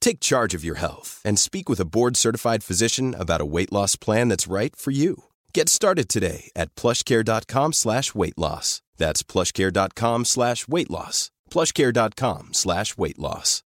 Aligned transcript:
Take 0.00 0.20
charge 0.20 0.54
of 0.54 0.64
your 0.64 0.78
health 0.78 1.22
and 1.24 1.38
speak 1.38 1.68
with 1.68 1.80
a 1.80 1.84
board-certified 1.84 2.62
physician 2.64 3.14
about 3.14 3.40
a 3.40 3.46
weight 3.46 3.72
loss 3.72 3.96
plan 3.96 4.28
that's 4.28 4.46
right 4.52 4.74
for 4.76 4.90
you. 4.90 5.24
Get 5.54 5.68
started 5.68 6.08
today 6.08 6.50
at 6.56 6.74
plushcare.com 6.74 7.72
slash 7.72 8.14
weight 8.14 8.38
loss. 8.38 8.82
That's 8.96 9.22
plushcare.com 9.22 10.24
slash 10.24 10.68
weight 10.68 10.90
loss. 10.90 11.30
plushcare.com 11.50 12.48
slash 12.52 12.96
weight 12.96 13.18
loss. 13.18 13.62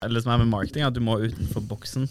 Det 0.00 0.22
som 0.22 0.30
er 0.30 0.38
med 0.38 0.52
marketing, 0.52 0.84
er 0.84 0.92
at 0.92 0.94
du 0.94 1.00
må 1.02 1.16
utenfor 1.18 1.64
boksen. 1.66 2.04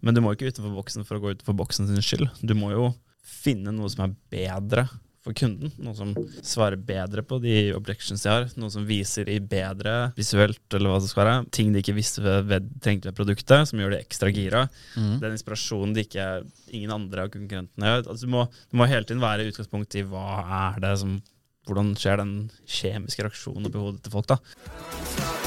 Men 0.00 0.14
du 0.14 0.20
må 0.22 0.36
ikke 0.36 0.52
utenfor 0.52 0.76
boksen 0.76 1.06
for 1.08 1.18
å 1.18 1.24
gå 1.24 1.32
utenfor 1.34 1.56
boksen 1.58 1.88
sin 1.88 2.04
skyld. 2.04 2.28
Du 2.38 2.54
må 2.54 2.70
jo 2.70 2.92
finne 3.26 3.72
noe 3.74 3.90
som 3.90 4.04
er 4.04 4.14
bedre 4.30 4.84
for 5.26 5.36
kunden. 5.36 5.72
Noe 5.82 5.96
som 5.98 6.12
svarer 6.46 6.78
bedre 6.78 7.24
på 7.26 7.40
de 7.42 7.56
objections 7.76 8.22
de 8.22 8.30
har. 8.30 8.48
Noe 8.60 8.72
som 8.72 8.86
viser 8.88 9.28
i 9.32 9.38
bedre 9.42 10.12
visuelt, 10.16 10.62
eller 10.76 10.92
hva 10.92 11.00
det 11.02 11.10
skal 11.10 11.24
være. 11.24 11.38
Ting 11.54 11.72
de 11.74 11.82
ikke 11.82 11.96
visste 11.96 12.24
ved, 12.24 12.46
ved, 12.50 12.68
trengte 12.82 13.10
ved 13.10 13.18
produktet, 13.18 13.70
som 13.70 13.82
gjør 13.82 13.96
de 13.96 14.02
ekstra 14.04 14.32
gira. 14.34 14.66
Mm. 14.94 15.16
Den 15.24 15.36
inspirasjonen 15.36 15.96
de 15.96 16.06
ikke, 16.06 16.28
ingen 16.72 16.94
andre 16.94 17.26
av 17.26 17.32
konkurrentene 17.34 17.92
gjør. 17.92 18.04
Altså, 18.06 18.20
du, 18.22 18.34
må, 18.36 18.46
du 18.70 18.78
må 18.78 18.90
hele 18.90 19.08
tiden 19.08 19.24
være 19.24 19.46
i 19.46 19.50
utgangspunkt 19.52 19.98
i 19.98 20.06
hva 20.06 20.28
er 20.70 20.84
det 20.86 20.98
som 21.04 21.18
Hvordan 21.66 21.96
skjer 21.98 22.20
den 22.20 22.34
kjemiske 22.70 23.24
reaksjonen 23.26 23.66
oppi 23.66 23.82
hodet 23.82 24.04
til 24.06 24.14
folk, 24.14 24.30
da. 24.30 25.45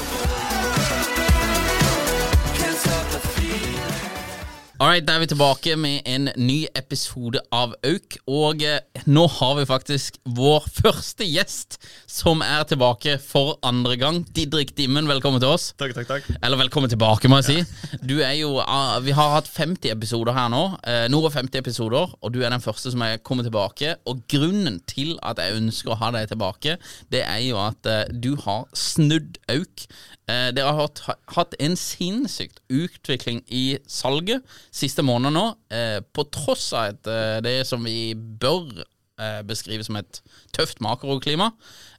Alright, 4.80 5.04
Da 5.04 5.18
er 5.18 5.20
vi 5.20 5.26
tilbake 5.28 5.74
med 5.76 6.06
en 6.08 6.30
ny 6.40 6.62
episode 6.72 7.36
av 7.52 7.74
Auk. 7.84 8.14
Og 8.32 8.62
eh, 8.64 8.78
nå 9.04 9.26
har 9.28 9.58
vi 9.58 9.66
faktisk 9.68 10.14
vår 10.24 10.64
første 10.72 11.26
gjest 11.28 11.76
som 12.08 12.40
er 12.40 12.62
tilbake 12.64 13.18
for 13.20 13.58
andre 13.60 13.98
gang. 14.00 14.22
Didrik 14.32 14.72
Dimmen, 14.78 15.04
velkommen 15.04 15.36
til 15.42 15.52
oss. 15.52 15.74
Takk, 15.76 15.92
takk, 15.98 16.08
takk. 16.08 16.30
Eller 16.40 16.62
velkommen 16.62 16.88
tilbake, 16.88 17.28
må 17.28 17.42
jeg 17.42 17.50
si. 17.50 17.98
Du 18.08 18.22
er 18.24 18.32
jo, 18.38 18.54
ah, 18.64 18.96
Vi 19.04 19.12
har 19.12 19.34
hatt 19.34 19.50
50 19.52 19.92
episoder 19.92 20.32
her 20.32 20.48
nå. 20.48 20.62
Eh, 20.80 21.04
nå 21.12 21.20
er 21.28 21.34
50 21.34 21.60
episoder, 21.60 22.16
og 22.16 22.32
du 22.32 22.40
er 22.40 22.48
den 22.48 22.64
første 22.64 22.94
som 22.94 23.04
er 23.04 23.20
kommet 23.20 23.50
tilbake. 23.50 23.98
Og 24.08 24.24
grunnen 24.32 24.80
til 24.88 25.18
at 25.20 25.44
jeg 25.44 25.60
ønsker 25.60 25.92
å 25.92 26.00
ha 26.00 26.08
deg 26.16 26.32
tilbake, 26.32 26.78
det 27.12 27.20
er 27.26 27.44
jo 27.50 27.60
at 27.66 27.84
eh, 27.84 28.06
du 28.08 28.32
har 28.46 28.64
snudd 28.72 29.36
Auk. 29.52 29.84
Eh, 30.30 30.48
dere 30.54 30.72
har 30.72 30.86
hatt, 30.86 31.04
hatt 31.34 31.54
en 31.60 31.76
sinnssykt 31.76 32.60
utvikling 32.70 33.44
i 33.52 33.78
salget 33.90 34.44
siste 34.70 35.04
måned 35.06 35.34
nå, 35.34 35.46
eh, 35.74 35.98
på 36.00 36.26
tross 36.32 36.70
av 36.72 36.92
et, 36.92 37.10
eh, 37.10 37.38
det 37.44 37.58
som 37.68 37.84
vi 37.84 38.14
bør 38.14 38.84
eh, 39.20 39.40
beskrive 39.46 39.84
som 39.86 39.98
et 40.00 40.22
tøft 40.56 40.82
makroklima. 40.84 41.50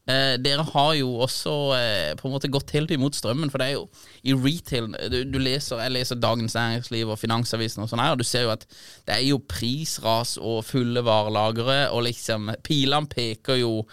Eh, 0.10 0.34
dere 0.42 0.64
har 0.66 0.96
jo 0.98 1.12
også 1.22 1.52
eh, 1.78 2.14
på 2.18 2.26
en 2.26 2.34
måte 2.34 2.50
gått 2.50 2.72
helt 2.74 2.90
imot 2.90 3.14
strømmen, 3.14 3.52
for 3.54 3.62
det 3.62 3.68
er 3.70 3.76
jo 3.76 3.84
i 4.26 4.34
retail 4.34 4.88
du, 5.14 5.20
du 5.30 5.38
leser, 5.38 5.78
Jeg 5.84 5.94
leser 5.94 6.18
Dagens 6.18 6.56
Næringsliv 6.58 7.12
og 7.14 7.20
Finansavisen 7.22 7.84
og 7.84 7.92
sånn 7.92 8.02
her, 8.02 8.16
og 8.16 8.24
du 8.24 8.26
ser 8.26 8.48
jo 8.48 8.54
at 8.54 8.66
det 9.06 9.14
er 9.14 9.28
jo 9.28 9.38
prisras 9.46 10.40
og 10.42 10.64
fulle 10.66 11.04
varelagre, 11.06 11.84
og 11.94 12.08
liksom 12.08 12.50
pilene 12.66 13.12
peker 13.14 13.62
jo 13.62 13.84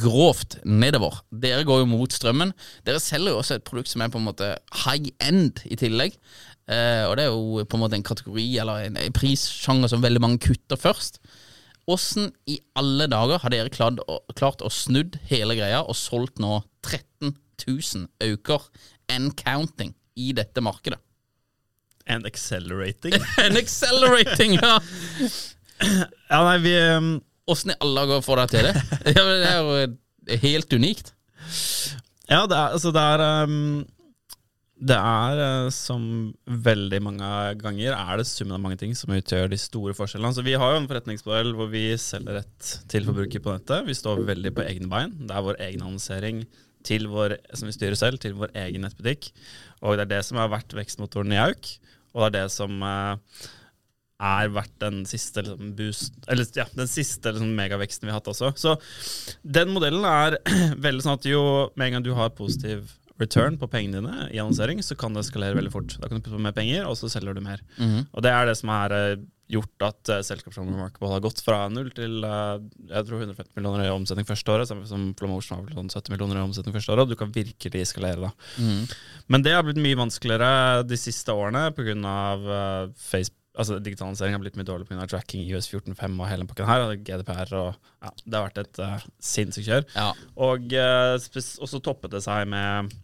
grovt 0.00 0.56
nedover. 0.64 1.20
Dere 1.28 1.68
går 1.68 1.84
jo 1.84 1.90
mot 1.92 2.16
strømmen. 2.16 2.54
Dere 2.88 3.02
selger 3.04 3.34
jo 3.34 3.42
også 3.42 3.58
et 3.58 3.68
produkt 3.68 3.92
som 3.92 4.00
er 4.00 4.12
på 4.12 4.20
en 4.20 4.30
måte 4.30 4.54
high 4.86 5.12
end 5.20 5.60
i 5.68 5.76
tillegg. 5.80 6.16
Eh, 6.70 7.04
og 7.08 7.16
det 7.18 7.24
er 7.26 7.32
jo 7.32 7.64
på 7.66 7.76
en 7.78 7.82
måte 7.82 7.98
en 7.98 8.06
kategori 8.06 8.46
eller 8.62 8.84
en, 8.86 8.98
prissjanger 9.16 9.90
som 9.90 10.02
veldig 10.04 10.22
mange 10.22 10.42
kutter 10.44 10.78
først. 10.78 11.18
Åssen 11.90 12.28
i 12.46 12.60
alle 12.78 13.08
dager 13.10 13.42
har 13.42 13.50
dere 13.50 13.72
klart, 13.74 13.98
å- 14.06 14.22
klart 14.38 14.62
å 14.62 14.70
snudd 14.70 15.18
hele 15.30 15.56
greia 15.58 15.80
og 15.82 15.96
solgt 15.98 16.38
nå 16.42 16.60
13 16.86 17.34
000 17.66 18.06
øker 18.22 18.68
and 19.10 19.34
counting 19.40 19.94
i 20.16 20.30
dette 20.36 20.62
markedet? 20.62 21.00
And 22.06 22.26
accelerating. 22.26 23.14
and 23.42 23.58
accelerating, 23.58 24.54
ja! 24.60 24.78
ja, 25.80 26.40
nei, 26.46 26.56
vi 26.62 26.76
um, 26.96 27.10
i 27.50 27.74
alle 27.80 28.04
dager 28.04 28.22
får 28.24 28.40
dere 28.44 28.50
til 28.52 28.68
det? 28.68 28.74
Ja, 29.16 29.24
det 29.26 29.50
er 29.50 29.60
jo 29.64 30.38
helt 30.44 30.72
unikt. 30.78 31.12
Ja, 32.30 32.44
det 32.46 32.54
er, 32.54 32.76
altså 32.76 32.92
det 32.94 33.02
er 33.02 33.24
um, 33.48 33.82
Det 34.80 34.96
er, 34.96 35.40
eh, 35.44 35.70
som 35.76 36.04
veldig 36.48 37.02
mange 37.04 37.30
ganger, 37.60 37.92
er 37.92 38.16
det 38.16 38.24
summen 38.26 38.56
av 38.56 38.62
mange 38.64 38.78
ting 38.80 38.94
som 38.96 39.12
utgjør 39.12 39.50
de 39.52 39.58
store 39.60 39.92
forskjellene. 39.92 40.32
Så 40.32 40.44
Vi 40.44 40.56
har 40.56 40.72
jo 40.72 40.80
en 40.80 40.88
forretningsmodell 40.88 41.52
hvor 41.52 41.68
vi 41.68 41.84
selger 42.00 42.40
rett 42.40 42.70
til 42.88 43.04
forbruker 43.04 43.44
på 43.44 43.52
nettet. 43.52 43.84
Vi 43.84 43.98
står 43.98 44.24
veldig 44.24 44.54
på 44.56 44.64
egne 44.64 44.88
bein. 44.88 45.12
Det 45.20 45.36
er 45.36 45.44
vår 45.44 45.60
egen 45.60 45.84
annonsering 45.84 46.46
til 46.82 47.08
vår, 47.12 47.36
som 47.52 47.68
vi 47.68 47.76
styrer 47.76 47.98
selv, 47.98 48.18
til 48.22 48.32
vår 48.40 48.54
egen 48.56 48.86
nettbutikk. 48.86 49.32
Og 49.82 49.98
det 49.98 50.06
er 50.06 50.12
det 50.16 50.24
som 50.24 50.40
har 50.40 50.48
vært 50.48 50.72
vekstmotoren 50.72 51.36
i 51.36 51.42
Auk, 51.44 51.74
og 52.14 52.22
det 52.22 52.28
er 52.30 52.36
det 52.38 52.52
som 52.54 52.80
eh, 52.80 53.16
er 54.20 54.52
verdt 54.52 54.76
den 54.80 55.02
siste 55.08 55.44
liksom, 55.44 55.74
boost 55.78 56.16
Eller 56.28 56.48
ja, 56.56 56.66
den 56.76 56.88
siste 56.90 57.32
liksom, 57.32 57.52
megaveksten 57.56 58.08
vi 58.08 58.12
har 58.12 58.20
hatt 58.20 58.32
også. 58.32 58.52
Så 58.56 58.76
den 59.42 59.72
modellen 59.74 60.04
er 60.08 60.40
veldig 60.86 61.04
sånn 61.04 61.20
at 61.20 61.28
jo 61.28 61.44
med 61.74 61.88
en 61.88 61.98
gang 61.98 62.08
du 62.08 62.12
har 62.16 62.32
positiv 62.36 62.96
return 63.20 63.58
på 63.60 63.68
pengene 63.70 64.00
dine 64.00 64.30
i 64.30 64.40
annonsering, 64.40 64.80
så 64.84 64.96
kan 64.98 65.14
det 65.14 65.26
eskalere 65.26 65.58
veldig 65.58 65.72
fort. 65.74 65.98
Da 66.00 66.08
kan 66.08 66.18
du 66.18 66.24
putte 66.24 66.38
på 66.38 66.46
mer 66.46 66.56
penger, 66.56 66.86
og 66.88 66.96
så 66.98 67.10
selger 67.12 67.36
du 67.36 67.44
mer. 67.44 67.62
Mhm. 67.78 68.08
Og 68.12 68.24
det 68.24 68.32
er 68.32 68.48
det 68.48 68.56
som 68.60 68.72
har 68.72 68.94
eh, 68.96 69.20
gjort 69.50 69.84
at 69.84 70.12
uh, 70.12 70.20
selskapet 70.22 70.60
Remarkable 70.60 71.10
har 71.10 71.22
gått 71.24 71.42
fra 71.42 71.64
null 71.72 71.90
til 71.94 72.22
uh, 72.22 72.60
jeg 72.86 73.06
tror 73.08 73.24
150 73.24 73.56
millioner 73.58 73.88
i 73.88 73.92
omsetning 73.92 74.28
første 74.28 74.54
året, 74.54 74.70
som, 74.70 74.84
som 74.86 75.08
Flomotion 75.18 75.56
har 75.56 75.66
vel 75.66 75.74
sånn 75.80 75.90
70 75.90 76.14
millioner 76.14 76.38
i 76.38 76.44
omsetning 76.44 76.76
første 76.76 76.94
året, 76.94 77.06
og 77.06 77.10
du 77.10 77.18
kan 77.18 77.34
virkelig 77.34 77.82
eskalere 77.82 78.28
da. 78.28 78.32
Mhm. 78.62 78.86
Men 79.30 79.46
det 79.46 79.56
har 79.56 79.66
blitt 79.66 79.82
mye 79.82 79.98
vanskeligere 79.98 80.86
de 80.86 80.98
siste 81.00 81.34
årene 81.34 81.68
pga. 81.76 82.16
Uh, 82.46 82.96
Facebook. 82.96 83.36
Altså 83.60 83.80
Digitalisering 83.82 84.36
har 84.36 84.40
blitt 84.40 84.54
mye 84.56 84.64
dårlig 84.64 84.86
pga. 84.86 85.04
tracking 85.10 85.42
i 85.42 85.50
US 85.56 85.66
14.5 85.68 86.14
og 86.22 86.28
hele 86.30 86.46
pakken 86.48 86.68
her. 86.70 86.84
Og 86.86 87.02
GDPR 87.04 87.50
og 87.58 87.70
ja, 87.74 88.12
Det 88.22 88.36
har 88.38 88.46
vært 88.46 88.60
et 88.62 88.80
uh, 88.86 89.06
sinnssykt 89.18 89.66
kjør. 89.66 89.86
Ja. 89.96 90.10
Og 90.46 90.70
uh, 90.70 91.18
så 91.18 91.82
toppet 91.82 92.14
det 92.14 92.22
seg 92.24 92.46
med 92.50 92.94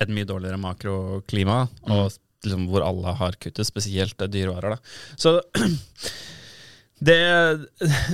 et 0.00 0.12
mye 0.12 0.28
dårligere 0.28 0.60
makroklima, 0.60 1.62
og 1.90 2.10
liksom 2.44 2.66
hvor 2.70 2.84
alle 2.86 3.12
har 3.18 3.36
kuttet, 3.40 3.68
spesielt 3.68 4.16
dyrevarer. 4.32 4.76
Da. 4.76 5.16
Så 5.20 5.36
det, 7.10 7.20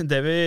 det 0.07 0.21
vi 0.25 0.39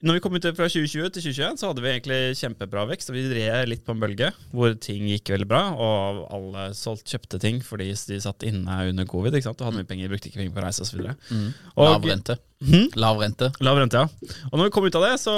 når 0.00 0.16
vi 0.16 0.20
kom 0.24 0.32
ut 0.32 0.46
fra 0.56 0.64
2020 0.64 1.10
til 1.12 1.24
2021, 1.26 1.58
så 1.60 1.68
hadde 1.68 1.82
vi 1.84 1.90
egentlig 1.90 2.18
kjempebra 2.40 2.86
vekst. 2.88 3.10
og 3.12 3.18
Vi 3.18 3.24
red 3.36 3.68
litt 3.68 3.82
på 3.84 3.92
en 3.92 4.00
bølge 4.00 4.30
hvor 4.48 4.72
ting 4.80 5.04
gikk 5.10 5.28
veldig 5.34 5.48
bra, 5.50 5.60
og 5.76 6.22
alle 6.32 6.62
solgt, 6.76 7.04
kjøpte 7.12 7.40
ting 7.42 7.58
fordi 7.64 7.90
de 7.92 8.16
satt 8.24 8.46
inne 8.48 8.78
under 8.88 9.04
covid. 9.10 9.36
ikke 9.36 9.50
sant? 9.50 9.60
Og 9.60 9.68
hadde 9.68 9.82
mye 9.82 9.90
penger, 9.90 10.08
brukte 10.08 10.30
ikke 10.30 10.40
penger 10.40 10.54
på 10.56 10.64
reise 10.64 10.86
osv. 10.86 11.04
Mm. 11.28 11.50
Og- 11.74 11.84
Lav 11.84 12.08
rente. 12.08 12.38
Mhm. 12.64 12.86
Lav 12.96 13.20
rente. 13.20 13.50
Lav 13.60 13.76
rente, 13.76 14.00
ja. 14.00 14.32
Og 14.48 14.56
når 14.56 14.70
vi 14.70 14.74
kom 14.78 14.88
ut 14.88 14.96
av 14.96 15.04
det, 15.04 15.14
så 15.20 15.36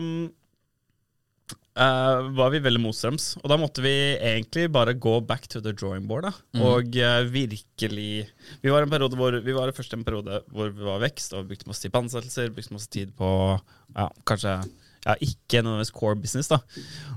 um, 0.00 0.30
eh, 1.76 2.28
var 2.36 2.52
vi 2.54 2.62
veldig 2.64 2.82
motstrøms. 2.82 3.30
Og 3.42 3.46
da 3.52 3.58
måtte 3.60 3.84
vi 3.84 3.94
egentlig 4.16 4.68
bare 4.72 4.96
gå 4.96 5.18
back 5.26 5.48
to 5.48 5.62
the 5.64 5.74
drawing 5.76 6.08
board. 6.10 6.28
Da. 6.28 6.34
Og 6.60 6.98
uh, 6.98 7.22
virkelig 7.30 8.28
Vi 8.62 8.72
var 8.72 8.84
en 8.84 8.92
periode 8.92 9.16
hvor 9.18 9.34
Vi 9.44 9.56
var 9.56 9.72
først 9.76 9.94
en 9.96 10.04
periode 10.04 10.42
hvor 10.50 10.70
vi 10.74 10.86
var 10.86 11.02
vekst 11.02 11.34
og 11.36 11.48
brukte 11.48 11.70
masse 11.70 11.84
tid 11.84 11.94
på 11.94 12.04
ansettelser, 12.04 12.54
brukte 12.54 12.76
masse 12.76 12.90
tid 12.90 13.12
på 13.16 13.30
ja, 13.96 14.06
kanskje 14.28 14.60
ja, 15.06 15.14
ikke 15.24 15.62
nødvendigvis 15.62 15.92
core 15.96 16.16
business. 16.20 16.50
da 16.50 16.58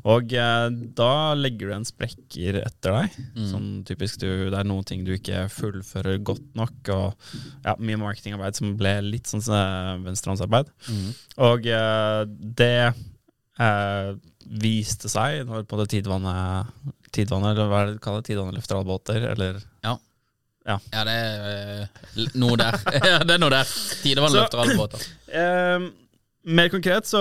Og 0.07 0.33
eh, 0.33 0.67
da 0.97 1.33
legger 1.35 1.69
du 1.69 1.75
en 1.75 1.87
sprekker 1.87 2.61
etter 2.63 2.95
deg. 2.95 3.17
Sånn 3.49 3.69
typisk 3.87 4.21
du, 4.23 4.29
Det 4.49 4.59
er 4.59 4.67
noen 4.67 4.87
ting 4.87 5.03
du 5.03 5.13
ikke 5.15 5.45
fullfører 5.51 6.21
godt 6.23 6.45
nok, 6.55 6.93
og 6.95 7.33
ja, 7.65 7.75
mye 7.79 7.99
marketingarbeid 7.99 8.59
som 8.59 8.77
ble 8.79 8.95
litt 9.05 9.29
sånn 9.29 9.43
venstrehåndsarbeid. 10.05 10.71
Mm. 10.87 11.09
Og 11.49 11.67
eh, 11.67 12.21
det 12.61 12.75
eh, 13.61 14.13
viste 14.63 15.11
seg 15.11 15.43
når 15.49 15.67
på 15.69 15.79
det 15.81 15.89
tidvannet 15.93 16.71
Tidvannet, 17.13 17.53
eller 17.53 17.69
hva 17.69 17.81
er 17.83 17.91
det 17.91 17.99
du 17.99 18.01
kaller 18.01 18.23
det? 18.23 18.31
Tidvannet 18.31 18.57
løfter 18.57 18.79
alle 18.79 18.89
båter, 18.89 19.27
eller 19.35 19.59
Ja. 19.85 19.97
Ja. 20.63 20.77
Ja, 20.93 21.03
det 21.03 21.13
er 21.13 21.81
eh, 21.83 22.29
noe 22.39 22.55
der. 22.59 22.77
ja, 23.11 23.19
det 23.19 23.35
er 23.35 23.41
noe 23.41 23.51
der. 23.51 23.67
Tidevann 24.03 24.33
løfter 24.35 24.63
alle 24.63 24.79
båter. 24.79 25.03
Eh, 25.33 25.85
mer 26.45 26.67
konkret 26.69 27.07
så 27.09 27.19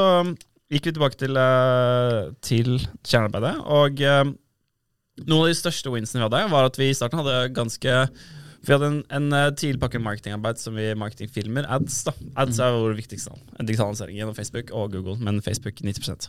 gikk 0.68 0.84
vi 0.84 0.92
tilbake 0.92 1.16
til, 1.16 1.38
eh, 1.40 2.26
til 2.44 2.74
kjernearbeidet, 3.08 3.54
og 3.72 4.02
eh, 4.04 4.32
noen 5.22 5.46
av 5.46 5.48
de 5.48 5.56
største 5.56 5.88
winsene 5.94 6.20
vi 6.20 6.26
hadde, 6.26 6.42
var 6.52 6.68
at 6.68 6.76
vi 6.76 6.90
i 6.90 6.96
starten 6.96 7.22
hadde 7.22 7.54
ganske 7.56 7.94
Vi 8.62 8.74
hadde 8.74 8.88
en, 8.88 8.98
en 9.10 9.54
tidlig 9.58 9.80
pakke 9.82 10.00
marketingarbeid 10.02 10.60
som 10.62 10.76
vi 10.78 10.92
marketingfilmer, 10.98 11.66
ads. 11.66 12.02
da 12.06 12.14
Ads 12.44 12.60
er 12.62 12.76
vår 12.76 12.94
viktigste 12.98 13.32
navn. 13.32 13.46
En 13.58 13.68
Digitalisering 13.68 14.20
gjennom 14.20 14.36
Facebook 14.36 14.70
og 14.70 14.94
Google, 14.94 15.16
men 15.18 15.42
Facebook 15.42 15.82
90 15.82 16.28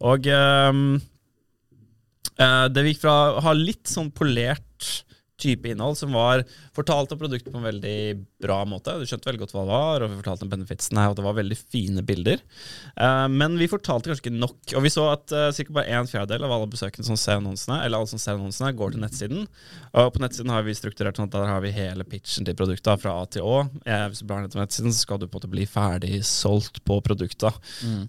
Og 0.00 0.28
um, 0.32 0.84
eh, 2.40 2.66
det 2.72 2.86
vi 2.86 2.94
gikk 2.94 3.04
fra 3.04 3.16
å 3.34 3.44
ha 3.44 3.52
litt 3.58 3.90
sånn 3.90 4.08
polert 4.16 5.04
type 5.40 5.68
innhold 5.68 5.98
som 5.98 6.14
var 6.16 6.44
fortalt 6.74 7.12
om 7.14 7.20
produktet 7.20 7.52
på 7.52 7.60
en 7.60 7.66
veldig 7.68 7.96
bra 8.42 8.58
måte. 8.68 8.96
Du 8.98 9.06
skjønte 9.08 9.28
veldig 9.28 9.42
godt 9.44 9.54
hva 9.54 9.64
det 9.64 9.70
var, 9.70 10.04
og 10.04 10.12
vi 10.12 10.18
fortalte 10.20 10.46
om 10.46 10.52
benefitsene, 10.52 11.06
og 11.10 11.16
det 11.18 11.24
var 11.26 11.36
veldig 11.38 11.58
fine 11.60 12.04
bilder. 12.06 12.42
Uh, 12.98 13.26
men 13.32 13.58
vi 13.60 13.70
fortalte 13.70 14.10
kanskje 14.10 14.26
ikke 14.26 14.36
nok, 14.36 14.58
og 14.74 14.84
vi 14.84 14.92
så 14.92 15.06
at 15.12 15.34
uh, 15.34 15.48
ca. 15.54 15.66
bare 15.78 15.98
en 15.98 16.10
fjerdedel 16.10 16.46
av 16.46 16.54
alle 16.56 16.70
besøkende 16.70 17.06
som 17.08 17.18
ser 17.20 17.40
annonsene, 17.40 17.80
eller 17.84 18.00
alle 18.00 18.10
som 18.10 18.22
ser 18.22 18.36
annonsene, 18.38 18.72
går 18.76 18.94
til 18.94 19.04
nettsiden. 19.04 19.48
Og 19.94 20.10
på 20.14 20.22
nettsiden 20.24 20.52
har 20.54 20.66
vi 20.66 20.76
strukturert 20.76 21.20
sånn 21.20 21.30
at 21.30 21.36
der 21.36 21.52
har 21.52 21.64
vi 21.64 21.74
hele 21.74 22.06
pitchen 22.08 22.46
til 22.48 22.58
produktet 22.58 23.02
fra 23.02 23.16
A 23.22 23.26
til 23.30 23.46
Å. 23.46 23.60
Eh, 23.86 24.06
hvis 24.10 24.22
du 24.22 24.28
blar 24.28 24.42
ned 24.42 24.54
til 24.54 24.62
nettsiden, 24.62 24.94
så 24.94 25.06
skal 25.06 25.20
du 25.22 25.28
på 25.28 25.36
en 25.36 25.40
måte 25.40 25.52
bli 25.52 25.66
ferdig 25.70 26.20
solgt 26.26 26.82
på 26.86 26.98
produktet. 27.04 27.60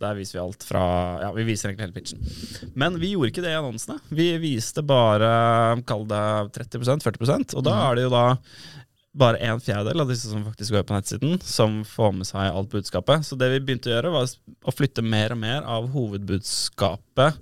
Der 0.01 0.17
viser 0.17 0.39
vi 0.39 0.43
alt 0.43 0.65
fra 0.65 0.83
Ja, 1.21 1.29
vi 1.35 1.45
viser 1.47 1.69
egentlig 1.69 1.87
hele 1.87 1.95
pitchen. 1.95 2.73
Men 2.77 2.97
vi 3.01 3.13
gjorde 3.13 3.31
ikke 3.31 3.45
det 3.45 3.53
i 3.53 3.59
annonsene. 3.59 3.99
Vi 4.09 4.27
viste 4.41 4.83
bare, 4.85 5.29
kall 5.87 6.05
det 6.09 6.23
30% 6.57 7.05
40% 7.05 7.55
og 7.55 7.65
da 7.65 7.75
er 7.87 7.97
det 7.97 8.05
jo 8.05 8.13
da 8.13 8.25
bare 9.15 9.39
en 9.47 9.61
fjerdedel 9.63 10.03
av 10.03 10.11
disse 10.11 10.27
som 10.27 10.43
faktisk 10.43 10.75
går 10.75 10.85
på 10.87 10.95
nettsiden, 10.95 11.37
som 11.43 11.79
får 11.87 12.13
med 12.17 12.27
seg 12.27 12.49
alt 12.49 12.71
budskapet. 12.73 13.23
Så 13.23 13.37
det 13.39 13.47
vi 13.53 13.61
begynte 13.63 13.91
å 13.91 13.95
gjøre, 13.95 14.11
var 14.11 14.27
å 14.67 14.75
flytte 14.75 15.05
mer 15.05 15.35
og 15.35 15.41
mer 15.45 15.67
av 15.77 15.91
hovedbudskapet 15.95 17.41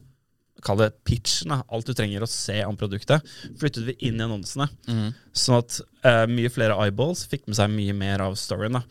Kall 0.64 0.80
det 0.80 0.94
pitchen, 1.04 1.52
alt 1.52 1.90
du 1.90 1.92
trenger 1.92 2.24
å 2.24 2.30
se 2.30 2.54
om 2.64 2.78
produktet, 2.80 3.26
flyttet 3.60 3.84
vi 3.84 3.98
inn 4.08 4.22
i 4.22 4.24
annonsene. 4.24 4.70
Sånn 5.36 5.58
at 5.60 5.80
uh, 6.06 6.24
mye 6.32 6.48
flere 6.54 6.78
eyeballs 6.80 7.26
fikk 7.28 7.50
med 7.50 7.58
seg 7.58 7.74
mye 7.74 7.96
mer 7.98 8.24
av 8.24 8.38
storyen. 8.40 8.78
Da. 8.78 8.84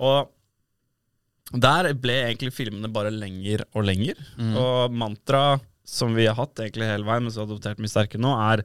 Og 0.00 1.60
der 1.60 1.90
ble 2.00 2.16
egentlig 2.22 2.54
filmene 2.56 2.88
bare 2.92 3.12
lenger 3.12 3.66
og 3.74 3.84
lenger. 3.90 4.16
Og 4.62 4.96
mantra 4.96 5.58
som 5.88 6.12
vi 6.12 6.26
har 6.28 6.36
hatt 6.36 6.60
egentlig 6.60 6.84
hele 6.90 7.06
veien, 7.08 7.24
men 7.24 7.32
som 7.32 7.42
har 7.42 7.48
adoptert 7.48 7.80
mye 7.80 7.88
sterkere 7.88 8.20
nå, 8.20 8.32
er 8.52 8.62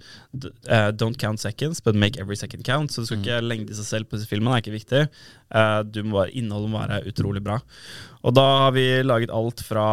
eh, 0.67 0.89
don't 0.91 1.19
count 1.21 1.39
seconds, 1.39 1.79
but 1.83 1.95
make 1.95 2.19
every 2.19 2.35
second 2.35 2.65
count. 2.67 2.91
Så 2.91 3.03
du 3.03 3.07
skal 3.07 3.21
ikke 3.21 3.41
lengde 3.45 3.71
i 3.71 3.77
seg 3.79 3.87
selv 3.87 4.09
på 4.09 4.19
disse 4.19 4.27
filmene, 4.27 4.51
det 4.51 4.59
er 4.59 4.65
ikke 4.65 4.75
viktig. 4.75 5.03
Uh, 5.53 5.79
du 5.87 6.01
må 6.03 6.17
bare, 6.19 6.33
innholdet 6.35 6.73
må 6.73 6.81
være 6.81 7.03
utrolig 7.07 7.43
bra. 7.45 7.61
Og 8.27 8.35
da 8.35 8.47
har 8.65 8.75
vi 8.75 8.87
laget 9.05 9.31
alt 9.31 9.63
fra 9.63 9.85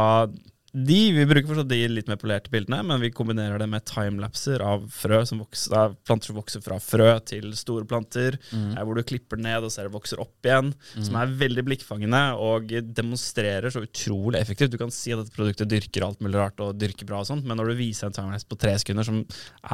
de, 0.73 0.99
Vi 1.13 1.27
bruker 1.27 1.49
fortsatt 1.51 1.71
de 1.71 1.79
litt 1.91 2.11
mer 2.11 2.19
polerte 2.21 2.51
bildene, 2.53 2.79
men 2.87 3.01
vi 3.03 3.11
kombinerer 3.15 3.59
det 3.59 3.67
med 3.71 3.85
timelapser 3.89 4.63
av 4.63 4.85
frø 4.95 5.21
som 5.27 5.43
vokser, 5.43 5.75
av 5.75 5.97
planter 6.07 6.31
som 6.31 6.39
vokser 6.39 6.63
fra 6.65 6.79
frø 6.83 7.09
til 7.27 7.51
store 7.59 7.87
planter, 7.91 8.39
mm. 8.55 8.79
hvor 8.79 8.99
du 8.99 9.05
klipper 9.07 9.41
ned 9.43 9.67
og 9.67 9.75
ser 9.75 9.89
det 9.89 9.95
vokser 9.97 10.23
opp 10.23 10.47
igjen, 10.47 10.73
som 10.95 11.19
er 11.19 11.35
veldig 11.43 11.67
blikkfangende 11.67 12.23
og 12.39 12.75
demonstrerer 12.95 13.73
så 13.75 13.83
utrolig 13.87 14.39
effektivt. 14.41 14.75
Du 14.75 14.81
kan 14.81 14.95
si 14.95 15.15
at 15.15 15.25
dette 15.25 15.35
produktet 15.35 15.71
dyrker 15.71 16.07
alt 16.07 16.23
mulig 16.23 16.39
rart 16.39 16.63
og 16.63 16.79
dyrker 16.79 17.09
bra 17.09 17.25
og 17.25 17.31
sånt, 17.31 17.49
men 17.49 17.59
når 17.59 17.73
du 17.73 17.81
viser 17.83 18.09
en 18.09 18.15
timelapse 18.17 18.51
på 18.51 18.61
tre 18.61 18.77
sekunder 18.79 19.07
som 19.07 19.25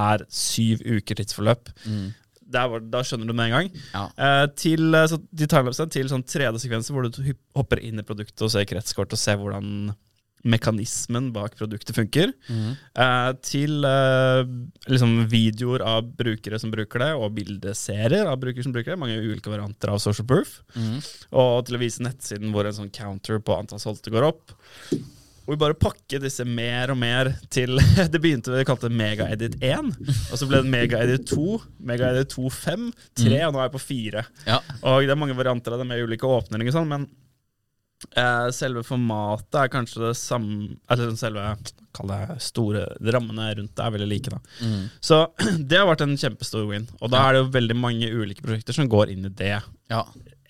er 0.06 0.24
syv 0.32 0.80
uker 0.86 1.20
tidsforløp, 1.20 1.74
der 2.46 2.68
var, 2.70 2.82
da 2.94 3.02
skjønner 3.04 3.26
du 3.26 3.32
det 3.32 3.38
med 3.38 3.50
en 3.50 3.54
gang. 3.56 3.70
Ja. 3.92 4.02
Eh, 4.16 4.46
til, 4.58 4.88
eh, 4.94 5.06
så, 5.10 5.18
de 5.18 5.48
timelapsene 5.50 5.92
til 5.92 6.10
sånn 6.10 6.24
3D-sekvenser 6.26 6.94
hvor 6.94 7.08
du 7.08 7.32
hopper 7.58 7.82
inn 7.82 8.00
i 8.00 8.06
produktet 8.06 8.44
og 8.46 8.52
ser 8.54 8.68
kretskort 8.70 9.12
og 9.12 9.20
ser 9.20 9.40
hvordan 9.40 9.90
mekanismen 10.44 11.32
bak 11.34 11.56
produktet 11.58 11.96
funker, 11.96 12.32
eh, 12.50 13.32
til 13.42 13.84
eh, 13.84 14.42
liksom 14.86 15.26
videoer 15.32 15.82
av 15.82 16.06
brukere 16.16 16.60
som 16.62 16.70
bruker 16.70 17.02
det, 17.02 17.10
og 17.14 17.34
bildeserier 17.34 18.26
av 18.30 18.38
brukere 18.42 18.62
som 18.66 18.74
bruker 18.76 18.94
det. 18.94 19.00
Mange 19.00 19.18
ulike 19.18 19.50
varianter 19.50 19.94
av 19.94 19.98
social 20.02 20.26
proof. 20.28 20.60
Og 21.32 21.66
til 21.66 21.78
å 21.78 21.82
vise 21.82 22.04
nettsiden 22.04 22.54
hvor 22.54 22.68
en 22.68 22.76
sånn 22.76 22.94
counter 22.94 23.40
på 23.42 23.58
antall 23.58 23.82
solgte 23.82 24.14
går 24.14 24.28
opp. 24.28 24.56
Og 25.46 25.54
vi 25.54 25.58
bare 25.60 25.76
pakket 25.78 26.24
disse 26.24 26.42
mer 26.42 26.90
og 26.90 26.98
mer 26.98 27.30
til 27.54 27.78
Det 28.12 28.18
begynte 28.18 28.50
vi 28.50 28.64
kalte 28.66 28.90
Megaedit 28.90 29.60
1, 29.62 29.92
og 30.32 30.40
så 30.40 30.48
ble 30.50 30.62
det 30.64 30.72
Megaedit 30.72 31.28
2, 31.30 31.60
Megaedit 31.86 32.32
2 32.34 32.50
5, 32.50 32.88
3, 33.22 33.36
og 33.46 33.54
nå 33.54 33.60
er 33.60 33.68
jeg 33.68 33.76
på 33.76 33.84
4. 33.84 34.24
Ja. 34.48 34.58
Og 34.82 35.06
det 35.06 35.14
er 35.14 35.20
mange 35.20 35.38
varianter 35.38 35.76
av 35.76 35.82
det 35.82 35.86
med 35.86 36.02
ulike 36.02 36.26
åpninger 36.26 36.72
og 36.72 36.74
sånn, 36.74 36.90
men 36.90 37.06
selve 38.52 38.82
formatet 38.84 39.56
er 39.62 39.70
kanskje 39.72 40.02
det 40.04 40.12
samme 40.20 40.76
Eller 40.92 41.14
selve 41.16 41.44
Kall 41.96 42.10
det 42.12 42.36
store 42.44 42.82
rammene 43.14 43.46
rundt 43.56 43.72
det 43.78 43.84
er 43.86 43.94
veldig 43.94 44.08
like, 44.10 44.30
da. 44.34 44.40
Så 45.00 45.22
det 45.68 45.78
har 45.80 45.86
vært 45.88 46.02
en 46.04 46.16
kjempestor 46.20 46.66
win. 46.68 46.84
Og 47.00 47.08
da 47.10 47.22
er 47.24 47.32
det 47.32 47.40
jo 47.44 47.52
veldig 47.54 47.76
mange 47.80 48.10
ulike 48.12 48.44
prosjekter 48.44 48.76
som 48.76 48.90
går 48.92 49.14
inn 49.14 49.24
i 49.24 49.32
det. 49.32 49.54
Ja. 49.88 50.02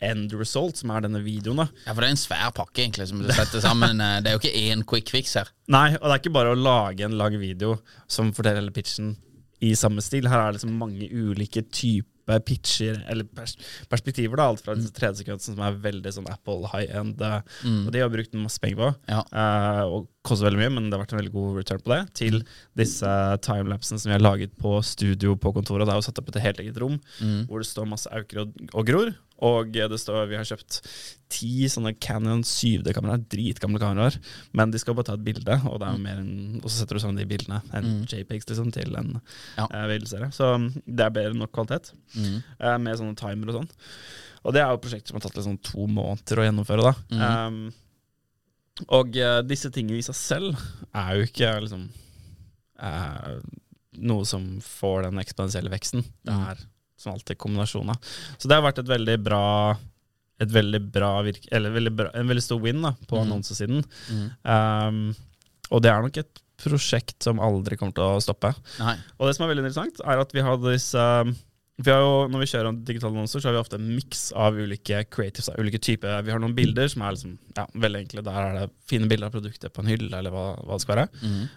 End 0.02 0.34
result, 0.34 0.76
som 0.82 0.90
er 0.90 1.06
denne 1.06 1.22
videoen, 1.24 1.62
da. 1.62 1.68
ja, 1.86 1.94
for 1.94 2.02
det 2.02 2.08
er 2.10 2.16
en 2.16 2.20
svær 2.24 2.50
pakke 2.56 2.82
egentlig 2.82 3.06
som 3.12 3.22
du 3.22 3.30
setter 3.30 3.62
sammen. 3.64 4.02
Eh, 4.02 4.18
Det 4.26 4.32
er 4.32 4.34
jo 4.34 4.42
ikke 4.42 4.64
én 4.66 4.82
quick 4.84 5.08
fix 5.14 5.36
her. 5.38 5.48
Nei, 5.72 5.92
og 5.94 6.02
det 6.08 6.12
er 6.16 6.20
ikke 6.24 6.34
bare 6.34 6.52
å 6.52 6.58
lage 6.58 7.06
en 7.06 7.14
lang 7.16 7.38
video 7.40 7.78
som 8.10 8.34
forteller 8.34 8.60
hele 8.64 8.74
pitchen 8.74 9.14
i 9.62 9.70
samme 9.78 10.02
stil. 10.04 10.26
Her 10.28 10.42
er 10.42 10.50
det 10.50 10.58
liksom 10.58 10.74
mange 10.82 11.06
ulike 11.14 11.62
typer 11.70 12.10
pitcher, 12.46 12.98
eller 13.10 13.28
pers 13.36 13.56
perspektiver. 13.90 14.36
da, 14.36 14.48
Alt 14.50 14.64
fra 14.64 14.74
disse 14.78 14.92
3D-sekvensene 14.96 15.56
som 15.56 15.64
er 15.66 15.78
veldig 15.84 16.12
sånn 16.18 16.30
Apple 16.32 16.70
high 16.72 16.90
end. 16.98 17.22
mm. 17.22 17.86
Og 17.86 17.92
de 17.94 18.02
har 18.02 18.12
brukt 18.12 18.34
masse 18.38 18.62
penger 18.62 18.80
på. 18.82 18.90
Ja. 19.10 19.22
Uh, 19.30 19.82
og 19.86 20.08
koster 20.26 20.48
veldig 20.48 20.62
mye, 20.64 20.72
men 20.74 20.88
det 20.88 20.96
har 20.96 21.04
vært 21.04 21.14
en 21.14 21.20
veldig 21.22 21.34
god 21.36 21.60
return 21.60 21.84
på 21.84 21.94
det. 21.94 22.00
Til 22.18 22.40
disse 22.78 23.12
timelapsene 23.46 24.02
som 24.02 24.10
vi 24.10 24.16
har 24.16 24.24
laget 24.24 24.56
på 24.58 24.74
studio 24.86 25.36
på 25.38 25.54
kontoret. 25.54 25.86
Det 25.86 25.94
er 25.94 26.00
jo 26.02 26.08
satt 26.08 26.20
opp 26.22 26.32
et 26.32 26.42
helt 26.42 26.64
eget 26.64 26.82
rom 26.82 26.98
hvor 27.46 27.62
det 27.62 27.68
står 27.68 27.86
masse 27.88 28.10
auker 28.10 28.42
og, 28.42 28.58
og 28.72 28.88
gror. 28.88 29.12
Og 29.44 29.72
det 29.74 29.98
står, 30.00 30.26
vi 30.30 30.36
har 30.38 30.46
kjøpt 30.48 30.78
ti 31.28 31.66
sånne 31.68 31.92
Canon 32.00 32.40
7D-kameraer, 32.46 33.24
dritgamle 33.28 33.80
kameraer. 33.82 34.16
Men 34.56 34.70
de 34.72 34.80
skal 34.80 34.96
bare 34.96 35.10
ta 35.10 35.16
et 35.18 35.24
bilde, 35.26 35.58
og, 35.68 35.80
det 35.82 35.90
mer 36.00 36.22
en, 36.22 36.60
og 36.62 36.70
så 36.70 36.78
setter 36.78 36.96
du 36.96 37.02
sammen 37.02 37.20
de 37.20 37.26
bildene, 37.28 37.58
en 37.76 38.06
JPEGs 38.08 38.48
liksom, 38.48 38.70
til 38.72 38.96
en 38.96 39.18
Ja. 39.58 39.66
uh, 39.66 39.86
bildeserie. 39.90 40.30
Så 40.32 40.52
det 40.86 41.04
er 41.04 41.10
bedre 41.18 41.36
nok 41.36 41.52
kvalitet, 41.52 41.92
eh, 42.16 42.78
med 42.78 42.96
sånne 42.96 43.18
timer 43.18 43.52
og 43.52 43.58
sånn. 43.60 43.70
Og 44.46 44.54
det 44.54 44.62
er 44.62 44.70
jo 44.70 44.78
et 44.78 44.84
prosjekt 44.86 45.10
som 45.10 45.18
har 45.18 45.26
tatt 45.26 45.36
liksom 45.36 45.58
to 45.66 45.86
måneder 45.90 46.38
å 46.40 46.46
gjennomføre. 46.46 46.92
da. 46.94 47.46
Um, 47.48 47.60
og 48.92 49.16
uh, 49.16 49.40
disse 49.42 49.70
tingene 49.74 49.98
i 49.98 50.04
seg 50.06 50.14
selv 50.18 50.64
er 50.94 51.16
jo 51.16 51.26
ikke 51.26 51.52
liksom 51.64 51.86
eh, 52.78 53.36
noe 54.06 54.26
som 54.28 54.44
får 54.60 55.06
den 55.08 55.22
eksponentielle 55.22 55.72
veksten. 55.72 56.04
Det 56.26 56.34
er 56.52 56.60
som 57.00 57.12
alltid 57.12 57.38
kombinasjoner. 57.40 57.98
Så 58.38 58.48
det 58.48 58.56
har 58.56 58.64
vært 58.64 58.82
et 58.82 58.90
veldig 58.90 59.18
bra 59.26 59.44
et 60.42 60.50
veldig 60.52 60.80
bra 60.92 61.10
virke, 61.24 61.48
eller 61.56 61.72
veldig 61.72 61.92
bra, 61.96 62.10
en 62.12 62.28
veldig 62.28 62.44
stor 62.44 62.58
win 62.60 62.82
da, 62.84 62.92
på 63.08 63.16
annonsesiden. 63.22 63.80
Um, 64.44 64.98
og 65.72 65.80
det 65.80 65.88
er 65.88 66.04
nok 66.04 66.18
et 66.20 66.42
prosjekt 66.60 67.24
som 67.24 67.40
aldri 67.42 67.78
kommer 67.80 67.96
til 67.96 68.04
å 68.04 68.20
stoppe. 68.24 68.52
Nei. 68.80 68.96
Og 69.16 69.28
det 69.28 69.36
som 69.36 69.46
er 69.46 69.52
veldig 69.52 69.64
interessant, 69.64 70.02
er 70.04 70.20
at 70.20 70.34
vi 70.36 70.44
har 70.44 70.60
disse 70.60 71.06
vi 71.76 71.92
jo, 71.92 72.12
Når 72.32 72.40
vi 72.40 72.46
kjører 72.48 72.76
digitale 72.88 73.12
annonser, 73.12 73.42
så 73.42 73.50
har 73.50 73.56
vi 73.56 73.60
ofte 73.60 73.76
en 73.76 73.88
miks 73.92 74.30
av 74.32 74.56
ulike 74.56 75.02
creatives. 75.12 75.50
av 75.52 75.58
ulike 75.60 75.78
typer. 75.78 76.22
Vi 76.24 76.32
har 76.32 76.40
noen 76.40 76.54
bilder 76.56 76.88
som 76.88 77.02
er 77.04 77.12
liksom, 77.12 77.34
ja, 77.56 77.66
veldig 77.74 78.00
enkle. 78.00 78.24
Der 78.24 78.38
er 78.40 78.54
det 78.56 78.70
fine 78.88 79.08
bilder 79.10 79.28
av 79.28 79.36
produktet 79.36 79.74
på 79.76 79.84
en 79.84 79.90
hylle, 79.92 80.08
eller 80.16 80.32
hva, 80.32 80.46
hva 80.64 80.78
det 80.78 80.86
skal 80.86 80.96
være. 80.96 81.08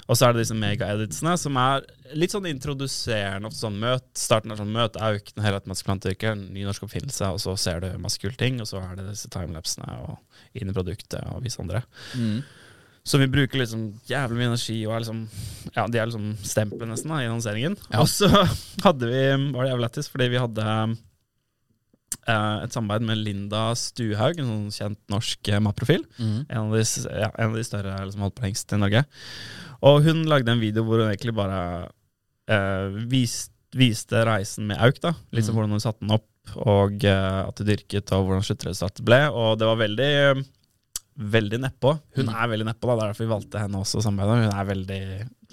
Og 0.09 0.19
så 0.19 0.27
er 0.27 0.33
det 0.35 0.43
disse 0.43 0.59
mega-editsene, 0.59 1.37
som 1.39 1.55
er 1.63 1.87
litt 2.19 2.35
sånn 2.35 2.49
introduserende. 2.51 3.47
Ofte 3.47 3.63
sånn 3.63 3.79
møt, 3.79 4.07
Starten 4.19 4.51
er 4.51 4.59
sånn 4.59 4.75
møt 4.75 4.99
auk, 4.99 5.31
den 5.35 5.45
helautomatiske 5.45 5.87
plantedyrker, 5.87 6.35
en 6.35 6.47
ny 6.53 6.67
norsk 6.67 6.83
oppfinnelse, 6.83 7.31
og 7.31 7.39
så 7.39 7.55
ser 7.55 7.79
du 7.85 7.89
masse 8.03 8.19
kule 8.19 8.35
ting, 8.35 8.59
og 8.59 8.67
så 8.67 8.83
er 8.83 8.97
det 8.99 9.07
disse 9.13 9.31
timelapsene 9.31 9.87
og 10.03 10.17
inn 10.59 10.69
i 10.69 10.75
produktet 10.75 11.23
og 11.31 11.43
vise 11.47 11.61
andre. 11.63 11.85
Som 13.09 13.23
vi 13.23 13.29
bruker 13.31 13.57
liksom 13.61 13.85
jævlig 14.05 14.37
mye 14.37 14.49
energi 14.51 14.77
og 14.85 14.93
er 14.93 15.03
liksom 15.03 15.21
Ja, 15.73 15.85
de 15.89 15.99
er 15.99 16.09
liksom 16.09 16.31
stempelet 16.45 16.91
nesten 16.91 17.13
da, 17.13 17.21
i 17.23 17.29
annonseringen. 17.29 17.77
Ja. 17.89 18.03
Og 18.03 18.09
så 18.11 18.29
hadde 18.85 19.09
vi 19.09 19.23
Var 19.55 19.63
det 19.63 19.71
jævlig 19.71 19.85
lættis, 19.87 20.09
fordi 20.13 20.29
vi 20.33 20.41
hadde 20.41 20.65
eh, 22.29 22.57
et 22.65 22.75
samarbeid 22.75 23.07
med 23.09 23.21
Linda 23.23 23.63
Stuhaug, 23.77 24.37
en 24.37 24.51
sånn 24.51 24.75
kjent 24.75 25.01
norsk 25.13 25.51
eh, 25.51 25.61
matprofil. 25.63 26.05
Mm. 26.19 26.35
En, 26.45 26.59
av 26.67 26.75
de, 26.77 26.85
ja, 27.09 27.31
en 27.33 27.53
av 27.53 27.57
de 27.57 27.65
større 27.65 27.95
liksom, 28.03 28.25
holdt 28.25 28.37
på 28.37 28.45
lengst 28.45 28.75
i 28.75 28.81
Norge. 28.81 29.05
Og 29.89 30.03
hun 30.05 30.25
lagde 30.29 30.53
en 30.53 30.61
video 30.61 30.85
hvor 30.85 31.01
hun 31.01 31.09
egentlig 31.09 31.35
bare 31.37 31.61
eh, 32.51 32.99
vis, 33.09 33.47
viste 33.77 34.21
reisen 34.27 34.69
med 34.69 34.81
Auk. 34.85 35.01
da 35.01 35.15
Liksom 35.31 35.55
mm. 35.55 35.57
Hvordan 35.57 35.77
hun 35.77 35.83
satte 35.85 36.05
den 36.05 36.15
opp, 36.17 36.29
og 36.59 37.05
eh, 37.05 37.41
at 37.41 37.61
det 37.61 37.69
dyrket, 37.73 38.13
og 38.13 38.27
hvordan 38.27 38.45
sluttresultatet 38.45 39.05
ble. 39.07 39.21
Og 39.33 39.57
det 39.59 39.69
var 39.69 39.81
veldig 39.81 40.13
Veldig 41.19 41.59
nedpå. 41.65 41.93
Hun 42.15 42.29
mm. 42.29 42.35
er 42.35 42.51
veldig 42.53 42.67
nedpå, 42.69 42.87
da. 42.87 42.95
det 42.95 43.03
er 43.03 43.11
derfor 43.11 43.25
vi 43.25 43.33
valgte 43.33 43.63
henne 43.63 43.81
også. 43.81 43.99
å 43.99 44.05
samarbeide. 44.05 44.45
Hun 44.47 44.59
er 44.61 44.69
veldig 44.69 45.01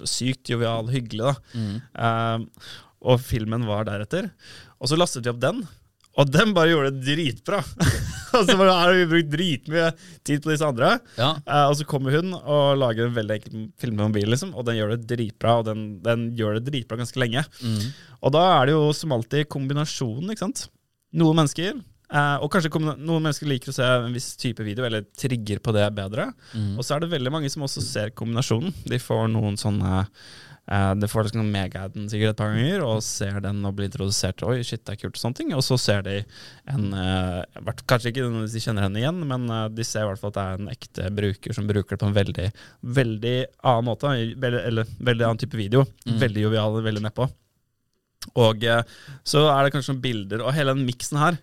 sykt 0.07 0.53
jovial, 0.53 0.91
hyggelig. 0.93 1.33
da 1.33 1.57
Mm. 1.57 1.81
Eh, 2.07 2.69
og 3.07 3.19
filmen 3.21 3.65
var 3.67 3.85
deretter. 3.87 4.31
Og 4.81 4.89
så 4.89 4.97
lastet 4.97 5.25
vi 5.25 5.31
opp 5.31 5.41
den, 5.41 5.61
og 6.17 6.29
den 6.33 6.53
bare 6.55 6.71
gjorde 6.71 6.93
det 6.95 7.05
dritbra. 7.11 7.59
og 8.35 8.47
så 8.47 8.55
bare 8.57 8.77
har 8.79 8.95
vi 8.97 9.09
brukt 9.09 9.29
dritmye 9.29 9.91
tid 10.25 10.41
på 10.41 10.49
disse 10.49 10.65
andre. 10.65 10.95
Ja. 11.17 11.35
Uh, 11.45 11.65
og 11.69 11.75
så 11.77 11.85
kommer 11.89 12.15
hun 12.17 12.33
og 12.39 12.79
lager 12.81 13.05
en 13.05 13.17
veldig 13.17 13.37
enkel 13.37 13.67
film 13.77 13.99
med 13.99 14.09
mobil, 14.09 14.31
liksom, 14.33 14.55
og 14.57 14.65
den 14.67 14.79
gjør 14.79 14.95
det 14.95 15.11
dritbra. 15.11 15.59
Og 15.61 15.67
den, 15.69 15.83
den 16.05 16.31
gjør 16.37 16.57
det 16.57 16.71
dritbra 16.71 16.97
ganske 17.03 17.21
lenge. 17.21 17.45
Mm. 17.61 17.91
Og 18.17 18.33
da 18.33 18.47
er 18.55 18.65
det 18.69 18.75
jo 18.77 18.89
som 18.97 19.13
alltid 19.13 19.45
kombinasjonen, 19.53 20.33
ikke 20.33 20.47
sant. 20.47 20.65
Noen 21.17 21.37
mennesker 21.43 21.77
eh, 22.13 22.35
og 22.41 22.49
kanskje 22.53 22.71
noen 22.79 23.23
mennesker 23.23 23.49
liker 23.49 23.73
å 23.73 23.77
se 23.77 23.85
en 23.85 24.15
viss 24.15 24.33
type 24.39 24.65
video, 24.65 24.85
eller 24.87 25.07
trigger 25.17 25.61
på 25.63 25.73
det 25.75 25.87
bedre. 25.97 26.31
Mm. 26.53 26.75
Og 26.77 26.85
så 26.85 26.95
er 26.95 27.03
det 27.03 27.13
veldig 27.13 27.33
mange 27.33 27.51
som 27.53 27.65
også 27.67 27.83
ser 27.83 28.13
kombinasjonen. 28.17 28.75
De 28.87 28.99
får 29.01 29.27
noen 29.33 29.57
sånne 29.59 30.03
uh, 30.03 30.93
De 30.99 31.09
får 31.09 31.27
liksom 31.27 31.49
mega-aden 31.51 32.09
sikkert 32.11 32.35
et 32.35 32.41
par 32.41 32.53
ganger, 32.53 32.83
og 32.85 33.01
ser 33.05 33.39
den 33.43 33.63
og 33.67 33.75
blir 33.77 33.89
introdusert 33.89 34.43
Oi, 34.47 34.59
shit, 34.67 34.83
det 34.87 34.95
er 34.95 35.01
kult 35.01 35.17
og 35.17 35.23
sånne 35.23 35.39
ting. 35.39 35.55
Og 35.57 35.65
så 35.65 35.79
ser 35.81 36.05
de 36.07 36.19
en 36.73 36.87
uh, 36.93 37.73
Kanskje 37.87 38.13
ikke 38.13 38.27
hvis 38.37 38.55
de 38.55 38.63
kjenner 38.63 38.87
henne 38.87 39.01
igjen, 39.01 39.23
men 39.27 39.49
eh, 39.53 39.65
de 39.73 39.87
ser 39.87 40.05
i 40.05 40.11
hvert 40.11 40.21
fall 40.21 40.33
at 40.33 40.37
det 40.37 40.45
er 40.45 40.61
en 40.61 40.71
ekte 40.73 41.09
bruker 41.17 41.55
som 41.55 41.67
bruker 41.69 41.95
det 41.95 42.03
på 42.03 42.11
en 42.11 42.19
veldig 42.19 42.47
Veldig 42.99 43.35
annen 43.67 43.89
måte. 43.89 44.13
Veldig, 44.37 44.63
eller 44.71 44.95
veldig 45.11 45.27
annen 45.27 45.43
type 45.43 45.59
video. 45.59 45.83
Veldig 46.07 46.47
jovial, 46.47 46.79
veldig 46.87 47.03
nedpå. 47.07 47.27
Og 48.35 48.65
eh, 48.67 48.83
så 49.27 49.45
er 49.51 49.63
det 49.63 49.73
kanskje 49.75 49.95
noen 49.95 50.03
bilder, 50.03 50.43
og 50.43 50.55
hele 50.55 50.75
den 50.75 50.87
miksen 50.87 51.19
her, 51.21 51.37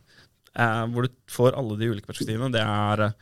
eh, 0.56 0.84
hvor 0.92 1.06
du 1.06 1.14
får 1.30 1.56
alle 1.58 1.78
de 1.80 1.88
ulike 1.92 2.06
perspektivene, 2.10 2.52
det 2.54 2.62
er 2.64 3.06
eh, 3.08 3.14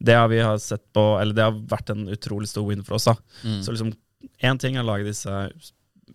det 0.00 0.16
har 0.16 0.28
vi 0.32 0.38
har 0.40 0.56
sett 0.58 0.86
på 0.96 1.02
Eller 1.20 1.36
det 1.36 1.44
har 1.44 1.58
vært 1.68 1.90
en 1.92 2.06
utrolig 2.08 2.48
stor 2.48 2.64
win 2.68 2.82
for 2.86 2.96
oss. 2.96 3.04
da 3.10 3.16
Mm. 3.44 3.60
Så 3.62 3.72
liksom 3.74 3.92
én 4.42 4.58
ting 4.58 4.76
er 4.76 4.82
å 4.82 4.90
lage 4.90 5.04
disse 5.04 5.28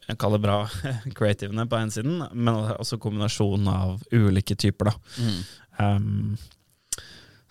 jeg 0.05 0.17
kaller 0.22 0.38
det 0.38 0.46
bra 0.46 0.58
creativene 1.17 1.65
på 1.70 1.77
ene 1.79 1.94
siden, 1.94 2.20
men 2.34 2.55
også 2.77 3.00
kombinasjonen 3.01 3.67
av 3.72 4.03
ulike 4.12 4.55
typer. 4.55 4.91
da 4.91 4.96
Mm. 5.22 5.39
um, 5.79 6.38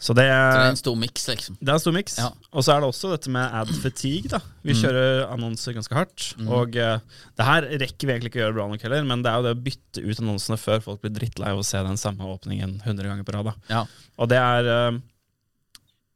Så 0.04 0.12
det 0.12 0.24
Så 0.28 0.52
det 0.52 0.64
er 0.66 0.70
en 0.74 0.76
stor 0.76 0.96
miks, 1.00 1.22
liksom. 1.30 1.54
det 1.64 1.70
er 1.72 1.78
en 1.78 1.80
stor 1.80 1.94
miks. 1.96 2.18
Ja. 2.20 2.26
Og 2.52 2.64
så 2.66 2.74
er 2.74 2.82
det 2.82 2.88
også 2.90 3.10
dette 3.14 3.30
med 3.32 3.54
ad 3.56 3.70
fatigue. 3.80 4.28
da 4.28 4.40
Vi 4.62 4.74
Mm. 4.74 4.80
kjører 4.82 5.22
annonser 5.32 5.72
ganske 5.78 5.96
hardt. 5.96 6.26
Mm. 6.36 6.48
Og 6.52 6.76
uh, 6.76 6.98
det 7.38 7.46
her 7.48 7.62
rekker 7.80 8.04
vi 8.04 8.12
egentlig 8.12 8.30
ikke 8.34 8.42
å 8.42 8.44
gjøre 8.44 8.56
bra 8.58 8.66
nok 8.68 8.84
heller, 8.84 9.06
men 9.08 9.22
det 9.24 9.30
er 9.32 9.38
jo 9.40 9.46
det 9.46 9.54
å 9.56 9.62
bytte 9.64 10.04
ut 10.04 10.20
annonsene 10.20 10.58
før 10.60 10.82
folk 10.84 11.00
blir 11.00 11.14
drittlei 11.16 11.54
av 11.54 11.62
å 11.62 11.64
se 11.64 11.80
den 11.86 11.96
samme 11.96 12.20
åpningen 12.28 12.82
100 12.84 13.08
ganger 13.08 13.24
på 13.24 13.32
rad. 13.38 13.48
da 13.48 13.54
Ja. 13.72 13.86
Og 14.18 14.28
det 14.28 14.38
er 14.42 14.68
uh, 14.92 15.00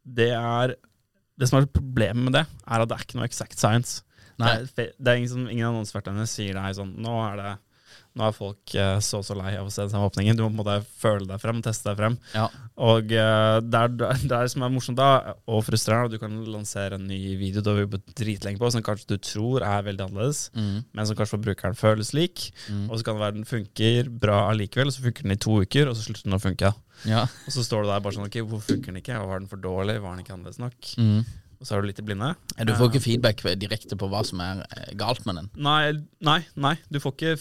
Det 0.04 0.30
er 0.36 0.74
Det 1.38 1.48
som 1.48 1.62
er 1.62 1.66
problemet 1.70 2.24
med 2.28 2.32
det, 2.34 2.44
er 2.66 2.80
at 2.82 2.88
det 2.90 2.96
er 2.98 3.04
ikke 3.06 3.16
noe 3.20 3.24
exact 3.30 3.56
science. 3.58 4.02
Det 4.38 4.46
er, 4.46 4.92
det 4.98 5.08
er 5.08 5.16
ingen, 5.16 5.28
som, 5.32 5.48
ingen 5.48 5.66
annonseverktøyene 5.72 6.26
sier 6.28 6.54
deg 6.54 6.76
sånn 6.76 6.92
Nå 7.02 7.14
er 7.32 7.36
det 7.40 7.52
Nå 8.18 8.26
er 8.26 8.34
folk 8.34 8.74
eh, 8.74 8.96
så 9.04 9.20
så 9.22 9.36
lei 9.38 9.52
av 9.54 9.68
å 9.68 9.72
se 9.72 9.84
den 9.84 9.92
samme 9.92 10.08
åpningen. 10.08 10.36
Du 10.36 10.42
må 10.44 10.50
måte 10.58 10.80
føle 10.98 11.26
deg 11.28 11.38
frem, 11.42 11.60
teste 11.62 11.86
deg 11.88 12.00
frem. 12.00 12.16
Ja. 12.34 12.48
Og 12.88 13.14
eh, 13.14 13.58
det, 13.62 13.82
er, 13.84 14.18
det 14.32 14.40
som 14.52 14.64
er 14.66 14.72
morsomt 14.74 14.98
da, 14.98 15.36
og 15.46 15.62
frustrerende, 15.66 16.10
at 16.10 16.16
du 16.16 16.22
kan 16.22 16.34
lansere 16.50 16.98
en 16.98 17.06
ny 17.06 17.36
video 17.38 17.62
du 17.62 17.70
har 17.72 17.80
jobbet 17.84 18.10
dritlenge 18.18 18.58
på, 18.60 18.72
som 18.74 18.84
kanskje 18.84 19.14
du 19.14 19.16
tror 19.22 19.66
er 19.66 19.86
veldig 19.86 20.08
annerledes, 20.08 20.48
mm. 20.58 20.76
men 20.90 21.08
som 21.08 21.18
kanskje 21.18 21.36
for 21.36 21.46
brukeren 21.46 21.78
føles 21.78 22.12
lik. 22.16 22.50
Mm. 22.66 22.86
Og 22.88 22.98
så 22.98 23.06
kan 23.06 23.18
det 23.18 23.26
være 23.26 23.38
den 23.38 23.48
funker 23.48 24.12
bra 24.26 24.44
allikevel, 24.50 24.90
og 24.90 24.98
så 24.98 25.06
funker 25.06 25.28
den 25.28 25.38
i 25.38 25.42
to 25.46 25.60
uker, 25.62 25.90
og 25.90 25.98
så 25.98 26.08
slutter 26.08 26.26
den 26.26 26.38
å 26.38 26.42
funke. 26.42 26.74
Ja. 27.06 27.26
Og 27.46 27.54
så 27.54 27.62
står 27.62 27.84
du 27.84 27.92
der 27.92 28.00
bare 28.02 28.16
sånn 28.16 28.26
Ok, 28.26 28.40
hvorfor 28.42 28.74
funker 28.74 28.90
den 28.90 28.98
ikke? 28.98 29.20
Var 29.22 29.38
den 29.38 29.50
for 29.50 29.62
dårlig? 29.62 30.00
Var 30.02 30.16
den 30.16 30.24
ikke 30.24 30.34
annerledes 30.34 30.58
nok? 30.58 30.96
Mm. 30.98 31.20
Og 31.58 31.66
så 31.66 31.74
er 31.74 31.82
du 31.82 31.88
litt 31.90 31.98
i 31.98 32.06
blinde. 32.06 32.32
Du 32.66 32.74
får 32.78 32.92
ikke 32.92 33.02
feedback 33.02 33.42
direkte 33.58 33.98
på 33.98 34.08
hva 34.10 34.22
som 34.26 34.42
er 34.42 34.62
eh, 34.68 34.92
galt 34.98 35.24
med 35.26 35.40
den. 35.40 35.48
Nei, 35.58 35.90
nei, 36.22 36.40
nei. 36.54 36.76
Du 36.90 37.00
får 37.02 37.16
ikke, 37.16 37.32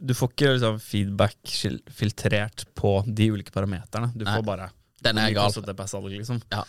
du 0.00 0.14
får 0.16 0.32
ikke 0.32 0.52
liksom, 0.56 0.78
feedback 0.82 1.52
filtrert 1.94 2.64
på 2.74 2.96
de 3.06 3.30
ulike 3.34 3.54
parameterne. 3.54 4.10
Du 4.14 4.24
Nei. 4.24 4.36
får 4.38 4.46
bare 4.46 4.70
Den 5.04 5.18
er 5.20 5.34
gal. 5.36 5.52
Det 5.52 5.76
passer 5.76 6.02
liksom. 6.08 6.40
Ja. 6.52 6.64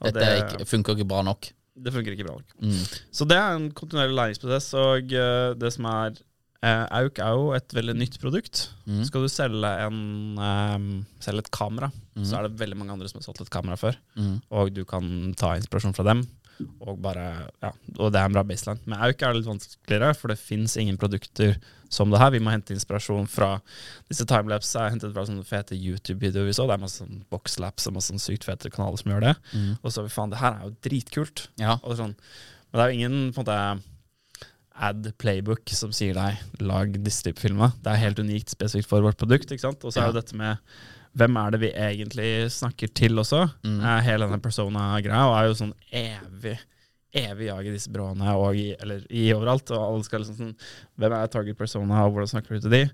Dette 0.00 0.20
det, 0.20 0.32
ikke, 0.44 0.66
funker 0.68 0.96
ikke 0.96 1.08
bra 1.08 1.22
nok. 1.22 1.50
det 1.80 1.92
funker 1.92 2.12
ikke 2.16 2.26
bra 2.26 2.38
nok. 2.38 2.56
Mm. 2.60 2.82
Så 3.12 3.26
det 3.28 3.36
er 3.36 3.54
en 3.56 3.70
kontinuerlig 3.76 4.16
læringsprosess, 4.16 4.72
og 4.80 5.12
uh, 5.12 5.52
det 5.60 5.70
som 5.72 5.86
er 5.90 6.16
uh, 6.64 6.86
Auk 7.00 7.20
er 7.20 7.36
jo 7.36 7.50
et 7.56 7.74
veldig 7.76 7.94
nytt 8.00 8.18
produkt. 8.20 8.66
Mm. 8.88 9.02
Skal 9.08 9.24
du 9.24 9.30
selge, 9.32 9.72
en, 9.86 10.00
um, 10.40 10.88
selge 11.20 11.46
et 11.46 11.52
kamera, 11.54 11.90
Mm. 12.20 12.24
så 12.26 12.36
er 12.36 12.42
det 12.48 12.58
veldig 12.60 12.76
mange 12.76 12.92
andre 12.92 13.08
som 13.08 13.20
har 13.20 13.24
solgt 13.24 13.40
et 13.46 13.50
kamera 13.54 13.76
før. 13.80 13.96
Mm. 14.18 14.40
og 14.50 14.74
du 14.74 14.82
kan 14.84 15.32
ta 15.38 15.54
inspirasjon 15.56 15.94
fra 15.96 16.04
dem. 16.04 16.24
Og 16.80 16.98
bare, 17.02 17.48
ja, 17.62 17.70
og 17.98 18.12
det 18.12 18.20
er 18.20 18.24
en 18.28 18.34
bra 18.34 18.42
baseline. 18.46 18.80
Med 18.90 18.98
Auk 19.06 19.22
er 19.22 19.32
det 19.32 19.40
litt 19.40 19.48
vanskeligere, 19.50 20.14
for 20.18 20.28
det 20.32 20.38
fins 20.38 20.76
ingen 20.80 20.96
produkter 21.00 21.56
som 21.90 22.10
det 22.12 22.20
her. 22.22 22.30
Vi 22.34 22.40
må 22.42 22.50
hente 22.52 22.74
inspirasjon 22.74 23.26
fra 23.30 23.60
Disse 24.08 24.26
timelapse 24.30 24.78
er 24.78 24.90
hentet 24.94 25.12
fra 25.14 25.24
sånne 25.26 25.44
fete 25.46 25.74
YouTube-videoer 25.78 26.46
vi 26.50 26.52
så. 26.56 26.66
Det 26.70 26.76
er 26.76 26.82
masse 26.84 27.02
sånn 27.02 27.24
boxlaps 27.30 27.86
og 27.90 27.94
masse 27.96 28.12
sånn 28.12 28.22
sykt 28.22 28.44
fete 28.48 28.70
kanaler 28.70 29.00
som 29.00 29.12
gjør 29.12 29.26
det. 29.28 29.34
Mm. 29.54 29.72
Og 29.82 29.92
så 29.94 30.04
vi 30.06 30.12
faen, 30.14 30.30
det 30.34 30.38
her 30.42 30.58
er 30.58 30.68
jo 30.68 30.74
dritkult. 30.86 31.48
Ja. 31.62 31.78
Og 31.82 31.96
sånn. 31.98 32.14
Men 32.70 32.78
det 32.78 32.84
er 32.84 32.90
jo 32.92 32.98
ingen 33.00 33.32
på 33.34 33.40
en 33.42 33.46
måte 33.46 33.60
ad 34.80 35.10
playbook 35.20 35.68
som 35.76 35.90
sier 35.92 36.14
deg 36.16 36.62
lag 36.64 36.94
disse 37.04 37.26
type 37.26 37.42
filmer. 37.42 37.74
Det 37.84 37.90
er 37.92 38.00
helt 38.06 38.22
unikt 38.22 38.48
spesifikt 38.54 38.88
for 38.88 39.04
vårt 39.04 39.18
produkt. 39.20 39.50
ikke 39.52 39.60
sant? 39.66 39.82
Og 39.84 39.92
så 39.92 40.00
er 40.00 40.06
Ja. 40.06 40.12
jo 40.12 40.20
dette 40.20 40.36
med 40.38 40.58
hvem 41.18 41.38
er 41.40 41.54
det 41.54 41.60
vi 41.64 41.70
egentlig 41.74 42.30
snakker 42.54 42.92
til 42.94 43.18
også. 43.18 43.44
Mm. 43.66 43.80
Eh, 43.80 44.02
hele 44.06 44.28
denne 44.28 44.42
persona-greia 44.42 45.24
og 45.26 45.36
er 45.38 45.48
jo 45.48 45.58
sånn 45.58 45.74
evig 45.90 46.58
evig 47.10 47.48
jag 47.48 47.66
i 47.66 47.72
disse 47.74 47.90
byråene 47.90 48.34
og 48.38 48.54
i, 48.54 48.68
eller 48.78 49.02
i 49.10 49.24
overalt. 49.34 49.72
Og 49.74 49.82
alle 49.82 50.06
skal 50.06 50.22
liksom 50.22 50.38
sånn 50.38 50.56
Hvem 51.00 51.16
er 51.16 51.32
target 51.32 51.58
persona, 51.58 52.04
og 52.06 52.14
hvordan 52.14 52.30
snakker 52.30 52.54
du 52.54 52.66
til 52.66 52.76
de? 52.76 52.84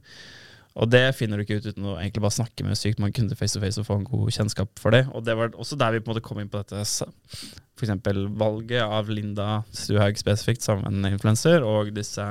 Og 0.77 0.91
det 0.93 1.03
finner 1.17 1.41
du 1.41 1.45
ikke 1.45 1.57
ut 1.61 1.69
uten 1.71 1.87
å 1.89 1.95
egentlig 1.97 2.21
bare 2.25 2.37
snakke 2.37 2.65
med 2.67 2.77
sykt 2.77 3.01
mange 3.01 3.17
kunder 3.17 3.39
face 3.39 3.57
to 3.57 3.63
face 3.63 3.81
og 3.81 3.87
få 3.89 3.97
en 3.97 4.09
god 4.09 4.33
kjennskap 4.37 4.73
for 4.81 4.93
det. 4.93 5.07
Og 5.17 5.25
det 5.25 5.37
var 5.39 5.55
også 5.57 5.79
der 5.81 5.95
vi 5.95 6.03
på 6.05 6.11
en 6.11 6.15
måte 6.15 6.25
kom 6.25 6.41
inn 6.43 6.51
på 6.53 6.61
dette 6.61 6.83
f.eks. 6.85 7.95
valget 8.37 8.83
av 8.85 9.09
Linda 9.09 9.63
Stuhaug 9.73 10.21
spesifikt 10.21 10.65
sammen 10.65 11.01
en 11.01 11.13
influenser, 11.13 11.65
og 11.65 11.95
disse 11.97 12.27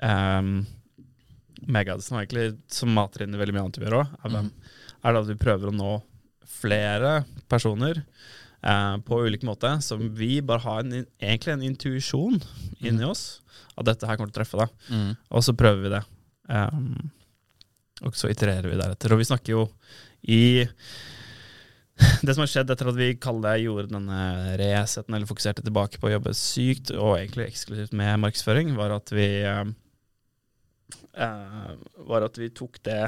um, 0.00 0.54
egentlig 1.68 2.46
som 2.72 2.96
mater 2.96 3.26
inn 3.26 3.36
i 3.36 3.40
veldig 3.40 3.56
mye 3.58 3.66
annet 3.66 3.80
vi 3.82 3.86
gjør 3.88 4.00
òg, 4.00 4.16
er, 4.24 4.32
hvem- 4.32 4.52
er 5.02 5.14
det 5.14 5.22
at 5.22 5.30
vi 5.30 5.40
prøver 5.40 5.70
å 5.70 5.76
nå 5.76 5.92
flere 6.52 7.22
personer 7.50 8.02
eh, 8.02 8.96
på 9.06 9.22
ulike 9.26 9.46
måter, 9.48 9.80
som 9.84 10.02
vi 10.16 10.36
bare 10.44 10.64
har 10.64 10.82
en, 10.82 11.06
egentlig 11.18 11.54
en 11.54 11.66
intuisjon 11.70 12.38
inni 12.82 13.06
oss 13.06 13.42
at 13.76 13.88
dette 13.88 14.08
her 14.08 14.18
kommer 14.18 14.32
til 14.32 14.36
å 14.36 14.40
treffe 14.42 14.60
deg. 14.60 14.76
Mm. 14.92 15.10
Og 15.32 15.44
så 15.46 15.56
prøver 15.56 15.84
vi 15.84 15.92
det. 15.94 16.02
Um, 16.52 17.10
og 18.02 18.16
så 18.18 18.30
itererer 18.32 18.68
vi 18.68 18.78
deretter. 18.78 19.14
Og 19.14 19.22
vi 19.22 19.28
snakker 19.28 19.54
jo 19.54 19.66
i 20.28 20.42
Det 22.24 22.32
som 22.32 22.40
har 22.42 22.48
skjedd 22.50 22.70
etter 22.72 22.88
at 22.88 22.96
vi 22.96 23.12
kaller 23.20 23.52
det 23.52 23.66
gjorde 23.66 23.92
denne 23.92 24.22
reseten, 24.58 25.14
eller 25.14 25.28
fokuserte 25.28 25.62
tilbake 25.62 26.00
på 26.00 26.08
å 26.08 26.14
jobbe 26.14 26.32
sykt 26.34 26.90
og 26.96 27.18
egentlig 27.18 27.50
eksklusivt 27.50 27.92
med 27.98 28.22
markedsføring, 28.24 28.72
var 28.78 28.94
at 28.96 29.12
vi 29.14 29.26
um, 29.46 29.74
eh, 31.14 31.68
Var 32.08 32.26
at 32.26 32.40
vi 32.40 32.48
tok 32.56 32.80
det 32.88 33.04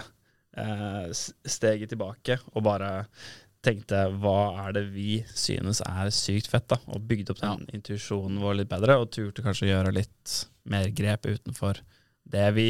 steget 0.55 1.91
tilbake 1.91 2.39
og 2.53 2.67
bare 2.67 2.93
tenkte 3.65 4.05
hva 4.21 4.67
er 4.67 4.75
det 4.77 4.85
vi 4.93 5.19
synes 5.33 5.81
er 5.87 6.11
sykt 6.15 6.51
fett, 6.53 6.67
da? 6.71 6.79
Og 6.93 7.05
bygde 7.09 7.33
opp 7.33 7.41
den 7.43 7.65
intuisjonen 7.75 8.43
vår 8.43 8.61
litt 8.61 8.71
bedre, 8.71 8.99
og 9.01 9.11
turte 9.15 9.45
kanskje 9.45 9.69
å 9.69 9.73
gjøre 9.73 9.95
litt 9.97 10.35
mer 10.69 10.91
grep 10.97 11.29
utenfor 11.31 11.81
det 12.29 12.45
vi 12.57 12.69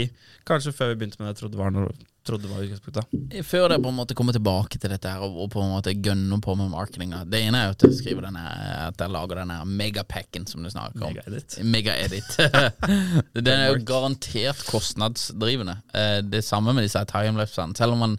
kanskje 0.48 0.74
før 0.74 0.92
vi 0.92 1.00
begynte 1.00 1.20
med 1.20 1.30
det, 1.30 1.38
trodde 1.40 1.58
var, 1.58 1.74
noe, 1.74 1.92
trodde 2.24 2.48
var 2.48 2.62
utgangspunktet. 2.64 3.44
Før 3.44 3.68
det 3.68 3.78
på 3.84 3.90
en 3.92 3.98
måte 3.98 4.16
kommer 4.16 4.32
tilbake 4.36 4.78
til 4.80 4.92
dette 4.94 5.10
her 5.12 5.24
og, 5.26 5.36
og 5.44 5.50
på 5.52 5.60
en 5.62 5.74
måte 5.74 5.92
gønner 5.92 6.40
på 6.44 6.54
med 6.56 6.70
marketinga 6.72 7.22
Det 7.28 7.42
ene 7.44 7.60
er 7.60 7.68
jo 7.68 7.74
at 7.76 7.84
jeg 7.84 7.98
skriver 7.98 8.26
denne 8.28 8.44
At 8.88 9.04
jeg 9.04 9.12
lager 9.12 9.40
denne 9.42 9.58
megapacken 9.68 10.46
som 10.48 10.64
du 10.64 10.70
snakker 10.72 11.04
om. 11.04 11.12
Mega-edit. 11.12 11.58
Mega-edit. 11.74 12.32
Den 13.44 13.52
er 13.54 13.68
jo 13.74 13.82
garantert 13.88 14.64
kostnadsdrivende. 14.68 15.78
Eh, 15.94 16.18
Det 16.24 16.44
samme 16.46 16.72
med 16.74 16.86
disse 16.88 17.04
timelapsene. 17.12 17.76
Selv 17.76 17.96
om 17.96 18.04
man 18.06 18.18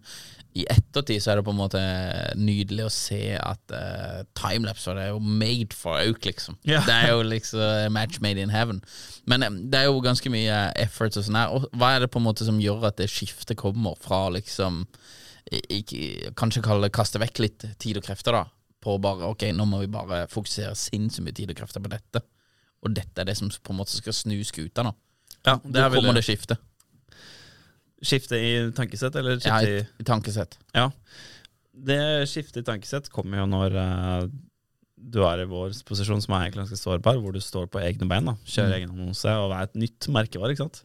i 0.55 0.63
ettertid 0.71 1.19
så 1.19 1.33
er 1.33 1.39
det 1.39 1.45
på 1.47 1.51
en 1.51 1.59
måte 1.59 1.81
nydelig 2.39 2.85
å 2.85 2.93
se 2.93 3.35
at 3.35 3.74
uh, 3.75 4.21
timelapse 4.39 4.93
det 4.95 5.03
er 5.03 5.12
jo 5.12 5.19
made 5.19 5.75
for 5.75 6.00
auk, 6.00 6.24
liksom. 6.24 6.55
Ja. 6.63 6.79
Det 6.88 6.95
er 6.95 7.12
jo 7.12 7.25
liksom 7.27 7.91
match 7.95 8.21
made 8.24 8.39
in 8.39 8.53
heaven. 8.53 8.79
Men 9.27 9.43
um, 9.43 9.57
det 9.71 9.81
er 9.81 9.89
jo 9.89 10.00
ganske 10.05 10.31
mye 10.31 10.62
effort 10.79 11.19
og 11.19 11.27
sånn 11.27 11.39
her. 11.41 11.51
Og 11.51 11.67
hva 11.75 11.91
er 11.95 12.05
det 12.05 12.12
på 12.13 12.21
en 12.21 12.27
måte 12.29 12.47
som 12.47 12.62
gjør 12.63 12.88
at 12.88 13.01
det 13.01 13.09
skiftet 13.12 13.59
kommer 13.59 14.00
fra 14.00 14.27
liksom 14.33 14.85
ikke, 15.45 16.31
Kanskje 16.39 16.63
kalle 16.65 16.88
det 16.88 16.95
kaste 16.95 17.19
vekk 17.21 17.41
litt 17.43 17.65
tid 17.81 18.00
og 18.00 18.07
krefter, 18.07 18.39
da. 18.39 18.45
På 18.81 18.95
bare 19.01 19.27
ok, 19.33 19.50
nå 19.57 19.65
må 19.69 19.81
vi 19.83 19.91
bare 19.91 20.24
fokusere 20.31 20.71
sinnssykt 20.77 21.25
mye 21.25 21.35
tid 21.35 21.51
og 21.51 21.59
krefter 21.59 21.83
på 21.83 21.91
dette. 21.91 22.21
Og 22.85 22.95
dette 22.95 23.21
er 23.21 23.27
det 23.27 23.35
som 23.38 23.50
på 23.50 23.74
en 23.74 23.81
måte 23.81 23.97
skal 23.97 24.15
snu 24.15 24.38
skuta 24.45 24.85
nå. 24.85 24.93
Ja, 25.45 25.59
det 25.62 25.83
Hvor 25.83 26.00
kommer 26.00 26.17
det 26.17 26.25
skiftet? 26.25 26.62
Skifte 28.03 28.35
i 28.39 28.49
tankesett, 28.75 29.15
eller 29.15 29.37
skifte 29.39 29.69
i, 29.69 29.77
Ja, 29.79 29.85
i 30.01 30.03
tankesett. 30.07 30.57
Ja. 30.75 30.89
Det 31.75 31.99
skiftet 32.31 32.61
i 32.63 32.65
tankesett 32.67 33.09
kommer 33.11 33.39
jo 33.41 33.45
når 33.51 33.75
uh, 33.75 34.27
du 34.95 35.19
er 35.27 35.43
i 35.43 35.47
vår 35.49 35.73
posisjon, 35.87 36.21
som 36.23 36.33
er 36.35 36.45
egentlig 36.47 36.63
ganske 36.65 36.79
sårbar, 36.79 37.19
hvor 37.21 37.35
du 37.35 37.39
står 37.43 37.67
på 37.71 37.81
egne 37.83 38.07
bein. 38.09 38.25
da 38.25 38.35
Kjører 38.47 38.71
Mm. 38.71 38.77
egen 38.79 38.93
annonse 38.95 39.29
og 39.41 39.51
er 39.55 39.63
et 39.67 39.75
nytt 39.75 40.07
merkevare, 40.09 40.51
ikke 40.55 40.65
sant? 40.65 40.83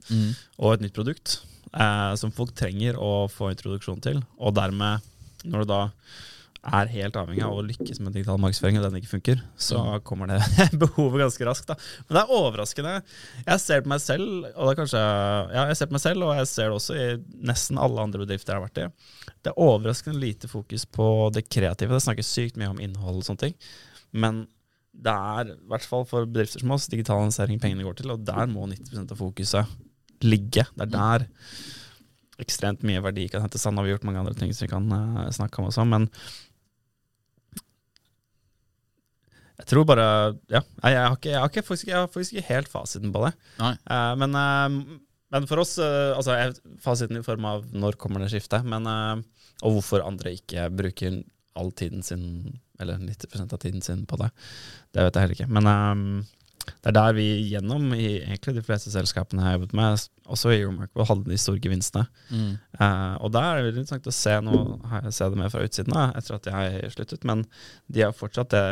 og 0.59 0.75
et 0.75 0.81
nytt 0.85 0.95
produkt 0.97 1.39
eh, 1.75 2.15
som 2.21 2.33
folk 2.35 2.53
trenger 2.55 2.99
å 2.99 3.29
få 3.31 3.51
introduksjon 3.55 4.01
til. 4.03 4.23
Og 4.39 4.55
dermed, 4.55 5.01
når 5.45 5.65
du 5.65 5.71
da 5.73 5.83
er 6.61 6.91
helt 6.93 7.15
avhengig 7.17 7.41
av 7.47 7.55
å 7.57 7.63
lykkes 7.65 8.01
med 8.05 8.13
digital 8.13 8.37
markedsføring, 8.43 8.77
og 8.77 8.85
den 8.85 8.99
ikke 9.01 9.15
funker, 9.15 9.39
så 9.57 9.79
Mm. 9.81 10.03
kommer 10.05 10.27
det 10.29 10.41
behovet 10.83 11.23
ganske 11.23 11.47
raskt. 11.49 11.67
da 11.71 11.77
Men 12.09 12.17
det 12.19 12.23
er 12.23 12.35
overraskende. 12.37 12.93
Jeg 13.47 13.61
ser 13.61 13.81
på 13.81 13.89
meg 13.95 14.01
selv, 14.05 14.45
og 14.55 14.69
det 14.69 14.77
kanskje 14.83 15.01
Ja, 15.01 15.65
jeg 15.71 15.77
ser 15.81 15.87
på 15.89 15.97
meg 15.97 16.05
selv, 16.05 16.23
og 16.29 16.37
jeg 16.37 16.47
ser 16.53 16.69
det 16.69 16.77
også 16.77 16.99
i 17.01 17.07
nesten 17.49 17.79
alle 17.81 18.05
andre 18.05 18.27
bedrifter 18.27 18.53
jeg 18.53 18.61
har 18.61 18.69
vært 18.69 18.83
i. 18.85 19.33
Det 19.41 19.55
er 19.55 19.63
overraskende 19.65 20.21
lite 20.21 20.49
fokus 20.53 20.85
på 20.85 21.09
det 21.33 21.47
kreative. 21.49 21.97
Det 21.97 22.03
snakkes 22.05 22.29
sykt 22.37 22.57
mye 22.61 22.69
om 22.75 22.81
innhold 22.85 23.23
og 23.23 23.25
sånne 23.31 23.47
ting. 23.47 23.55
Men 24.13 24.43
det 24.93 25.13
er, 25.17 25.55
i 25.55 25.69
hvert 25.71 25.87
fall 25.89 26.05
for 26.05 26.27
bedrifter 26.29 26.61
som 26.61 26.73
oss, 26.77 26.89
digitalisering 26.93 27.61
pengene 27.63 27.87
går 27.87 27.97
til, 28.03 28.11
og 28.13 28.25
der 28.27 28.45
må 28.53 28.67
90% 28.69 29.15
av 29.15 29.17
fokuset 29.17 29.65
ligge. 30.21 30.67
Det 30.77 30.85
er 30.85 30.93
der 30.93 31.27
ekstremt 32.41 32.83
mye 32.85 33.01
verdi 33.05 33.27
kan 33.33 33.43
hentes. 33.45 33.63
Sånn 33.65 33.77
har 33.81 33.85
vi 33.87 33.93
gjort 33.95 34.05
mange 34.09 34.21
andre 34.23 34.35
ting 34.37 34.53
som 34.53 34.67
vi 34.67 34.71
kan 34.73 34.87
eh, 34.93 35.31
snakke 35.37 35.61
om 35.63 35.69
også, 35.71 35.85
men 35.89 36.09
jeg 39.61 39.69
tror 39.71 39.87
bare 39.89 40.07
Ja, 40.51 40.63
jeg, 40.63 40.97
har, 40.97 41.17
ikke, 41.17 41.31
jeg, 41.31 41.39
har, 41.39 41.53
ikke, 41.53 41.67
faktisk, 41.67 41.91
jeg 41.91 41.99
har 41.99 42.09
faktisk 42.11 42.37
ikke 42.37 42.49
helt 42.55 42.73
fasiten 42.73 43.13
på 43.15 43.25
det. 43.27 43.33
Eh, 43.61 44.15
men, 44.21 44.35
uh, 44.37 44.97
men 45.35 45.47
for 45.51 45.63
oss 45.63 45.77
uh, 45.83 46.17
Altså 46.17 46.39
jeg, 46.39 46.57
fasiten 46.83 47.21
i 47.21 47.27
form 47.27 47.47
av 47.51 47.69
når 47.73 48.01
kommer 48.01 48.25
det 48.25 48.33
skiftet, 48.33 48.67
men, 48.67 48.89
og 49.61 49.77
hvorfor 49.77 50.07
andre 50.07 50.35
ikke 50.39 50.71
bruker 50.73 51.23
all 51.61 51.73
tiden 51.77 52.05
sin, 52.07 52.59
eller 52.81 53.01
90% 53.03 53.53
av 53.53 53.61
tiden 53.61 53.83
sin 53.85 54.07
på 54.09 54.17
det, 54.21 54.31
det 54.95 55.05
vet 55.05 55.17
jeg 55.17 55.27
heller 55.27 55.41
ikke. 55.41 55.51
Men 55.53 56.25
det 56.81 56.91
er 56.91 56.97
der 56.97 57.17
vi 57.17 57.27
gjennom 57.51 57.93
i 57.97 58.21
egentlig 58.21 58.55
de 58.57 58.65
fleste 58.65 58.93
selskapene 58.93 59.43
jeg 59.43 59.49
har 59.49 59.57
jobbet 59.57 59.75
med, 59.77 60.05
også 60.31 60.53
i 60.55 60.63
Remarkable, 60.63 61.07
hadde 61.09 61.31
de 61.33 61.39
store 61.41 61.63
gevinstene. 61.63 62.07
Mm. 62.31 62.53
Uh, 62.77 63.15
og 63.25 63.33
der 63.35 63.47
er 63.47 63.59
det 63.59 63.67
veldig 63.69 63.83
interessant 63.85 64.11
å 64.11 64.15
se 64.15 64.37
Nå 64.47 64.61
har 64.93 65.09
jeg 65.09 65.17
sett 65.17 65.35
det 65.35 65.41
mer 65.41 65.53
fra 65.53 65.65
utsiden 65.67 65.97
da, 65.97 66.07
etter 66.19 66.37
at 66.37 66.51
jeg 66.53 66.93
sluttet, 66.95 67.27
men 67.29 67.45
de 67.93 68.05
har 68.07 68.17
fortsatt 68.17 68.53
det 68.55 68.65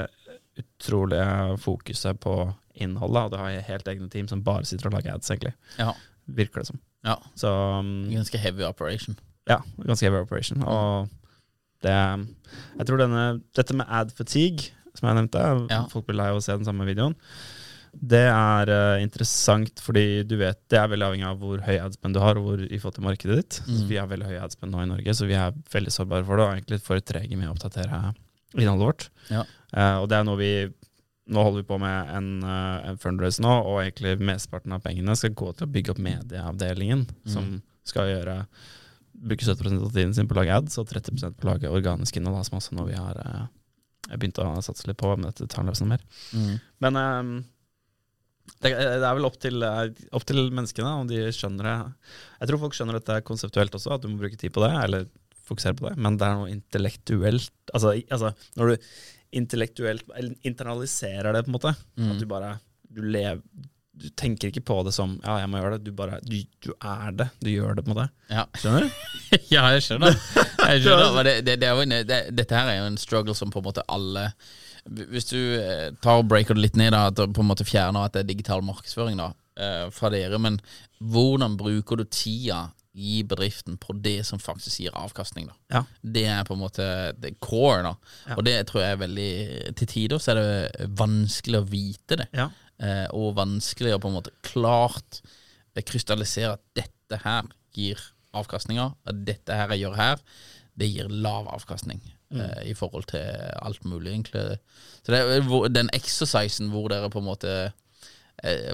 utrolige 0.59 1.59
fokuset 1.63 2.19
på 2.21 2.35
innholdet, 2.79 3.25
og 3.25 3.33
du 3.33 3.37
har 3.41 3.57
helt 3.69 3.89
egne 3.91 4.09
team 4.13 4.29
som 4.31 4.43
bare 4.47 4.65
sitter 4.69 4.89
og 4.91 4.95
lager 4.99 5.15
ads, 5.17 5.31
egentlig. 5.35 5.55
Ja. 5.79 5.93
Virker 6.29 6.63
det 6.63 6.69
som. 6.73 6.81
ja. 7.09 7.17
Så 7.39 7.51
um, 7.81 7.93
Ganske 8.13 8.39
heavy 8.39 8.63
operation. 8.69 9.17
ja, 9.49 9.61
ganske 9.87 10.05
heavy 10.07 10.21
operation. 10.23 10.63
Og 10.63 11.09
det 11.83 11.95
Jeg 12.79 12.87
tror 12.87 12.99
denne, 12.99 13.41
dette 13.57 13.75
med 13.75 13.87
ad 13.89 14.11
fatigue, 14.13 14.71
som 14.99 15.09
jeg 15.09 15.17
nevnte, 15.21 15.43
Ja. 15.71 15.85
folk 15.91 16.07
blir 16.07 16.17
lei 16.19 16.29
av 16.33 16.39
å 16.39 16.43
se 16.43 16.53
den 16.57 16.65
samme 16.67 16.85
videoen, 16.89 17.15
det 17.99 18.27
er 18.29 18.69
uh, 18.69 19.01
interessant 19.03 19.81
fordi 19.81 20.23
du 20.29 20.37
vet 20.37 20.59
det 20.71 20.77
er 20.79 20.91
veldig 20.93 21.07
avhengig 21.07 21.27
av 21.27 21.39
hvor 21.41 21.63
høy 21.65 21.79
adspend 21.81 22.15
du 22.15 22.21
har, 22.21 22.37
og 22.37 22.45
hvor 22.45 22.61
i 22.63 22.77
forhold 22.79 22.95
til 22.99 23.07
markedet 23.07 23.37
ditt. 23.41 23.61
Mm. 23.67 23.87
vi 23.89 23.97
har 23.97 24.07
veldig 24.11 24.29
høy 24.29 24.39
adspend 24.45 24.75
nå 24.75 24.83
i 24.85 24.91
Norge, 24.91 25.15
så 25.17 25.27
vi 25.27 25.35
er 25.35 25.55
veldig 25.73 25.95
sårbare 25.95 26.27
for 26.29 26.37
det, 26.37 26.45
og 26.47 26.53
egentlig 26.59 26.81
for 26.85 27.01
trege 27.01 27.39
med 27.41 27.49
å 27.49 27.55
oppdatere 27.57 28.13
innholdet 28.59 28.87
vårt. 28.87 29.09
Ja. 29.33 29.45
Eh, 29.75 29.97
og 30.01 30.09
det 30.11 30.19
er 30.19 30.29
noe 30.29 30.41
vi 30.41 30.53
Nå 31.29 31.43
holder 31.45 31.61
vi 31.61 31.69
på 31.69 31.77
med 31.77 32.11
en, 32.17 32.29
eh, 32.41 32.87
en 32.89 32.97
fundraise 32.97 33.43
nå, 33.45 33.51
og 33.69 33.83
egentlig 33.83 34.15
mesteparten 34.17 34.73
av 34.73 34.81
pengene 34.81 35.13
skal 35.13 35.35
gå 35.37 35.51
til 35.53 35.67
å 35.67 35.73
bygge 35.75 35.93
opp 35.93 35.99
medieavdelingen, 36.01 37.03
Mm. 37.05 37.29
som 37.29 37.51
skal 37.85 38.09
gjøre 38.09 38.37
bruke 39.13 39.45
70 39.45 39.85
av 39.85 39.93
tiden 39.93 40.15
sin 40.15 40.27
på 40.27 40.33
å 40.33 40.39
lage 40.41 40.57
ads, 40.57 40.79
og 40.81 40.89
30% 40.89 41.37
på 41.37 41.45
å 41.45 41.51
lage 41.51 41.69
organisk 41.69 42.17
innhold, 42.17 42.47
som 42.47 42.57
også 42.57 42.73
noe 42.79 42.89
vi 42.89 42.97
har 42.97 43.21
eh, 43.21 44.17
begynt 44.17 44.41
å 44.41 44.49
satse 44.65 44.89
litt 44.89 44.97
på, 44.97 45.11
men 45.19 45.29
dette 45.29 45.51
tar 45.53 45.65
noe 45.69 45.89
mer. 45.91 46.01
Mm. 46.33 46.61
Men 46.81 46.97
um, 46.97 47.45
det, 48.63 48.73
det 48.73 49.05
er 49.05 49.15
vel 49.19 49.29
opp 49.29 49.37
til, 49.43 49.63
opp 49.63 50.25
til 50.25 50.49
menneskene 50.49 50.95
om 51.03 51.11
de 51.11 51.27
skjønner 51.35 51.69
det. 51.69 51.77
Jeg 52.41 52.49
tror 52.49 52.63
folk 52.65 52.79
skjønner 52.79 52.97
dette 53.03 53.21
konseptuelt 53.29 53.77
også, 53.77 53.99
at 53.99 54.05
du 54.05 54.09
må 54.09 54.23
bruke 54.23 54.41
tid 54.41 54.55
på 54.55 54.65
det, 54.65 54.73
eller 54.81 55.09
fokusere 55.49 55.77
på 55.77 55.89
det, 55.89 55.95
men 56.01 56.17
det 56.21 56.27
er 56.27 56.41
noe 56.41 56.51
intellektuelt 56.53 57.53
Altså, 57.75 57.95
altså 58.13 58.33
når 58.57 58.71
du 58.73 58.89
intellektuelt 59.33 60.05
eller 60.17 60.35
internaliserer 60.43 61.33
det, 61.33 61.45
på 61.45 61.51
en 61.53 61.57
måte, 61.59 61.75
Mm. 61.99 62.11
at 62.13 62.19
du 62.23 62.27
bare 62.27 62.59
du 62.89 63.03
lever 63.03 63.43
du 63.99 64.09
tenker 64.15 64.49
ikke 64.53 64.63
på 64.63 64.85
det 64.87 64.93
som 64.95 65.19
'ja, 65.25 65.39
jeg 65.41 65.49
må 65.51 65.59
gjøre 65.59 65.73
det', 65.79 65.85
du 65.85 65.91
bare 65.93 66.21
du, 66.23 66.37
du 66.63 66.73
er 66.81 67.11
det. 67.11 67.29
Du 67.43 67.51
gjør 67.51 67.75
det, 67.75 67.85
på 67.85 67.91
en 67.91 67.97
måte. 67.97 68.11
Ja. 68.31 68.45
Skjønner 68.55 68.81
du? 68.87 68.91
ja, 69.51 69.65
jeg 69.75 69.83
skjønner. 69.83 70.15
Jeg 70.69 70.83
skjønner. 70.85 71.23
Det, 71.27 71.45
det, 71.45 71.61
det 71.61 71.69
en, 71.83 71.89
det, 72.07 72.37
dette 72.37 72.55
her 72.55 72.69
er 72.69 72.79
jo 72.79 72.87
en 72.93 72.97
struggle 72.97 73.35
som 73.35 73.51
på 73.51 73.59
en 73.59 73.65
måte 73.65 73.83
alle 73.89 74.33
Hvis 74.87 75.27
du 75.33 75.37
eh, 75.59 75.91
tar 76.01 76.21
og 76.23 76.29
breaker 76.29 76.55
det 76.55 76.63
litt 76.63 76.77
ned, 76.77 76.93
da, 76.93 77.09
at 77.09 77.17
du 77.17 77.27
på 77.27 77.43
en 77.43 77.49
måte 77.51 77.67
fjerner 77.67 78.05
at 78.07 78.13
det 78.13 78.21
er 78.23 78.29
digital 78.31 78.63
markedsføring 78.63 79.19
da, 79.19 79.33
eh, 79.59 79.91
fra 79.91 80.09
dere, 80.15 80.39
men 80.39 80.61
hvordan 81.03 81.57
bruker 81.59 81.97
du 81.97 82.05
tida 82.05 82.71
i 82.95 83.23
bedriften 83.23 83.77
på 83.79 83.93
det 83.93 84.23
som 84.27 84.41
faktisk 84.43 84.81
gir 84.81 84.95
avkastning? 84.97 85.49
da? 85.51 85.57
Ja. 85.77 85.83
Det 86.03 86.25
er 86.27 86.47
på 86.49 86.57
en 86.57 86.63
måte 86.63 86.87
det 87.21 87.35
core, 87.45 87.83
da. 87.85 87.95
Ja. 88.27 88.37
Og 88.39 88.45
det 88.49 88.57
tror 88.71 88.83
jeg 88.83 88.97
er 88.97 89.03
veldig 89.03 89.33
Til 89.79 89.91
tider 89.93 90.23
så 90.23 90.33
er 90.33 90.41
det 90.41 90.89
vanskelig 90.99 91.61
å 91.61 91.69
vite 91.69 92.23
det. 92.23 92.29
Ja. 92.33 92.49
eh, 92.83 93.07
og 93.15 93.37
vanskelig 93.39 93.95
å 93.95 94.03
på 94.03 94.11
en 94.11 94.19
måte 94.21 94.35
klart 94.47 95.23
krystallisere 95.79 96.57
at 96.57 96.63
dette 96.75 97.21
her 97.23 97.47
gir 97.77 98.01
avkastninger, 98.35 98.95
at 99.07 99.21
dette 99.27 99.55
her 99.55 99.71
jeg 99.75 99.85
gjør 99.85 99.99
her, 99.99 100.23
det 100.79 100.89
gir 100.91 101.11
lav 101.11 101.49
avkastning 101.55 102.01
eh, 102.35 102.71
i 102.71 102.75
forhold 102.75 103.09
til 103.11 103.23
alt 103.63 103.85
mulig, 103.87 104.13
egentlig. 104.13 104.59
Så 105.03 105.15
det 105.15 105.21
er 105.23 105.71
den 105.75 105.91
exercisen 105.95 106.73
hvor 106.73 106.91
dere 106.93 107.11
på 107.11 107.23
en 107.23 107.29
måte 107.29 107.55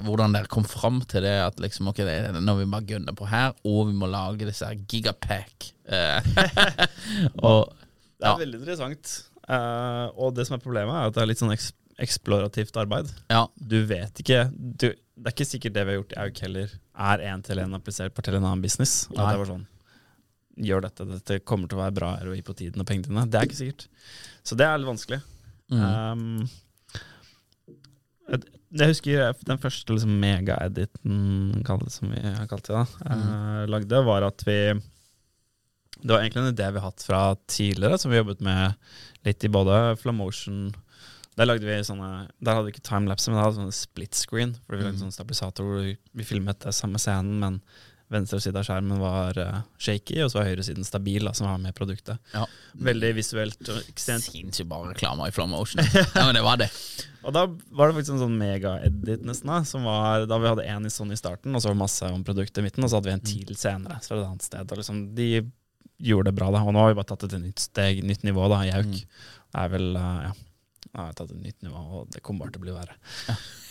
Hvordan 0.05 0.35
dere 0.35 0.49
kom 0.51 0.65
fram 0.69 0.99
til 1.09 1.23
det 1.25 1.35
at 1.41 1.57
liksom, 1.63 1.87
ok, 1.89 2.03
det 2.05 2.15
er 2.27 2.35
når 2.37 2.59
vi 2.59 2.67
bare 2.69 2.85
gønner 2.91 3.15
på 3.17 3.25
her, 3.31 3.55
og 3.65 3.87
vi 3.89 3.95
må 3.97 4.09
lage 4.11 4.45
disse 4.45 4.67
her 4.67 4.77
gigapack. 4.91 5.71
og, 7.47 7.71
ja. 8.19 8.27
Det 8.27 8.29
er 8.35 8.43
veldig 8.43 8.59
interessant. 8.61 9.15
Uh, 9.45 10.09
og 10.17 10.35
det 10.37 10.45
som 10.47 10.57
er 10.57 10.63
problemet, 10.63 10.95
er 10.95 11.09
at 11.09 11.17
det 11.17 11.21
er 11.23 11.29
litt 11.29 11.41
sånn 11.41 11.53
eks 11.55 11.71
eksplorativt 12.01 12.75
arbeid. 12.75 13.07
ja, 13.31 13.45
Du 13.55 13.77
vet 13.87 14.19
ikke 14.19 14.49
du, 14.51 14.89
Det 14.89 15.29
er 15.29 15.31
ikke 15.31 15.45
sikkert 15.47 15.75
det 15.77 15.85
vi 15.85 15.93
har 15.93 15.99
gjort 16.01 16.11
i 16.11 16.17
Auk 16.25 16.41
heller, 16.43 16.73
er 17.07 17.23
én 17.23 17.43
til 17.45 17.61
én 17.63 17.75
applisert 17.77 18.11
på 18.11 18.25
til 18.25 18.35
en 18.35 18.43
annen 18.43 18.63
business. 18.65 19.05
At 19.13 19.21
det 19.31 19.39
var 19.39 19.47
sånn 19.53 19.63
Gjør 20.65 20.83
dette, 20.85 21.05
dette 21.07 21.37
kommer 21.47 21.67
til 21.71 21.79
å 21.79 21.81
være 21.85 21.95
bra 21.95 22.09
ROI 22.23 22.41
på 22.47 22.53
tiden 22.55 22.83
og 22.83 22.87
pengene 22.87 23.07
dine. 23.07 23.23
Det 23.31 23.39
er 23.39 23.47
ikke 23.47 23.57
sikkert. 23.59 23.87
Så 24.43 24.55
det 24.59 24.67
er 24.67 24.77
litt 24.79 24.87
vanskelig. 24.87 25.21
mm, 25.71 25.81
Um, 25.85 26.45
jeg, 28.25 28.89
husker 28.89 29.33
den 29.45 29.61
første 29.61 29.95
liksom, 29.95 30.13
mega-editen, 30.21 31.63
som 31.93 32.11
vi 32.11 32.21
har 32.25 32.47
kalt 32.49 32.67
det, 32.67 32.75
da, 32.75 32.85
eh, 33.13 33.63
lagde, 33.69 34.03
var 34.07 34.25
at 34.27 34.45
vi 34.47 34.59
Det 35.95 36.11
var 36.11 36.21
egentlig 36.21 36.41
en 36.43 36.53
idé 36.53 36.71
vi 36.71 36.81
har 36.81 36.91
hatt 36.91 37.05
fra 37.05 37.35
tidligere, 37.47 37.97
som 37.97 38.11
vi 38.11 38.17
jobbet 38.17 38.41
med 38.41 38.73
litt 39.25 39.43
i 39.43 39.49
både 39.49 39.95
Flamotion 39.97 40.73
Der 41.37 41.47
lagde 41.47 41.65
vi 41.65 41.77
sånne 41.83 42.27
Der 42.39 42.53
hadde 42.53 42.67
vi 42.67 42.75
ikke 42.75 42.89
timelapse, 42.89 43.29
men 43.29 43.37
det 43.37 43.43
hadde 43.43 43.55
vi 43.55 43.61
sånne 43.63 43.77
split 43.79 44.15
screen. 44.15 44.55
Fordi 44.65 44.81
vi 44.81 44.87
lagde 44.89 45.03
sånn 45.03 45.15
stabilisator 45.15 45.65
hvor 45.65 45.87
vi 45.87 46.27
filmet 46.27 46.65
det 46.65 46.75
samme 46.75 46.99
scenen, 47.01 47.39
men 47.39 47.61
venstre 48.11 48.39
side 48.43 48.59
av 48.59 48.65
skjermen 48.67 48.99
var 49.01 49.37
eh, 49.41 49.57
shaky, 49.81 50.19
og 50.23 50.31
så 50.31 50.39
var 50.39 50.49
høyre 50.51 50.65
siden 50.67 50.85
stabil, 50.85 51.25
da, 51.25 51.33
som 51.37 51.47
var 51.49 51.59
med 51.61 51.75
produktet. 51.77 52.21
ja. 52.35 52.45
Veldig 52.85 53.13
visuelt 53.15 53.69
Sinnssykt 53.95 54.65
bare 54.69 54.91
reklame 54.91 55.29
i 55.29 55.33
Flamotion. 55.33 55.81
ja, 55.95 56.25
men 56.25 56.35
det 56.37 56.43
var 56.45 56.59
det. 56.61 56.69
Og 57.25 57.33
da 57.33 57.47
var 57.47 57.89
det 57.89 57.95
faktisk 57.95 58.13
en 58.13 58.21
sånn 58.21 58.35
mega-edit 58.37 59.23
nesten, 59.25 59.49
da, 59.49 59.63
som 59.65 59.87
var 59.87 60.27
da 60.29 60.37
vi 60.37 60.49
hadde 60.51 60.65
en 60.69 60.85
i 60.85 60.91
sånn 60.93 61.09
i 61.09 61.17
starten, 61.17 61.55
og 61.55 61.63
så 61.63 61.71
var 61.71 61.73
det 61.73 61.81
masse 61.81 62.09
om 62.13 62.21
produktet 62.27 62.61
i 62.61 62.65
midten, 62.67 62.85
og 62.85 62.91
så 62.91 62.99
hadde 62.99 63.09
vi 63.09 63.15
en 63.15 63.23
til 63.25 63.57
senere 63.57 63.97
fra 64.05 64.19
et 64.19 64.27
annet 64.27 64.45
sted. 64.45 64.69
Og 64.69 64.81
liksom, 64.81 64.99
de 65.17 65.29
gjorde 66.05 66.29
det 66.29 66.35
bra, 66.37 66.51
da. 66.53 66.61
Og 66.61 66.75
nå 66.75 66.83
har 66.83 66.91
vi 66.91 66.99
bare 66.99 67.09
tatt 67.09 67.25
det 67.25 67.31
til 67.33 67.41
nytt 67.47 67.63
steg, 67.63 68.03
nytt 68.05 68.27
nivå, 68.27 68.45
da, 68.51 68.59
i 68.67 68.75
Auk. 68.77 68.93
Det 68.93 69.63
er 69.63 69.73
vel, 69.73 69.89
eh, 69.97 70.27
ja 70.27 70.35
Nå 70.95 71.03
har 71.03 71.09
jeg 71.11 71.17
tatt 71.19 71.31
et 71.33 71.43
nytt 71.43 71.65
nivå, 71.65 71.79
og 71.99 72.03
det 72.13 72.21
kommer 72.23 72.45
bare 72.45 72.53
til 72.55 72.61
å 72.61 72.63
bli 72.63 72.71
verre. 72.71 72.95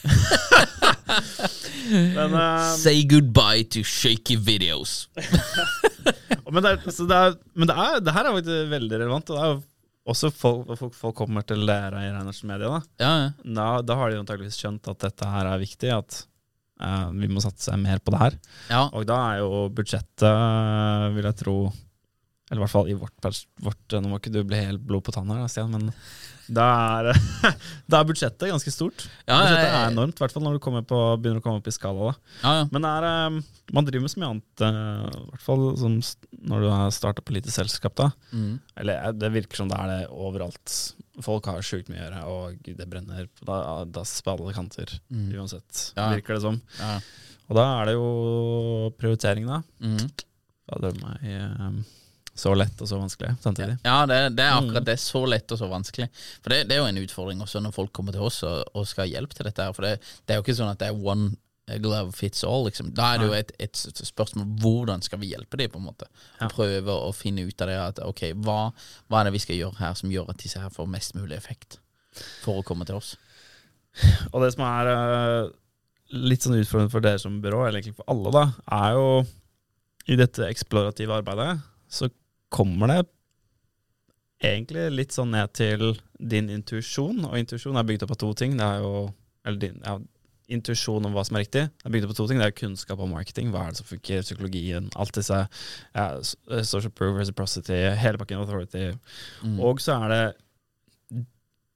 Men, 2.19 2.35
eh, 2.37 2.75
Say 2.77 3.01
goodbye 3.09 3.65
to 3.73 3.81
shaky 3.81 4.37
videos. 4.37 5.09
Men, 6.53 6.61
det, 6.67 6.75
så 6.93 7.07
det, 7.09 7.17
er, 7.17 7.33
men 7.57 7.65
det, 7.71 7.77
er, 7.81 8.03
det 8.05 8.13
her 8.15 8.25
er 8.29 8.35
faktisk 8.37 8.69
veldig 8.75 8.97
relevant. 9.01 9.31
Og 9.33 9.37
det 9.39 9.45
er 9.47 9.51
jo 9.55 9.61
også 10.13 10.29
folk, 10.37 10.69
folk, 10.77 10.93
folk 10.99 11.17
kommer 11.17 11.43
til 11.49 11.65
læra 11.65 12.03
i 12.05 12.11
Reinertsen 12.13 12.49
Media. 12.53 12.69
Da. 12.69 12.81
Ja, 13.01 13.13
ja. 13.23 13.31
Da, 13.57 13.81
da 13.89 13.97
har 13.99 14.07
de 14.13 14.21
antakeligvis 14.21 14.61
skjønt 14.61 14.85
at 14.93 15.01
dette 15.07 15.25
her 15.33 15.45
er 15.49 15.65
viktig, 15.65 15.89
at 15.97 16.11
uh, 16.85 17.09
vi 17.17 17.27
må 17.33 17.41
satse 17.43 17.73
mer 17.81 17.99
på 18.05 18.13
det 18.13 18.21
her. 18.21 18.35
ja. 18.69 18.85
Og 18.93 19.09
da 19.09 19.17
er 19.33 19.41
jo 19.41 19.65
budsjettet, 19.75 20.29
eh, 20.29 21.09
vil 21.17 21.25
jeg 21.31 21.41
tro 21.41 21.57
Eller 21.73 22.61
i 22.61 22.63
hvert 22.67 22.77
fall 22.77 22.93
i 22.93 22.99
vårt, 23.01 23.17
vårt 23.65 23.85
Nå 23.97 24.05
må 24.13 24.21
ikke 24.21 24.37
du 24.37 24.43
bli 24.45 24.61
helt 24.61 24.85
blod 24.85 25.09
på 25.09 25.17
tanna, 25.17 25.49
Stian, 25.49 25.73
men 25.73 25.89
da 26.49 26.65
er, 27.01 27.09
da 27.91 28.01
er 28.01 28.09
budsjettet 28.09 28.51
ganske 28.51 28.73
stort. 28.73 29.07
Ja, 29.29 29.39
budsjettet 29.41 29.69
er 29.71 29.93
enormt, 29.93 30.19
i 30.19 30.25
hvert 30.25 30.35
fall 30.35 30.45
når 30.45 30.59
du 30.59 30.63
på, 30.65 30.99
begynner 31.23 31.41
å 31.41 31.45
komme 31.45 31.63
opp 31.63 31.71
i 31.71 31.75
skala. 31.75 32.13
Ja, 32.43 32.53
ja. 32.61 32.67
Men 32.75 32.85
er, 32.89 33.07
eh, 33.09 33.39
man 33.73 33.89
driver 33.89 34.05
med 34.05 34.13
så 34.13 34.21
mye 34.23 34.31
annet, 34.35 34.65
eh, 34.67 35.07
i 35.09 35.25
hvert 35.33 35.47
fall 35.47 35.65
som 35.81 35.97
når 36.45 36.67
du 36.67 36.69
har 36.75 36.93
starta 36.95 37.25
på 37.25 37.37
lite 37.37 37.55
selskap. 37.55 37.95
da. 37.97 38.11
Mm. 38.33 38.59
Eller 38.83 39.01
eh, 39.01 39.17
det 39.17 39.33
virker 39.39 39.63
som 39.63 39.73
det 39.73 39.81
er 39.81 39.93
det 39.95 40.01
overalt. 40.13 40.77
Folk 41.25 41.47
har 41.47 41.63
sjukt 41.63 41.89
mye 41.93 42.03
å 42.03 42.05
gjøre, 42.05 42.23
og 42.35 42.71
det 42.81 42.89
brenner 42.91 43.29
på 43.39 43.47
da- 43.49 43.85
dass 43.87 44.17
på 44.21 44.35
alle 44.35 44.53
kanter. 44.57 44.91
Mm. 45.11 45.29
Uansett, 45.39 45.93
virker 45.97 46.35
det 46.37 46.43
som. 46.43 46.61
Ja. 46.81 46.99
Og 47.49 47.57
da 47.59 47.65
er 47.81 47.91
det 47.91 47.95
jo 47.99 48.91
prioritering, 48.99 49.47
da. 49.47 49.63
Mm. 49.85 50.09
Da 50.65 50.89
er 50.89 50.97
meg 51.03 51.29
eh, 51.29 51.85
så 52.35 52.51
lett 52.59 52.81
og 52.83 52.89
så 52.91 52.99
vanskelig 52.99 53.37
samtidig. 53.43 53.77
Ja, 53.87 54.01
det, 54.11 54.17
det 54.37 54.43
er 54.45 54.57
Mm. 54.57 54.65
akkurat 54.69 54.85
det. 54.89 54.97
Så 54.99 55.21
lett 55.31 55.53
og 55.55 55.59
så 55.61 55.69
vanskelig. 55.71 56.09
For 56.43 56.51
det, 56.51 56.65
det 56.69 56.75
er 56.77 56.81
jo 56.83 56.89
en 56.91 56.99
utfordring 57.05 57.41
også 57.45 57.61
når 57.63 57.73
folk 57.77 57.93
kommer 57.95 58.13
til 58.17 58.23
oss 58.27 58.43
og, 58.43 58.65
og 58.75 58.87
skal 58.91 59.05
ha 59.07 59.13
hjelp 59.13 59.35
til 59.39 59.47
dette. 59.47 59.63
her 59.63 59.73
For 59.77 59.83
det, 59.87 59.93
det 60.27 60.35
er 60.35 60.41
jo 60.41 60.45
ikke 60.47 60.57
sånn 60.59 60.73
at 60.73 60.81
det 60.83 60.89
er 60.91 60.99
one 60.99 61.37
glove 61.81 62.13
fits 62.13 62.43
all. 62.45 62.67
Liksom. 62.67 62.91
Da 62.93 63.13
er 63.15 63.19
det 63.23 63.27
jo 63.31 63.37
et, 63.39 63.53
et 63.63 63.77
spørsmål 64.05 64.51
hvordan 64.61 65.01
skal 65.07 65.19
vi 65.23 65.31
hjelpe 65.31 65.57
dem, 65.57 65.71
på 65.71 65.79
en 65.81 65.87
måte. 65.87 66.11
Ja. 66.41 66.49
Prøve 66.53 66.93
å 67.07 67.13
finne 67.17 67.47
ut 67.47 67.63
av 67.65 67.71
det 67.71 67.79
at 67.81 68.01
ok, 68.05 68.25
hva, 68.45 68.59
hva 69.09 69.21
er 69.23 69.31
det 69.31 69.37
vi 69.39 69.45
skal 69.47 69.57
gjøre 69.63 69.79
her 69.81 69.95
som 69.97 70.11
gjør 70.13 70.35
at 70.35 70.43
disse 70.43 70.61
her 70.61 70.75
får 70.75 70.91
mest 70.91 71.15
mulig 71.15 71.39
effekt 71.39 71.79
for 72.45 72.59
å 72.61 72.67
komme 72.67 72.85
til 72.85 72.99
oss. 72.99 73.15
Og 74.35 74.43
det 74.43 74.51
som 74.57 74.65
er 74.67 74.91
eh, 74.91 75.49
litt 76.19 76.43
sånn 76.45 76.59
utfordrende 76.59 76.91
for 76.93 77.01
dere 77.07 77.23
som 77.23 77.39
byrå, 77.43 77.63
eller 77.69 77.79
egentlig 77.81 77.97
for 78.03 78.11
alle, 78.11 78.35
da, 78.35 78.45
er 78.75 78.99
jo 78.99 79.07
i 80.11 80.19
dette 80.21 80.45
eksplorative 80.51 81.15
arbeidet, 81.17 81.63
så 81.89 82.11
kommer 82.55 82.91
det 82.93 83.03
egentlig 84.45 84.89
litt 84.95 85.15
sånn 85.15 85.33
ned 85.35 85.53
til 85.57 85.95
din 86.19 86.51
intuisjon. 86.53 87.25
Og 87.29 87.39
intuisjon 87.41 87.79
er 87.81 87.87
bygd 87.89 88.07
opp 88.07 88.15
av 88.17 88.21
to 88.23 88.33
ting. 88.39 88.59
Det 88.59 88.67
er 88.67 88.83
jo 88.85 89.13
Eller 89.45 89.61
din 89.61 89.81
ja, 89.85 89.99
intuisjon 90.49 91.05
om 91.05 91.13
hva 91.13 91.21
som 91.27 91.37
er 91.37 91.43
riktig. 91.45 91.67
Det 91.69 91.89
er 91.89 91.93
bygd 91.93 92.07
opp 92.07 92.15
av 92.15 92.17
to 92.17 92.27
ting. 92.31 92.39
Det 92.41 92.47
er 92.47 92.57
kunnskap 92.57 93.01
om 93.05 93.13
marketing. 93.13 93.51
Hva 93.53 93.67
er 93.67 93.75
det 93.75 93.81
som 93.81 93.89
funker? 93.89 94.23
Psykologien. 94.25 94.87
Alt 94.97 95.19
disse 95.19 95.41
ja, 95.43 96.07
social 96.65 96.93
proof, 96.97 97.19
reciprocity, 97.19 97.77
hele 98.01 98.21
pakken 98.21 98.41
authority. 98.41 98.87
Mm. 99.45 99.59
Og 99.61 99.83
så 99.85 99.99
er 99.99 100.15
det 100.15 101.25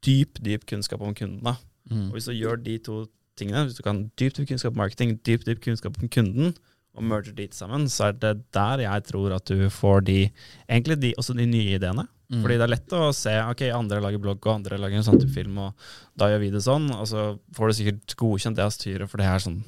dyp, 0.07 0.41
dyp 0.45 0.64
kunnskap 0.69 1.05
om 1.05 1.12
kundene. 1.17 1.59
Mm. 1.91 2.09
Og 2.09 2.17
hvis 2.17 2.31
du 2.31 2.37
gjør 2.38 2.57
de 2.64 2.79
to 2.88 3.03
tingene, 3.37 3.67
hvis 3.69 3.77
du 3.77 3.85
kan 3.85 4.07
dyp, 4.19 4.37
dyp 4.37 4.49
kunnskap 4.49 4.73
om 4.73 4.81
marketing, 4.81 5.19
dyp, 5.27 5.45
dyp 5.45 5.61
kunnskap 5.64 6.01
om 6.01 6.09
kunden, 6.09 6.57
og 6.98 7.08
merger 7.08 7.34
de 7.37 7.48
sammen, 7.54 7.88
så 7.92 8.11
er 8.11 8.20
det 8.20 8.37
der 8.54 8.84
jeg 8.84 9.08
tror 9.08 9.34
at 9.38 9.48
du 9.48 9.68
får 9.72 10.06
de, 10.08 10.20
egentlig 10.68 10.98
de, 11.02 11.14
også 11.18 11.37
de 11.38 11.46
nye 11.48 11.78
ideene. 11.78 12.04
Mm. 12.28 12.42
Fordi 12.42 12.56
det 12.61 12.64
er 12.66 12.72
lett 12.74 12.92
å 12.92 13.06
se, 13.16 13.32
ok, 13.40 13.62
andre 13.72 14.02
lager 14.04 14.20
blogg, 14.20 14.42
og 14.44 14.58
andre 14.58 14.76
lager 14.76 14.98
en 14.98 15.06
sånn 15.06 15.20
type 15.20 15.32
film, 15.32 15.56
og 15.64 15.87
da 16.20 16.28
gjør 16.28 16.42
vi 16.42 16.50
det 16.52 16.61
sånn, 16.66 16.90
og 16.92 17.06
så 17.08 17.22
får 17.56 17.70
du 17.70 17.76
sikkert 17.78 18.16
godkjent 18.20 18.58
det 18.58 18.66
av 18.66 18.74
styret, 18.74 19.08
for 19.08 19.22
det 19.22 19.30
er 19.30 19.40
sånn, 19.40 19.62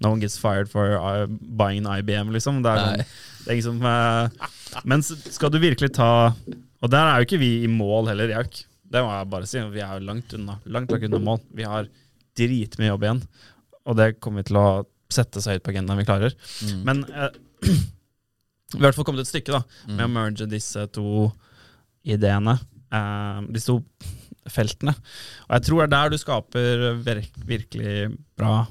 no 0.00 0.14
one 0.14 0.24
gets 0.24 0.38
fired 0.40 0.70
for 0.72 0.96
uh, 0.96 1.26
buying 1.28 1.84
an 1.84 2.00
IBM, 2.00 2.32
liksom. 2.32 2.62
Det 2.64 2.72
er, 2.72 2.86
sånn, 2.86 3.04
det 3.44 3.52
er 3.52 3.60
liksom 3.60 3.84
uh, 3.84 4.48
men 4.88 5.04
skal 5.04 5.52
du 5.52 5.60
virkelig 5.60 5.92
ta, 5.98 6.10
og 6.80 6.92
der 6.94 7.10
er 7.10 7.20
jo 7.20 7.28
ikke 7.28 7.42
vi 7.42 7.52
i 7.66 7.70
mål 7.70 8.08
heller, 8.14 8.32
er 8.32 8.48
ikke, 8.48 8.64
det 8.88 9.04
må 9.04 9.12
jeg 9.12 9.30
bare 9.34 9.48
si, 9.50 9.60
vi 9.74 9.84
er 9.84 9.98
jo 9.98 10.08
langt 10.08 10.32
unna, 10.36 10.56
langt 10.64 10.92
langt 10.94 11.10
unna 11.10 11.20
mål. 11.20 11.42
Vi 11.52 11.66
har 11.68 11.90
dritmye 12.38 12.88
jobb 12.88 13.04
igjen, 13.04 13.20
og 13.84 13.98
det 13.98 14.14
kommer 14.16 14.40
vi 14.40 14.48
til 14.48 14.60
å 14.60 14.68
sette 15.12 15.40
så 15.42 15.54
høyt 15.54 15.62
på 15.64 15.72
agendaen 15.72 15.98
vi 16.00 16.06
klarer. 16.08 16.34
Mm. 16.66 16.82
Men 16.84 17.04
eh, 17.08 17.30
vi 17.68 18.78
har 18.78 18.82
i 18.82 18.84
hvert 18.86 18.98
fall 18.98 19.06
kommet 19.08 19.24
et 19.24 19.30
stykke 19.32 19.54
da, 19.56 19.62
med 19.88 20.04
å 20.04 20.08
Mm. 20.08 20.16
merge 20.18 20.48
disse 20.50 20.86
to 20.92 21.30
ideene, 22.08 22.58
eh, 22.92 23.40
disse 23.52 23.70
to 23.72 23.78
feltene. 24.48 24.94
Og 25.48 25.56
jeg 25.58 25.66
tror 25.68 25.80
det 25.80 25.86
er 25.88 25.94
der 25.96 26.10
du 26.14 26.18
skaper 26.20 26.84
vir 27.04 27.22
virkelig 27.48 27.96
bra 28.38 28.66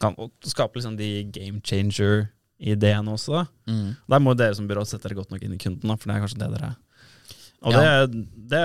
kan, 0.00 0.14
og 0.20 0.30
skape 0.46 0.76
liksom 0.78 0.96
de 0.98 1.24
game 1.34 1.60
changer-ideene 1.64 3.10
også. 3.14 3.32
da. 3.40 3.46
Mm. 3.72 3.96
Der 4.08 4.20
må 4.22 4.34
dere 4.36 4.54
som 4.54 4.68
byrå 4.68 4.84
sette 4.86 5.08
dere 5.08 5.16
godt 5.18 5.32
nok 5.32 5.42
inn 5.42 5.56
i 5.56 5.58
kunden, 5.58 5.88
da, 5.88 5.96
for 5.96 6.08
det 6.08 6.16
er 6.16 6.22
kanskje 6.26 6.38
det 6.44 6.50
dere 6.56 6.68
er. 6.72 6.76
Og 7.66 7.72
Ja. 7.74 8.06
det, 8.06 8.20
det, 8.52 8.60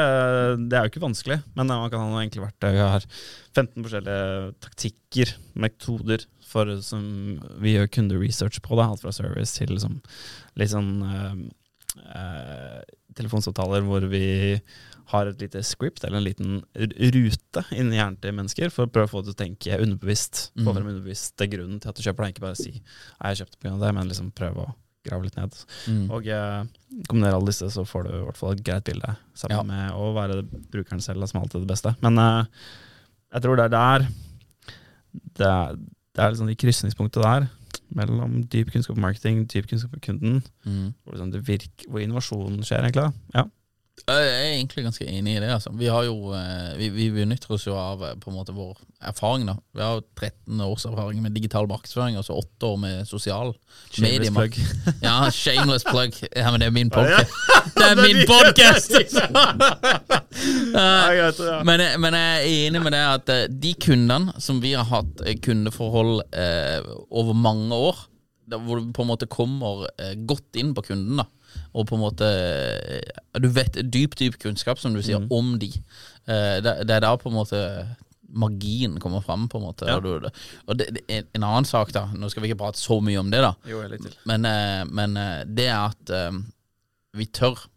det 0.70 0.78
er 0.78 0.84
jo 0.86 0.92
ikke 0.92 1.02
vanskelig, 1.02 1.40
men 1.58 1.66
man 1.72 1.90
kan 1.90 2.00
ha 2.14 2.20
enkle 2.22 2.44
verktøy. 2.46 2.72
Vi 2.76 2.84
har 2.86 3.02
15 3.56 3.82
forskjellige 3.82 4.54
taktikker, 4.62 5.32
metoder, 5.58 6.26
for, 6.54 6.70
som 6.86 7.04
vi 7.64 7.74
gjør 7.76 7.90
kunderesearch 7.98 8.62
på. 8.64 8.78
Da, 8.80 8.88
alt 8.94 9.02
fra 9.04 9.12
service 9.16 9.58
til 9.58 9.74
liksom, 9.74 10.00
litt 10.62 10.72
sånn 10.74 10.92
uh, 11.04 12.80
telefonsamtaler 13.18 13.84
hvor 13.86 14.06
vi 14.10 14.60
har 15.12 15.28
et 15.30 15.42
lite 15.44 15.60
script 15.68 16.06
eller 16.08 16.18
en 16.22 16.26
liten 16.26 16.54
rute 16.74 17.64
inni 17.76 17.98
hjernen 18.00 18.16
til 18.24 18.34
mennesker 18.38 18.72
for 18.74 18.88
å 18.88 18.92
prøve 18.94 19.10
å 19.10 19.12
få 19.12 19.22
det 19.26 19.34
til 19.34 19.36
å 19.36 19.42
tenke 19.44 19.82
underbevisst. 19.84 20.46
Få 20.56 20.64
Mhm. 20.72 20.78
frem 20.78 20.88
underbevisst 20.94 21.36
det 21.38 21.46
er 21.50 21.58
grunnen 21.58 21.82
til 21.84 21.90
at 21.92 21.96
du 22.00 22.02
kjøper 22.06 22.24
det. 22.24 22.30
Ikke 22.34 22.46
bare 22.48 22.56
si 22.56 22.72
'jeg 22.82 23.38
kjøpte 23.42 23.72
av 23.74 23.80
det', 23.84 23.94
men 23.94 24.08
liksom 24.10 24.32
prøve 24.34 24.58
å 24.66 24.74
grave 25.06 25.24
litt 25.24 25.36
ned. 25.36 25.52
Mm. 25.88 26.10
Og 26.12 26.28
eh, 26.28 26.64
kombinere 27.10 27.36
alle 27.36 27.46
disse, 27.52 27.68
så 27.70 27.84
får 27.86 28.04
du 28.06 28.10
i 28.10 28.24
hvert 28.24 28.38
fall 28.38 28.52
et 28.54 28.64
greit 28.64 28.84
bilde. 28.86 29.18
Sammen 29.36 29.58
Ja. 29.58 29.64
med 29.64 29.92
å 29.92 30.14
være 30.16 30.44
brukeren 30.72 31.02
selv, 31.02 31.28
som 31.28 31.42
alltid 31.42 31.56
er 31.56 31.66
det 31.66 31.68
beste. 31.76 31.96
Men 32.02 32.18
eh, 32.18 32.46
jeg 33.34 33.42
tror 33.44 33.56
det 33.58 33.66
er 33.66 33.70
der 33.70 34.08
Det 35.36 35.46
er, 35.46 35.76
det 36.16 36.24
er 36.24 36.30
liksom 36.30 36.48
de 36.48 36.56
krysningspunktet 36.56 37.24
der, 37.24 37.48
mellom 37.90 38.44
dyp 38.54 38.72
kunnskap 38.74 38.98
om 38.98 39.02
marketing, 39.02 39.44
dyp 39.54 39.68
kunnskap 39.70 39.94
om 39.94 40.00
kunden, 40.00 40.44
Mm. 40.66 40.94
hvor, 41.04 41.12
liksom 41.14 41.32
det 41.32 41.48
virker, 41.48 41.90
hvor 41.90 42.00
innovasjonen 42.00 42.64
skjer, 42.64 42.84
egentlig. 42.86 43.14
Ja. 43.36 43.44
Jeg 44.04 44.26
er 44.28 44.48
egentlig 44.58 44.84
ganske 44.84 45.06
enig 45.08 45.36
i 45.38 45.40
det. 45.40 45.48
Altså. 45.54 45.70
Vi, 45.80 45.86
har 45.88 46.04
jo, 46.04 46.34
eh, 46.36 46.74
vi, 46.80 46.88
vi 46.92 47.06
benytter 47.14 47.54
oss 47.56 47.64
jo 47.68 47.76
av 47.78 48.02
eh, 48.04 48.16
på 48.20 48.32
en 48.32 48.36
måte 48.36 48.52
vår 48.56 48.76
erfaring. 49.06 49.46
da 49.48 49.54
Vi 49.72 49.82
har 49.86 49.94
jo 50.00 50.04
13 50.20 50.60
års 50.66 50.84
erfaring 50.90 51.22
med 51.24 51.32
digital 51.38 51.68
markedsføring 51.70 52.18
og 52.20 52.26
så 52.28 52.34
8 52.42 52.68
år 52.74 52.78
med 52.82 53.08
sosial 53.08 53.54
Shameless 53.94 54.26
mediemark- 54.26 54.58
plug. 54.58 54.98
Ja, 55.06 55.30
shameless 55.32 55.86
plug. 55.88 56.18
Ja, 56.36 56.50
men 56.52 56.60
det 56.60 56.68
er 56.68 56.76
min 56.76 56.90
podcast. 56.92 57.32
Det 57.78 57.86
er 57.92 57.96
min 58.02 58.26
podcast! 58.28 58.92
men, 61.64 61.80
jeg- 61.86 62.00
men 62.02 62.14
jeg 62.18 62.34
er 62.34 62.48
enig 62.68 62.82
med 62.84 62.92
det 62.96 63.04
at 63.14 63.30
eh, 63.34 63.46
de 63.50 63.74
kundene 63.82 64.34
som 64.42 64.62
vi 64.64 64.74
har 64.78 64.88
hatt 64.90 65.22
eh, 65.26 65.38
kundeforhold 65.44 66.22
eh, 66.34 66.80
over 67.14 67.34
mange 67.38 67.76
år, 67.76 67.98
hvor 68.54 68.80
du 68.82 68.92
på 68.94 69.02
en 69.06 69.12
måte 69.14 69.30
kommer 69.32 69.86
eh, 69.98 70.16
godt 70.28 70.56
inn 70.60 70.74
på 70.76 70.84
kunden, 70.90 71.18
da 71.24 71.28
og 71.74 71.88
på 71.90 71.96
en 71.98 72.02
måte 72.04 72.28
eh, 72.28 73.40
Du 73.40 73.48
vet 73.50 73.74
dyp, 73.92 74.16
dyp 74.20 74.38
kunnskap, 74.40 74.80
som 74.80 74.94
du 74.94 75.02
sier, 75.02 75.20
Mm. 75.20 75.28
om 75.32 75.60
de. 75.60 75.70
Eh, 76.28 76.62
det, 76.62 76.74
det 76.88 76.96
er 76.96 77.00
da 77.02 77.16
på 77.18 77.30
en 77.30 77.36
måte 77.38 77.60
magien 78.34 78.96
kommer 79.00 79.22
fram, 79.22 79.48
på 79.50 79.58
en 79.60 79.66
måte. 79.68 79.86
Ja. 79.88 79.98
Og, 80.68 80.78
det, 80.78 80.88
det, 80.96 81.04
en- 81.10 81.28
en 81.36 81.44
annen 81.44 81.66
sak, 81.70 81.92
da 81.94 82.08
Nå 82.14 82.30
skal 82.30 82.42
vi 82.44 82.50
ikke 82.52 82.58
prate 82.64 82.80
så 82.82 82.98
mye 83.02 83.20
om 83.22 83.30
det, 83.30 83.42
da. 83.46 83.54
Jo. 83.70 83.84
Men, 84.26 84.46
eh, 84.46 84.84
men 84.90 85.14
det 85.54 85.68
er 85.70 85.92
at 85.92 86.14
vi 87.14 87.26
tør, 87.26 87.68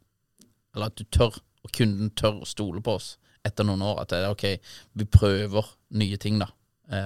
eller 0.74 0.86
at 0.86 0.96
du 0.96 1.04
tør, 1.04 1.36
og 1.64 1.72
kunden 1.76 2.10
tør 2.16 2.40
å 2.42 2.46
stole 2.48 2.80
på 2.80 2.94
oss 2.96 3.16
etter 3.44 3.64
noen 3.68 3.82
år. 3.82 4.00
At 4.00 4.08
det 4.14 4.22
er 4.24 4.30
ok, 4.32 4.46
vi 4.96 5.04
prøver 5.04 5.64
nye 5.90 6.16
ting, 6.16 6.38
da. 6.40 6.46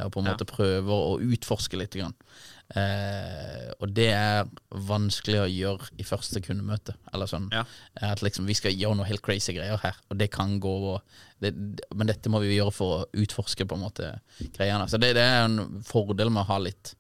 Og 0.05 0.13
på 0.13 0.21
en 0.21 0.27
Ja. 0.27 0.33
måte 0.37 0.45
prøver 0.47 0.93
å 0.93 1.19
utforske 1.19 1.77
litt. 1.79 1.95
Grann. 1.97 2.15
Eh, 2.71 3.73
og 3.83 3.91
det 3.97 4.09
er 4.15 4.47
vanskelig 4.87 5.41
å 5.43 5.49
gjøre 5.51 5.89
i 5.99 6.05
første 6.07 6.39
kundemøte. 6.45 6.95
Eller 7.13 7.27
sånn 7.31 7.49
Ja. 7.51 7.65
At 8.13 8.23
liksom 8.23 8.47
vi 8.47 8.55
skal 8.55 8.77
gjøre 8.77 8.97
noe 9.01 9.09
helt 9.09 9.23
crazy 9.27 9.53
greier 9.57 9.81
her, 9.83 9.97
og 10.09 10.19
det 10.19 10.31
kan 10.31 10.61
gå 10.61 11.01
det, 11.41 11.55
Men 11.95 12.07
dette 12.07 12.29
må 12.31 12.41
vi 12.41 12.55
gjøre 12.57 12.73
for 12.73 12.93
å 12.99 13.07
utforske 13.17 13.67
på 13.67 13.75
en 13.75 13.83
måte 13.83 14.21
greiene. 14.55 14.87
Så 14.89 15.01
det, 15.01 15.15
det 15.17 15.25
er 15.25 15.45
en 15.49 15.83
fordel 15.83 16.31
med 16.31 16.45
å 16.45 16.51
ha 16.53 16.59
litt 16.59 16.95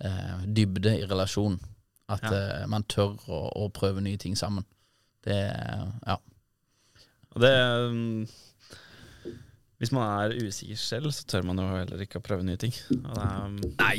eh, 0.00 0.42
dybde 0.46 0.96
i 1.02 1.06
relasjonen. 1.06 1.60
At 2.08 2.22
Ja. 2.26 2.32
eh, 2.62 2.66
man 2.66 2.82
tør 2.84 3.14
å, 3.28 3.42
å 3.62 3.68
prøve 3.72 4.02
nye 4.02 4.18
ting 4.18 4.34
sammen. 4.36 4.64
Det 5.24 5.38
Ja. 6.06 6.18
Og 7.34 7.40
det 7.40 7.52
um 7.88 8.26
Hvis 9.78 9.90
man 9.92 10.30
er 10.30 10.36
usikker 10.38 10.76
selv, 10.78 11.10
så 11.10 11.24
tør 11.26 11.42
man 11.42 11.58
jo 11.58 11.64
heller 11.66 11.98
ikke 12.04 12.20
å 12.20 12.22
prøve 12.22 12.44
nye 12.46 12.56
ting. 12.56 12.72
Og 12.90 13.14
det 13.16 13.22
er, 13.22 13.46
um... 13.46 13.56
Nei. 13.80 13.98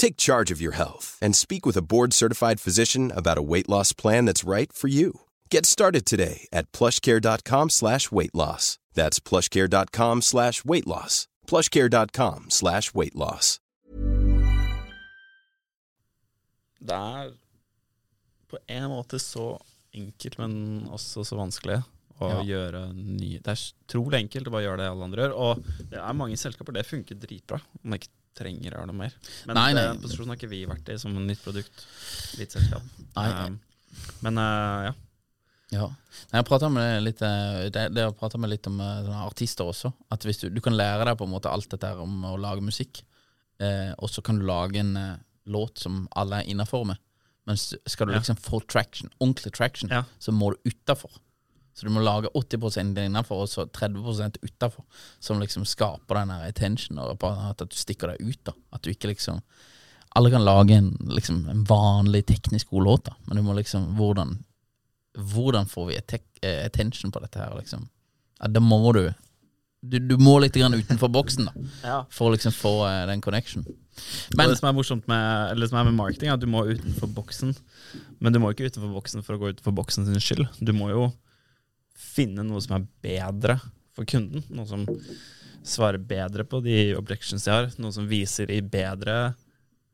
Take 0.00 0.16
charge 0.16 0.50
of 0.54 0.60
your 0.62 0.72
health 0.72 1.18
and 1.20 1.36
speak 1.36 1.66
with 1.66 1.76
a 1.76 1.82
board-certified 1.82 2.58
physician 2.58 3.12
about 3.14 3.36
a 3.36 3.42
weight 3.42 3.68
loss 3.68 3.92
plan 3.92 4.24
that's 4.24 4.48
right 4.48 4.72
for 4.72 4.88
you. 4.88 5.12
Get 5.50 5.66
started 5.66 6.06
today 6.06 6.46
at 6.52 6.72
plushcare.com 6.72 7.68
slash 7.70 8.10
weight 8.10 8.34
loss. 8.34 8.78
That's 8.94 9.20
plushcare.com 9.20 10.22
slash 10.22 10.64
weight 10.64 10.86
loss. 10.86 11.26
plushcare.com 11.46 12.46
slash 12.48 12.94
weight 12.94 13.14
loss. 13.14 13.58
Det 16.80 16.96
er 16.96 17.34
på 18.48 18.58
en 18.72 18.86
måte 18.88 19.18
så 19.20 19.50
enkelt, 19.92 20.38
men 20.40 20.54
også 20.88 21.26
så 21.28 21.36
vanskelig 21.36 21.82
å 22.20 22.30
Ja. 22.30 22.40
gjøre 22.42 22.80
nye 22.94 23.38
Det 23.44 23.48
er 23.52 23.72
trolig 23.88 24.16
enkelt 24.22 24.48
å 24.48 24.50
bare 24.56 24.64
gjøre 24.64 24.76
det 24.80 24.88
alle 24.94 25.04
andre 25.04 25.22
gjør. 25.26 25.36
Og 25.36 25.64
det 25.90 25.98
er 26.00 26.12
mange 26.16 26.36
selskaper 26.40 26.72
det 26.72 26.86
funker 26.88 27.20
dritbra. 27.20 27.60
Om 27.84 27.90
det 27.90 28.00
ikke 28.00 28.14
trenger 28.38 28.74
å 28.74 28.80
gjøre 28.80 28.88
noe 28.90 29.00
mer. 29.02 29.14
Men 29.48 29.58
Nei, 29.58 29.68
nei. 29.76 29.84
den 29.90 30.00
posisjonen 30.02 30.32
har 30.32 30.38
ikke 30.40 30.50
vi 30.52 30.64
vært 30.70 30.88
i 30.92 30.98
som 31.02 31.14
en 31.16 31.26
nytt 31.28 31.42
produkt. 31.44 31.86
Litt 32.40 32.54
selskap. 32.56 32.82
Nei. 33.16 33.28
nei. 33.34 34.04
men 34.24 34.38
uh, 34.38 34.88
ja. 34.90 34.94
Ja. 35.70 35.86
Jeg 36.32 36.46
prata 36.48 36.68
med 36.72 37.04
litt 37.04 37.20
eh, 37.22 37.68
Det, 37.70 37.84
det 37.94 38.02
med 38.42 38.50
litt 38.50 38.66
om 38.66 38.80
eh, 38.82 39.10
artister 39.22 39.68
også. 39.70 39.92
At 40.10 40.24
du, 40.26 40.48
du 40.50 40.60
kan 40.64 40.74
lære 40.74 41.06
deg 41.06 41.18
på 41.20 41.28
en 41.28 41.30
måte 41.30 41.50
alt 41.50 41.70
dette 41.70 41.92
om 42.02 42.24
å 42.26 42.32
lage 42.42 42.64
musikk, 42.64 43.04
eh, 43.62 43.92
og 43.98 44.10
så 44.10 44.22
kan 44.26 44.40
du 44.40 44.46
lage 44.48 44.80
en 44.82 44.96
eh, 44.98 45.12
låt 45.46 45.78
som 45.78 46.08
alle 46.18 46.42
er 46.42 46.50
innafor 46.50 46.88
med. 46.90 46.98
Men 47.46 47.56
skal 47.56 48.06
du 48.10 48.12
Ja. 48.12 48.18
liksom 48.18 48.36
få 48.42 48.60
traction, 48.66 49.10
ordentlig 49.20 49.54
traction, 49.54 49.90
Ja. 49.94 50.02
så 50.18 50.34
må 50.34 50.50
du 50.52 50.70
utafor. 50.70 51.10
Så 51.80 51.88
du 51.88 51.94
må 51.94 52.02
lage 52.04 52.28
80 52.36 53.00
innenfor 53.00 53.46
og 53.46 53.48
så 53.48 53.64
30% 53.64 54.36
utafor, 54.44 54.84
som 55.16 55.40
liksom 55.40 55.64
skaper 55.64 56.20
den 56.20 56.34
attention, 56.36 57.00
og 57.00 57.24
at 57.24 57.64
du 57.64 57.76
stikker 57.76 58.12
deg 58.12 58.20
ut. 58.20 58.40
da 58.44 58.52
At 58.76 58.84
du 58.84 58.92
ikke 58.92 59.08
liksom 59.14 59.40
Alle 60.18 60.30
kan 60.30 60.44
lage 60.44 60.74
en, 60.74 60.90
liksom, 61.08 61.48
en 61.48 61.64
vanlig 61.64 62.26
teknisk 62.26 62.70
god 62.70 62.84
låt, 62.84 63.04
da 63.08 63.16
men 63.24 63.36
du 63.36 63.42
må 63.46 63.56
liksom 63.56 63.94
Hvordan 63.96 64.38
hvordan 65.20 65.66
får 65.66 65.86
vi 65.86 65.96
eh, 66.42 66.66
attention 66.66 67.10
på 67.12 67.20
dette 67.20 67.38
her, 67.38 67.56
liksom? 67.58 67.88
Ja, 68.40 68.48
da 68.48 68.60
må 68.60 68.92
du 68.92 69.08
du, 69.80 69.96
du 69.98 70.18
må 70.20 70.34
litt 70.42 70.56
grann 70.60 70.76
utenfor 70.76 71.08
boksen, 71.08 71.48
da, 71.48 72.02
for 72.14 72.28
å 72.28 72.34
liksom 72.34 72.52
få 72.52 72.72
uh, 72.84 73.06
den 73.08 73.22
connection. 73.24 73.64
Men, 74.36 74.50
det 74.50 74.58
som 74.58 74.68
er 74.68 74.76
morsomt 74.76 75.06
med, 75.08 75.54
eller 75.54 75.70
som 75.70 75.78
er 75.80 75.88
med 75.88 75.96
marketing, 75.96 76.28
er 76.28 76.36
at 76.36 76.42
du 76.42 76.50
må 76.50 76.66
utenfor 76.68 77.08
boksen. 77.16 77.54
Men 78.20 78.34
du 78.34 78.40
må 78.42 78.52
ikke 78.52 78.68
utenfor 78.68 78.92
boksen 78.92 79.24
for 79.24 79.36
å 79.36 79.40
gå 79.40 79.54
utenfor 79.54 79.74
boksen 79.76 80.08
sin 80.08 80.20
skyld. 80.20 80.46
Du 80.60 80.74
må 80.76 80.90
jo 80.92 81.08
finne 82.00 82.44
noe 82.46 82.62
som 82.64 82.78
er 82.78 82.88
bedre 83.04 83.58
for 83.96 84.08
kunden. 84.08 84.44
Noe 84.54 84.68
som 84.68 84.86
svarer 85.66 86.00
bedre 86.00 86.46
på 86.48 86.62
de 86.64 86.94
objections 86.98 87.44
de 87.44 87.52
har. 87.52 87.70
Noe 87.82 87.94
som 87.94 88.08
viser 88.10 88.50
i 88.52 88.60
bedre 88.64 89.16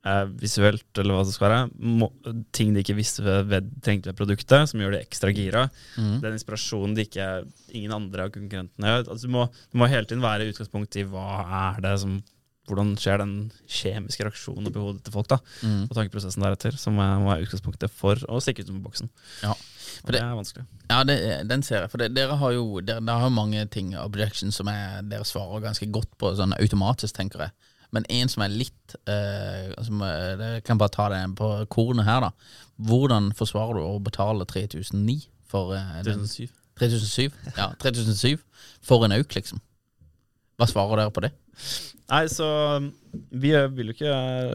eh, 0.06 0.24
visuelt, 0.40 0.88
eller 0.98 1.16
hva 1.16 1.24
det 1.26 1.34
skal 1.34 1.48
være. 1.48 1.90
Må, 2.00 2.10
ting 2.56 2.74
de 2.74 2.84
ikke 2.84 2.98
visste 2.98 3.24
ved, 3.24 3.72
trengte 3.84 4.12
ved 4.12 4.20
produktet, 4.20 4.70
som 4.70 4.82
gjør 4.82 4.96
de 4.96 5.02
ekstra 5.02 5.32
gira. 5.34 5.66
Mm. 5.98 6.16
Den 6.24 6.38
inspirasjonen 6.38 6.96
de 6.96 7.06
ikke, 7.08 7.28
ingen 7.74 7.96
andre 7.96 8.28
av 8.28 8.32
konkurrentene 8.36 8.94
gjør. 8.94 9.04
Altså, 9.08 9.26
du, 9.26 9.34
må, 9.36 9.48
du 9.72 9.82
må 9.82 9.90
hele 9.90 10.08
tiden 10.08 10.24
være 10.24 10.46
i 10.46 10.54
utgangspunkt 10.54 11.00
i 11.00 11.06
hva 11.10 11.28
er 11.66 11.84
det 11.84 11.98
som 12.04 12.20
hvordan 12.66 12.94
skjer 13.00 13.22
den 13.22 13.34
kjemiske 13.70 14.26
reaksjonen 14.26 14.68
oppi 14.70 14.82
hodet 14.82 15.04
til 15.06 15.14
folk, 15.14 15.28
da, 15.30 15.38
mm. 15.62 15.86
og 15.86 15.94
tankeprosessen 15.94 16.44
deretter, 16.44 16.76
som 16.80 16.98
må 16.98 17.06
være 17.28 17.46
utgangspunktet 17.46 17.92
for 17.94 18.20
å 18.30 18.40
stikke 18.42 18.66
utenfor 18.66 18.88
boksen. 18.88 19.12
Ja. 19.44 19.54
For 20.02 20.12
det, 20.12 20.18
det- 20.18 20.24
er 20.24 20.34
vanskelig. 20.40 20.66
Ja, 20.90 20.98
det, 21.06 21.16
den 21.50 21.62
ser 21.66 21.84
jeg. 21.84 21.92
For 21.92 22.02
det, 22.02 22.10
dere 22.16 22.36
har 22.40 22.52
jo 22.54 22.80
dere, 22.80 23.04
dere 23.04 23.22
har 23.22 23.32
mange 23.34 23.62
ting, 23.72 23.94
objections, 23.98 24.58
som 24.58 24.70
er, 24.70 25.00
dere 25.06 25.26
svarer 25.26 25.64
ganske 25.64 25.88
godt 25.94 26.12
på, 26.18 26.34
sånn 26.38 26.54
automatisk, 26.58 27.16
tenker 27.16 27.46
jeg. 27.46 27.72
Men 27.94 28.06
en 28.10 28.28
som 28.28 28.42
er 28.44 28.52
litt 28.52 28.96
eh, 29.08 29.70
som, 29.86 30.02
eh, 30.02 30.34
Jeg 30.40 30.64
kan 30.66 30.78
bare 30.78 30.92
ta 30.92 31.08
det 31.12 31.22
på 31.38 31.50
kornet 31.72 32.06
her, 32.08 32.26
da. 32.26 32.30
Hvordan 32.76 33.30
forsvarer 33.38 33.78
du 33.78 33.86
å 33.86 34.00
betale 34.02 34.46
3009 34.48 35.28
for 35.48 35.74
eh, 35.76 36.02
den? 36.06 36.26
2007. 36.26 36.50
3007? 36.76 37.30
Ja, 37.56 37.70
3007 37.80 38.42
for 38.84 39.06
en 39.06 39.14
auk, 39.16 39.32
liksom. 39.38 39.62
Hva 40.56 40.68
svarer 40.70 41.02
dere 41.02 41.12
på 41.12 41.24
det? 41.24 41.34
Nei, 42.06 42.22
så 42.30 42.46
um, 42.78 42.86
vi 43.34 43.50
eh, 43.56 43.66
vil 43.74 43.90
jo 43.90 43.94
ikke 43.96 44.10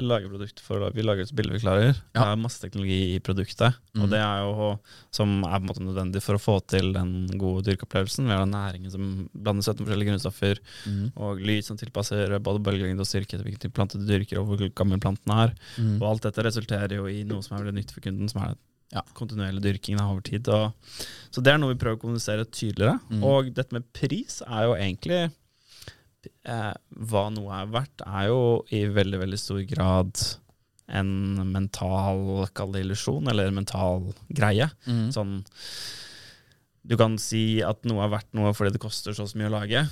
lage 0.05 0.29
produkt 0.31 0.61
for 0.63 0.85
Vi 0.95 1.03
lager 1.03 1.25
et 1.25 1.33
bilde 1.35 1.51
vi 1.57 1.59
klarer. 1.59 1.97
Det 2.15 2.23
er 2.23 2.39
masse 2.39 2.61
teknologi 2.61 3.17
i 3.17 3.19
produktet, 3.23 3.75
mm. 3.91 4.03
og 4.05 4.13
det 4.13 4.21
er 4.23 4.45
jo 4.45 4.69
som 5.11 5.33
er 5.43 5.57
på 5.57 5.59
en 5.59 5.67
måte 5.67 5.83
nødvendig 5.83 6.21
for 6.23 6.39
å 6.39 6.41
få 6.41 6.55
til 6.71 6.93
den 6.95 7.27
gode 7.41 7.65
dyrkeopplevelsen. 7.67 8.29
Vi 8.29 8.33
har 8.37 8.45
den 8.45 8.55
næringen 8.55 8.93
som 8.93 9.11
blander 9.33 9.67
17 9.67 9.83
forskjellige 9.83 10.13
grunnstoffer, 10.13 10.63
mm. 10.87 11.03
og 11.19 11.43
lyd 11.43 11.67
som 11.67 11.79
tilpasser 11.81 12.37
både 12.39 12.63
bølgelengde 12.63 13.03
og 13.03 13.11
styrke 13.11 13.35
til 13.35 13.43
hvilken 13.49 13.75
plante 13.75 13.99
du 13.99 14.07
dyrker, 14.07 14.39
og 14.39 14.53
hvor 14.53 14.63
gammel 14.79 15.03
planten 15.03 15.35
er. 15.35 15.55
Mm. 15.75 15.97
Og 15.99 16.07
alt 16.13 16.29
dette 16.29 16.47
resulterer 16.47 16.95
jo 17.01 17.09
i 17.11 17.25
noe 17.27 17.43
som 17.43 17.57
er 17.57 17.65
veldig 17.65 17.81
nyttig 17.81 17.99
for 17.99 18.07
kunden, 18.07 18.31
som 18.31 18.45
er 18.47 18.59
Ja. 18.91 19.01
kontinuerlig 19.15 19.61
dyrking 19.63 20.01
over 20.03 20.19
tid. 20.19 20.47
Og, 20.51 20.73
så 21.31 21.39
det 21.39 21.53
er 21.53 21.59
noe 21.61 21.71
vi 21.71 21.79
prøver 21.79 21.95
å 21.95 22.01
kommunisere 22.01 22.43
tydeligere. 22.43 22.99
Mhm. 23.09 23.21
Og 23.23 23.53
dette 23.55 23.71
med 23.71 23.85
pris 23.95 24.41
er 24.43 24.65
jo 24.67 24.73
egentlig 24.75 25.31
eh, 26.45 26.73
Hva 27.09 27.23
noe 27.33 27.61
er 27.61 27.71
verdt, 27.73 28.03
er 28.05 28.27
jo 28.29 28.41
i 28.71 28.85
veldig, 28.91 29.19
veldig 29.23 29.39
stor 29.39 29.61
grad 29.69 30.21
en 30.91 31.11
mental 31.53 32.47
kall 32.53 32.73
det 32.75 32.81
illusjon, 32.83 33.29
eller 33.31 33.47
en 33.47 33.55
mental 33.61 34.09
greie. 34.27 34.67
Mm. 34.87 35.05
Sånn 35.15 35.37
Du 36.83 36.97
kan 36.97 37.17
si 37.21 37.61
at 37.63 37.83
noe 37.85 38.01
er 38.03 38.09
verdt 38.15 38.31
noe 38.35 38.51
fordi 38.57 38.73
det 38.75 38.81
koster 38.83 39.13
så 39.15 39.27
mye 39.37 39.47
å 39.51 39.53
lage. 39.53 39.83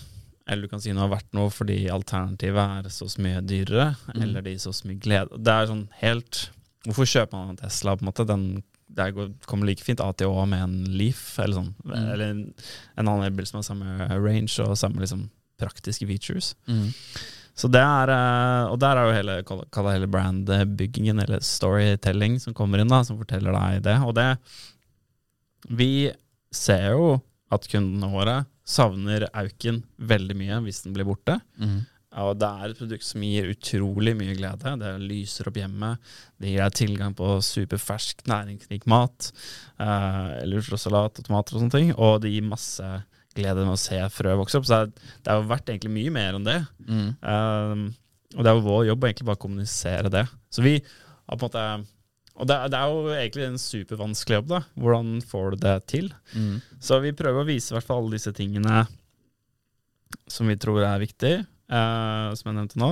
Eller 0.49 0.65
du 0.65 0.71
kan 0.71 0.81
si 0.81 0.91
noe 0.95 1.05
er 1.05 1.11
verdt 1.13 1.35
noe 1.37 1.51
fordi 1.53 1.83
alternativet 1.93 2.87
er 2.87 2.89
så 2.93 3.05
mye 3.21 3.43
dyrere. 3.45 3.91
Mm. 4.15 4.21
Eller 4.25 4.41
det 4.47 4.55
gir 4.55 4.63
så 4.65 4.73
mye 4.89 4.99
glede. 4.99 5.37
Det 5.37 5.53
er 5.53 5.69
sånn 5.69 5.85
helt 6.01 6.47
Hvorfor 6.87 7.05
kjøper 7.11 7.35
man 7.35 7.49
en 7.51 7.57
Tesla? 7.59 7.93
på 7.99 8.05
en 8.05 8.07
måte? 8.07 8.23
Den, 8.25 8.43
det 8.87 9.09
går- 9.13 9.33
kommer 9.45 9.67
like 9.67 9.83
fint 9.83 9.99
A 10.01 10.13
til 10.15 10.31
Å 10.31 10.45
med 10.47 10.61
en 10.63 10.77
Leaf, 10.97 11.37
eller 11.43 11.57
sånn. 11.59 11.73
Mm. 11.85 11.95
Eller 12.13 12.23
en, 12.31 12.39
en 12.97 13.05
annen 13.11 13.25
elbil 13.27 13.45
som 13.49 13.59
har 13.59 13.65
samme 13.67 14.07
range 14.23 14.55
og 14.63 14.77
samme 14.79 15.03
liksom, 15.03 15.25
praktiske 15.59 16.07
features. 16.09 16.53
Mm. 16.69 16.89
Så 17.59 17.67
det 17.67 17.81
er, 17.83 18.09
eh, 18.13 18.71
Og 18.71 18.79
der 18.79 18.97
er 18.97 19.05
jo 19.05 19.17
hele, 19.17 19.43
hele 19.91 20.07
brandbyggingen, 20.07 21.19
eller 21.19 21.39
storytelling, 21.39 22.39
som 22.39 22.53
kommer 22.53 22.79
inn, 22.79 22.87
da, 22.87 23.03
som 23.03 23.19
forteller 23.19 23.51
deg 23.51 23.83
det. 23.83 23.97
Og 24.01 24.15
det 24.15 24.37
Vi 25.67 26.11
ser 26.51 26.91
jo 26.95 27.21
at 27.51 27.67
kundene 27.67 28.09
våre 28.09 28.45
savner 28.65 29.27
Auken 29.33 29.83
veldig 29.97 30.35
mye 30.37 30.59
hvis 30.63 30.83
den 30.85 30.93
blir 30.93 31.05
borte. 31.05 31.39
Mm. 31.59 31.85
Og 32.17 32.37
det 32.41 32.47
er 32.47 32.71
et 32.71 32.79
produkt 32.79 33.05
som 33.05 33.21
gir 33.21 33.51
utrolig 33.51 34.15
mye 34.17 34.33
glede. 34.37 34.73
Det 34.81 34.93
lyser 35.03 35.49
opp 35.49 35.59
hjemmet. 35.59 35.99
Det 36.41 36.49
gir 36.49 36.63
deg 36.63 36.77
tilgang 36.77 37.13
på 37.17 37.35
superfersk, 37.45 38.23
næringsrik 38.29 38.87
mat. 38.89 39.29
Eh, 39.77 40.31
eller 40.41 40.61
salat 40.73 41.19
og 41.19 41.27
tomater 41.27 41.57
og 41.57 41.63
sånne 41.63 41.75
ting. 41.75 41.91
Og 41.97 42.21
det 42.23 42.33
gir 42.33 42.47
masse 42.47 42.89
glede 43.37 43.65
med 43.65 43.75
å 43.75 43.81
se 43.81 43.99
frø 44.13 44.35
vokse 44.39 44.59
opp. 44.59 44.67
Så 44.67 44.81
det 44.89 45.29
har 45.29 45.47
verdt 45.49 45.71
egentlig 45.71 45.93
mye 45.93 46.13
mer 46.13 46.37
enn 46.37 46.47
det. 46.47 46.59
Mm. 46.87 47.07
Um, 47.21 47.85
og 48.35 48.43
det 48.45 48.51
er 48.51 48.57
jo 48.57 48.65
vår 48.67 48.83
jobb 48.91 49.05
å 49.05 49.09
egentlig 49.09 49.29
bare 49.29 49.41
kommunisere 49.41 50.11
det. 50.13 50.25
Så 50.53 50.65
vi 50.65 50.75
har 50.79 51.37
på 51.37 51.39
en 51.39 51.47
måte 51.47 51.63
Og 52.39 52.47
det, 52.47 52.55
det 52.71 52.79
er 52.79 52.91
jo 52.93 52.99
egentlig 53.11 53.45
en 53.49 53.59
supervanskelig 53.59 54.37
jobb, 54.37 54.51
da. 54.53 54.59
Hvordan 54.79 55.09
får 55.27 55.49
du 55.51 55.63
det 55.65 55.75
til? 55.91 56.05
Mm. 56.31 56.61
Så 56.79 57.01
vi 57.03 57.11
prøver 57.11 57.43
å 57.43 57.49
vise 57.49 57.73
i 57.73 57.75
hvert 57.75 57.87
fall 57.89 58.05
alle 58.05 58.15
disse 58.15 58.31
tingene 58.37 58.85
som 60.29 60.47
vi 60.47 60.55
tror 60.57 60.85
er 60.85 61.01
viktig, 61.01 61.33
eh, 61.69 62.29
som 62.37 62.49
jeg 62.49 62.57
nevnte 62.57 62.79
nå, 62.81 62.89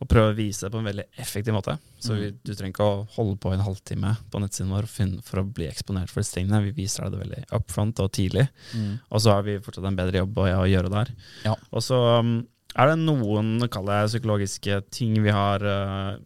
og 0.00 0.10
prøve 0.10 0.32
å 0.32 0.36
vise 0.36 0.66
det 0.66 0.72
på 0.74 0.80
en 0.82 0.88
veldig 0.90 1.06
effektiv 1.22 1.56
måte. 1.56 1.76
Så 2.02 2.18
vi, 2.18 2.30
du 2.34 2.52
trenger 2.52 2.74
ikke 2.74 2.88
å 2.88 3.06
holde 3.16 3.38
på 3.42 3.52
en 3.54 3.64
halvtime 3.64 4.12
på 4.32 4.42
nettsiden 4.42 4.74
vår 4.74 4.88
for, 4.90 5.16
for 5.26 5.42
å 5.42 5.46
bli 5.58 5.68
eksponert 5.70 6.12
for 6.12 6.22
disse 6.22 6.36
tingene. 6.36 6.64
Vi 6.68 6.74
viser 6.76 7.06
deg 7.06 7.16
det 7.16 7.22
veldig 7.24 7.42
up 7.58 7.72
front 7.72 8.02
og 8.04 8.12
tidlig, 8.16 8.46
mm. 8.74 8.92
og 9.08 9.24
så 9.24 9.36
har 9.36 9.46
vi 9.48 9.58
fortsatt 9.62 9.88
en 9.88 9.98
bedre 9.98 10.22
jobb 10.22 10.42
å, 10.42 10.48
å 10.62 10.68
gjøre 10.70 10.92
der. 10.92 11.12
Ja. 11.46 11.56
Og 11.72 11.84
så 11.86 12.00
um, 12.20 12.38
er 12.76 12.92
det 12.92 13.02
noen, 13.02 13.58
kaller 13.72 14.02
jeg, 14.02 14.16
psykologiske 14.16 14.80
ting 14.94 15.16
vi 15.24 15.34
har 15.34 15.64
uh, 15.64 16.16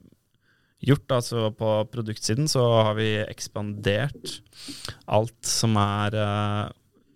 gjort. 0.85 1.07
Altså 1.21 1.51
på 1.57 1.75
produktsiden 1.93 2.51
så 2.51 2.65
har 2.89 2.97
vi 2.99 3.13
ekspandert 3.23 4.41
alt 5.07 5.39
som 5.47 5.77
er 5.81 6.17
uh, 6.19 6.65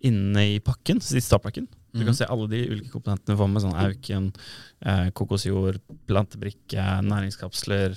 inne 0.05 0.47
i 0.55 0.61
pakken, 0.63 1.01
siste 1.03 1.27
startpakken. 1.33 1.67
Du 1.95 2.01
Mhm. 2.01 2.05
kan 2.09 2.15
se 2.17 2.25
alle 2.27 2.47
de 2.51 2.59
ulike 2.67 2.91
komponentene 2.91 3.31
du 3.31 3.39
får 3.39 3.47
med, 3.49 3.61
sånn 3.63 3.77
auken, 3.79 4.25
eh, 4.83 5.09
kokosjord, 5.15 5.79
plantebrikke, 6.05 6.83
næringskapsler, 7.07 7.95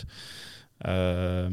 eh, 0.85 1.51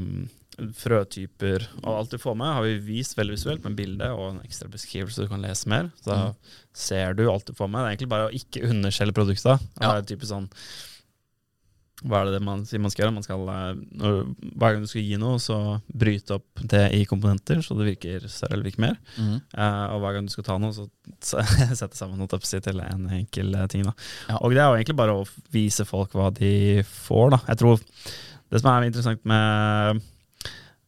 frøtyper. 0.79 1.65
Og 1.83 1.89
alt 1.97 2.13
du 2.13 2.17
får 2.21 2.37
med, 2.39 2.53
har 2.55 2.63
vi 2.63 2.77
vist 2.79 3.17
veldig 3.17 3.35
visuelt 3.35 3.65
med 3.65 3.75
bilde 3.75 4.07
og 4.13 4.29
en 4.29 4.41
ekstra 4.45 4.69
beskrivelse 4.71 5.25
du 5.25 5.27
kan 5.31 5.41
lese 5.43 5.67
mer. 5.67 5.91
Så 6.01 6.13
Mhm. 6.15 6.35
ser 6.73 7.13
du 7.13 7.29
alt 7.29 7.45
du 7.45 7.53
får 7.53 7.69
med. 7.69 7.81
Det 7.81 7.85
er 7.85 7.95
egentlig 7.97 8.09
bare 8.09 8.29
å 8.29 8.33
ikke 8.33 8.69
underskjelle 8.69 9.11
produktet. 9.11 9.59
Ja. 9.81 9.99
Det 9.99 10.11
er 10.11 10.15
typisk 10.15 10.31
sånn 10.31 10.49
hva 12.05 12.21
er 12.21 12.35
det 12.35 12.41
man 12.45 12.63
sier 12.67 12.81
man 12.81 12.91
skal 12.93 13.05
gjøre? 13.05 13.15
Man 13.15 13.25
skal, 13.25 13.43
eh, 13.49 14.17
hver 14.53 14.75
gang 14.75 14.83
du 14.83 14.89
skal 14.89 15.05
gi 15.05 15.17
noe, 15.21 15.39
så 15.41 15.57
bryte 15.89 16.37
opp 16.37 16.63
det 16.73 16.83
i 16.97 17.01
komponenter, 17.09 17.61
så 17.65 17.77
det 17.79 17.87
virker 17.89 18.27
større 18.29 18.57
eller 18.57 18.67
virker 18.67 18.83
mer. 18.85 18.99
Mm. 19.17 19.39
Uh, 19.55 19.85
og 19.95 20.03
hver 20.03 20.17
gang 20.17 20.27
du 20.27 20.33
skal 20.33 20.47
ta 20.47 20.57
noe, 20.61 20.75
så 20.75 20.85
sette 21.79 21.97
sammen 21.97 22.21
noe 22.21 22.29
til 22.29 22.63
til 22.65 22.81
en 22.85 23.09
enkel 23.17 23.57
eh, 23.57 23.67
ting. 23.71 23.85
Ja. 23.85 24.37
Og 24.39 24.53
det 24.53 24.61
er 24.61 24.69
jo 24.69 24.79
egentlig 24.79 24.99
bare 25.01 25.17
å 25.17 25.25
vise 25.53 25.87
folk 25.87 26.13
hva 26.17 26.29
de 26.35 26.83
får. 26.85 27.35
Da. 27.35 27.41
Jeg 27.49 27.61
tror 27.63 27.81
Det 28.53 28.61
som 28.61 28.69
er 28.69 28.85
interessant 28.85 29.23
med, 29.25 30.03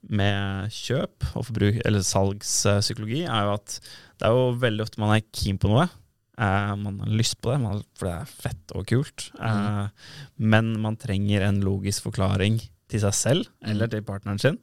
med 0.05 0.73
kjøp 0.73 1.31
og 1.33 1.47
forbruk, 1.49 1.81
eller 1.81 2.05
salgspsykologi, 2.05 3.23
er 3.25 3.47
jo 3.47 3.55
at 3.57 3.79
det 4.17 4.27
er 4.27 4.37
jo 4.37 4.51
veldig 4.61 4.85
ofte 4.85 5.01
man 5.01 5.15
er 5.15 5.25
keen 5.33 5.57
på 5.61 5.71
noe. 5.71 5.87
Eh, 6.37 6.73
man 6.77 6.99
har 7.01 7.09
lyst 7.17 7.39
på 7.41 7.49
det, 7.51 7.59
man, 7.63 7.79
for 7.97 8.07
det 8.09 8.15
er 8.21 8.25
fett 8.45 8.73
og 8.77 8.85
kult. 8.89 9.31
Eh, 9.41 9.87
Men 10.37 10.73
man 10.81 10.95
trenger 11.01 11.41
en 11.47 11.61
logisk 11.65 12.03
forklaring 12.09 12.59
til 12.87 13.01
seg 13.03 13.13
selv 13.17 13.47
eller 13.67 13.89
til 13.91 14.03
partneren 14.07 14.39
sin 14.39 14.59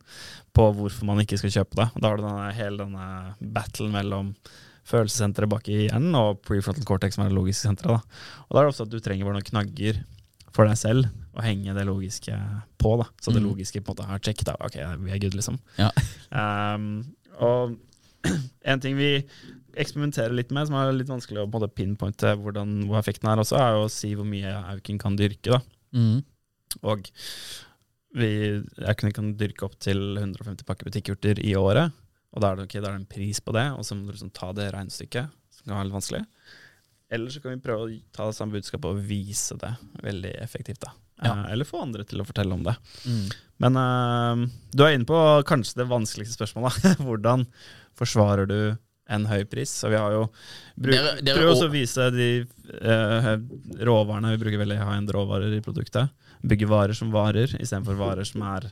på 0.57 0.69
hvorfor 0.73 1.05
man 1.05 1.19
ikke 1.21 1.37
skal 1.37 1.51
kjøpe 1.51 1.77
det. 1.83 1.89
Da 2.01 2.09
har 2.09 2.17
du 2.17 2.23
denne, 2.25 2.53
hele 2.57 2.79
denne 2.87 3.09
battlen 3.53 3.91
mellom 3.93 4.31
følelsessenteret 4.89 5.49
bak 5.51 5.69
i 5.73 5.87
hjernen 5.89 6.15
og 6.17 6.43
prefrontal 6.45 6.85
cortex, 6.89 7.17
som 7.17 7.25
er 7.25 7.33
det 7.33 7.37
logiske 7.39 7.67
senteret. 7.67 7.99
Da. 7.99 8.45
Og 8.49 8.55
da 8.55 8.61
er 8.61 8.67
det 8.69 8.73
ofte 8.75 8.87
at 8.87 8.93
du 8.95 8.99
trenger 9.01 9.25
bare 9.29 9.39
noen 9.41 9.49
knagger 9.51 10.01
for 10.55 10.69
deg 10.69 10.77
selv 10.79 11.09
å 11.35 11.43
henge 11.43 11.75
det 11.75 11.85
logiske 11.89 12.37
på. 12.79 12.95
Da. 13.01 13.09
Så 13.21 13.33
det 13.35 13.43
Mm. 13.43 13.49
logiske 13.51 13.81
på 13.83 13.91
en 13.91 13.97
måte 13.97 14.07
har 14.09 14.19
check. 14.21 14.45
Da. 14.45 14.55
Ok, 14.61 14.77
vi 15.03 15.11
er 15.11 15.19
good, 15.19 15.35
liksom. 15.35 15.59
Ja. 15.79 15.91
Um, 16.35 17.15
og 17.41 17.77
en 18.65 18.81
ting 18.81 18.97
vi 18.97 19.25
eksperimenterer 19.81 20.35
litt 20.37 20.53
med, 20.55 20.69
som 20.69 20.77
er 20.79 20.93
litt 20.95 21.11
vanskelig 21.11 21.43
å 21.43 21.51
måte 21.51 21.71
pinpointe 21.73 22.35
hvordan, 22.41 22.85
hvor 22.89 23.01
effekten 23.01 23.31
er 23.31 23.43
også, 23.43 23.59
er 23.61 23.79
å 23.79 23.91
si 23.93 24.15
hvor 24.19 24.29
mye 24.29 24.53
auken 24.75 25.01
kan 25.03 25.19
dyrke. 25.19 25.57
da. 25.57 25.61
Mm. 25.95 26.25
Og 26.83 27.11
vi, 28.19 28.31
auken 28.87 29.15
kan 29.15 29.33
dyrke 29.39 29.67
opp 29.67 29.79
til 29.83 30.19
150 30.19 30.67
pakker 30.67 30.91
butikkurter 30.91 31.41
i 31.43 31.55
året. 31.59 31.95
Og 32.35 32.43
da 32.43 32.51
er 32.51 32.59
det, 32.59 32.67
ok, 32.67 32.77
da 32.81 32.89
er 32.89 32.97
det 32.97 33.03
en 33.03 33.11
pris 33.15 33.41
på 33.43 33.55
det, 33.55 33.69
og 33.77 33.87
så 33.87 33.97
må 33.97 34.09
du 34.09 34.15
liksom 34.15 34.33
ta 34.35 34.51
det 34.57 34.73
regnestykket, 34.75 35.35
som 35.55 35.67
kan 35.69 35.77
være 35.77 35.89
litt 35.89 35.99
vanskelig. 35.99 36.23
Eller 37.15 37.31
så 37.31 37.43
kan 37.43 37.55
vi 37.55 37.63
prøve 37.63 37.87
å 37.87 37.97
ta 38.15 38.27
det 38.27 38.37
samme 38.37 38.57
budskapet 38.57 38.91
og 38.91 39.03
vise 39.07 39.57
det 39.61 39.71
veldig 40.03 40.33
effektivt. 40.43 40.83
da. 40.83 40.95
Ja. 41.23 41.31
Eh, 41.31 41.53
eller 41.55 41.69
få 41.69 41.85
andre 41.85 42.07
til 42.09 42.23
å 42.23 42.27
fortelle 42.27 42.57
om 42.57 42.65
det. 42.67 42.75
Mm. 43.07 43.27
Men 43.63 43.79
uh, 43.79 44.47
du 44.75 44.83
er 44.83 44.97
inne 44.97 45.07
på 45.09 45.21
kanskje 45.47 45.83
det 45.83 45.91
vanskeligste 45.93 46.39
spørsmålet. 46.39 46.99
Hvordan 47.07 47.47
forsvarer 47.99 48.51
du 48.51 48.59
en 49.13 49.27
høy 49.29 49.45
pris? 49.49 49.73
Så 49.83 49.91
vi 49.93 49.99
har 50.01 50.15
jo 50.15 50.27
også 50.27 51.69
å 51.69 51.73
vise 51.73 52.09
de 52.15 52.29
eh, 52.81 53.31
råvarene. 53.85 54.35
Vi 54.35 54.43
bruker 54.45 54.63
veldig 54.63 54.79
high-end 54.81 55.13
råvarer 55.15 55.57
i 55.57 55.63
produktet. 55.65 56.13
Bygge 56.45 56.69
varer 56.69 56.97
som 56.97 57.13
varer, 57.15 57.57
istedenfor 57.61 57.99
varer 58.01 58.29
som 58.29 58.45
er 58.49 58.69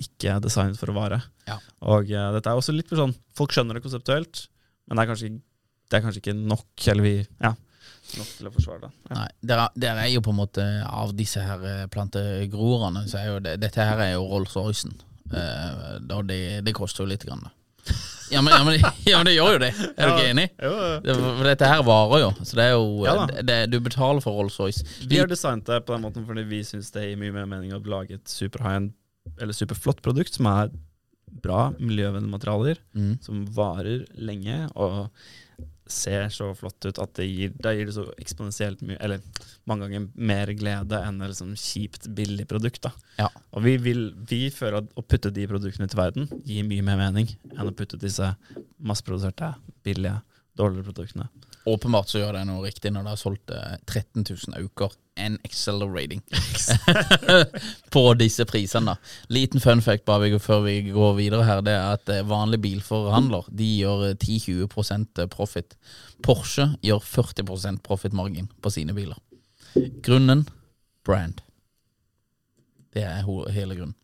ikke 0.00 0.38
designet 0.44 0.80
for 0.80 0.92
å 0.92 0.96
vare. 0.96 1.20
Ja. 1.48 1.58
Og 1.92 2.10
eh, 2.12 2.30
dette 2.36 2.50
er 2.50 2.58
også 2.58 2.74
litt 2.74 2.90
for 2.90 3.00
sånn 3.00 3.14
Folk 3.36 3.54
skjønner 3.54 3.76
det 3.76 3.84
konseptuelt, 3.84 4.46
men 4.88 4.98
det 4.98 5.04
er 5.04 5.10
kanskje, 5.10 5.30
det 5.90 5.98
er 5.98 6.04
kanskje 6.04 6.22
ikke 6.22 6.36
nok, 6.38 6.66
eller 6.92 7.06
vi, 7.06 7.14
ja, 7.42 7.52
nok 8.18 8.30
til 8.38 8.48
å 8.48 8.52
forsvare 8.54 8.86
det. 8.86 8.92
Ja. 9.08 9.16
Nei, 9.16 9.26
dere, 9.52 9.66
dere 9.86 10.04
er 10.04 10.12
jo 10.12 10.22
på 10.24 10.34
en 10.34 10.38
måte 10.38 10.64
Av 10.86 11.14
disse 11.16 11.42
her 11.44 11.66
eh, 11.70 11.82
plantegroerne, 11.92 13.04
så 13.10 13.20
er 13.20 13.28
jo 13.30 13.42
det, 13.44 13.58
dette 13.62 13.88
her 13.88 14.02
er 14.04 14.14
jo 14.16 14.26
Rolls-Roycen. 14.30 14.96
Eh, 15.34 16.00
det, 16.28 16.40
det 16.66 16.76
koster 16.76 17.04
jo 17.04 17.10
litt. 17.10 17.24
Grann, 17.26 17.46
da. 17.46 17.52
Ja 18.32 18.40
men, 18.42 18.54
ja, 18.56 18.64
men, 18.64 18.78
ja, 19.10 19.18
men 19.20 19.26
det 19.28 19.34
gjør 19.36 19.52
jo 19.54 19.58
det. 19.62 19.68
Er 19.94 20.08
du 20.08 20.14
ikke 20.14 20.30
enig? 20.32 20.46
Det, 21.04 21.14
for 21.20 21.44
dette 21.46 21.68
her 21.68 21.82
varer 21.86 22.22
jo. 22.24 22.30
Så 22.42 22.56
det 22.58 22.64
er 22.64 22.72
jo 22.74 22.86
Ja 23.04 23.14
det, 23.30 23.42
det, 23.50 23.58
Du 23.74 23.76
betaler 23.84 24.24
for 24.24 24.38
Rolls-Royce. 24.40 24.80
Vi 25.10 25.20
har 25.20 25.28
designet 25.30 25.68
det 25.68 25.82
på 25.86 25.94
den 25.94 26.02
måten 26.06 26.24
fordi 26.26 26.46
vi 26.48 26.62
syns 26.66 26.90
det 26.94 27.04
gir 27.10 27.20
mye 27.20 27.34
mer 27.36 27.46
mening 27.50 27.74
å 27.76 27.82
lage 27.84 28.16
et 28.16 28.26
super 28.32 28.64
high-end 28.64 28.94
eller 29.40 29.56
superflott 29.56 30.02
produkt 30.04 30.34
som 30.36 30.48
er 30.50 30.72
bra, 31.44 31.70
miljøvennlige 31.80 32.30
materialer, 32.30 32.78
Mm. 32.94 33.14
som 33.24 33.40
varer 33.56 34.04
lenge 34.16 34.68
og 34.76 35.08
ser 35.86 36.28
så 36.32 36.48
flott 36.56 36.86
ut 36.86 36.98
at 37.02 37.12
det 37.18 37.26
gir, 37.28 37.52
det 37.60 37.72
gir 37.76 37.88
det 37.88 37.94
så 37.96 38.04
eksponentielt 38.20 38.82
mye, 38.86 38.96
eller 39.04 39.20
mange 39.68 39.84
ganger 39.86 40.06
mer 40.16 40.52
glede 40.56 41.00
enn 41.04 41.20
et 41.20 41.32
liksom 41.34 41.52
kjipt, 41.60 42.08
billig 42.16 42.46
produkt. 42.48 42.88
Ja. 43.18 43.28
Og 43.52 43.64
vi, 43.66 43.76
vil, 43.82 44.06
vi 44.30 44.46
føler 44.54 44.80
at 44.80 44.92
å 44.96 45.04
putte 45.04 45.32
de 45.34 45.46
produktene 45.50 45.88
til 45.90 46.00
verden 46.00 46.30
gir 46.44 46.64
mye 46.68 46.84
mer 46.86 47.00
mening 47.00 47.28
enn 47.52 47.68
å 47.68 47.76
putte 47.76 48.00
disse 48.00 48.32
masseproduserte, 48.80 49.54
billige, 49.84 50.16
dårligere 50.56 50.88
produktene. 50.88 51.28
Åpenbart 51.66 52.10
så 52.12 52.20
gjør 52.20 52.36
det 52.36 52.44
noe 52.48 52.66
riktig 52.66 52.92
når 52.92 53.06
det 53.06 53.12
har 53.14 53.20
solgt 53.20 53.52
eh, 53.54 53.76
13 53.88 54.24
000 54.26 54.58
auker 54.60 54.92
and 55.16 55.38
accelerating 55.46 56.22
på 57.94 58.02
disse 58.18 58.44
prisene. 58.50 58.96
Liten 59.32 59.62
fun 59.62 59.82
fact 59.82 60.04
bare 60.04 60.40
før 60.42 60.64
vi 60.66 60.90
går 60.90 61.14
videre 61.20 61.46
her, 61.46 61.62
det 61.64 61.76
er 61.76 61.94
at 61.94 62.08
vanlige 62.08 62.32
vanlig 62.34 62.60
bilforhandler 62.64 63.48
de 63.48 63.70
gjør 63.78 64.08
eh, 64.10 64.16
10-20% 64.18 65.24
profit. 65.32 65.78
Porsche 66.24 66.72
gjør 66.84 67.00
40% 67.04 67.82
profitmargin 67.86 68.50
på 68.60 68.74
sine 68.74 68.96
biler. 68.96 69.18
Grunnen 70.04 70.46
brand. 71.04 71.40
Det 72.94 73.02
er 73.02 73.24
hele 73.54 73.74
grunnen. 73.74 73.96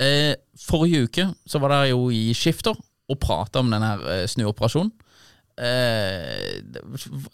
Eh, 0.00 0.34
forrige 0.60 1.02
uke 1.04 1.26
så 1.46 1.60
var 1.60 1.74
dere 1.74 1.90
jo 1.92 2.06
i 2.14 2.30
Skifter 2.36 2.76
og 3.06 3.18
prata 3.22 3.60
om 3.60 3.70
denne 3.70 3.96
eh, 4.08 4.24
snuoperasjonen. 4.30 4.92
Eh, 5.56 6.60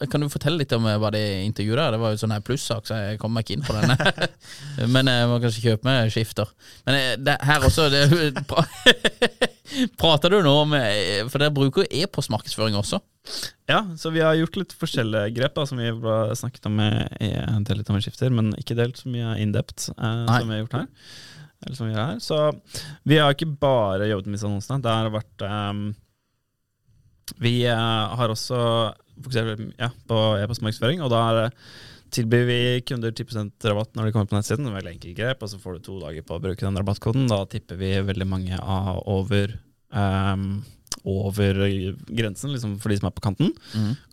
kan 0.07 0.23
du 0.23 0.29
fortelle 0.31 0.61
litt 0.61 0.71
om 0.75 0.85
eh, 0.87 0.95
hva 1.01 1.09
det 1.11 1.23
intervjuet 1.43 1.75
der? 1.75 1.95
Det 1.95 1.99
var 1.99 2.13
jo 2.13 2.19
sånn 2.21 2.31
her 2.31 2.43
plussak, 2.45 2.85
så 2.87 2.99
jeg 3.01 3.19
kom 3.19 3.33
meg 3.35 3.43
ikke 3.43 3.57
inn 3.57 3.65
på 3.67 3.75
den. 3.75 3.91
Men 4.95 5.11
jeg 5.11 5.25
må 5.27 5.39
kanskje 5.43 5.65
kjøpe 5.65 5.89
meg 5.89 6.13
skifter. 6.13 6.53
Men 6.87 6.99
eh, 6.99 7.09
det, 7.19 7.35
her 7.43 7.67
også 7.67 7.89
det, 7.91 8.05
pra, 8.47 8.63
Prater 10.01 10.31
du 10.31 10.39
nå 10.45 10.53
om 10.61 10.75
eh, 10.77 11.23
For 11.27 11.41
dere 11.41 11.55
bruker 11.55 11.87
e-postmarkedsføring 11.89 12.77
også. 12.79 13.01
Ja, 13.67 13.81
så 13.99 14.11
vi 14.13 14.23
har 14.23 14.35
gjort 14.39 14.57
litt 14.59 14.75
forskjellige 14.75 15.33
grep 15.35 15.59
da, 15.59 15.67
som 15.67 15.79
vi 15.79 15.91
har 15.91 16.33
snakket 16.35 16.67
om 16.67 16.79
i 16.83 17.29
delt 17.67 17.91
om 17.91 17.99
skifter, 18.03 18.31
men 18.35 18.51
ikke 18.59 18.75
delt 18.75 18.99
så 18.99 19.11
mye 19.11 19.37
in-depth 19.43 19.91
eh, 19.95 20.25
som 20.27 20.47
vi 20.47 20.55
har 20.55 20.63
gjort 20.63 20.79
her. 20.79 20.89
Eller 21.63 21.79
som 21.79 21.87
vi 21.87 21.93
gjør 21.93 22.07
her. 22.07 22.23
Så 22.23 22.39
vi 23.07 23.19
har 23.19 23.35
ikke 23.35 23.51
bare 23.59 24.09
jobbet 24.09 24.27
med 24.27 24.37
disse 24.37 24.47
annonsene. 24.49 24.83
Det 24.83 24.95
har 24.95 25.13
vært 25.13 25.45
ehm, 25.47 25.85
Vi 27.41 27.55
eh, 27.69 28.17
har 28.19 28.33
også 28.33 28.59
fokusert 29.23 29.65
ja, 29.79 29.89
på 30.09 30.19
e-postmarkedsføring, 30.41 31.03
og 31.05 31.13
da 31.13 31.49
tilbyr 32.13 32.45
vi 32.45 32.59
kunder 32.85 33.13
10% 33.13 33.67
rabatt 33.69 33.95
når 33.97 34.07
de 34.07 34.13
kommer 34.13 34.29
på 34.29 34.37
nettsiden. 34.37 34.67
Det 34.67 34.73
er 34.73 34.79
veldig 34.79 34.93
enkelt 34.95 35.17
grep, 35.17 35.43
og 35.43 35.51
så 35.51 35.59
får 35.61 35.77
du 35.77 35.87
to 35.87 35.97
dager 36.01 36.25
på 36.27 36.37
å 36.37 36.43
bruke 36.43 36.65
den 36.65 36.77
rabattkoden. 36.79 37.27
Da 37.31 37.43
tipper 37.49 37.79
vi 37.79 37.95
veldig 38.05 38.29
mange 38.29 38.59
av 38.59 39.01
over 39.09 39.57
um, 39.89 40.63
over 41.03 41.57
grensen, 42.07 42.53
liksom 42.53 42.77
for 42.79 42.91
de 42.91 42.99
som 42.99 43.09
er 43.09 43.15
på 43.15 43.23
kanten. 43.25 43.49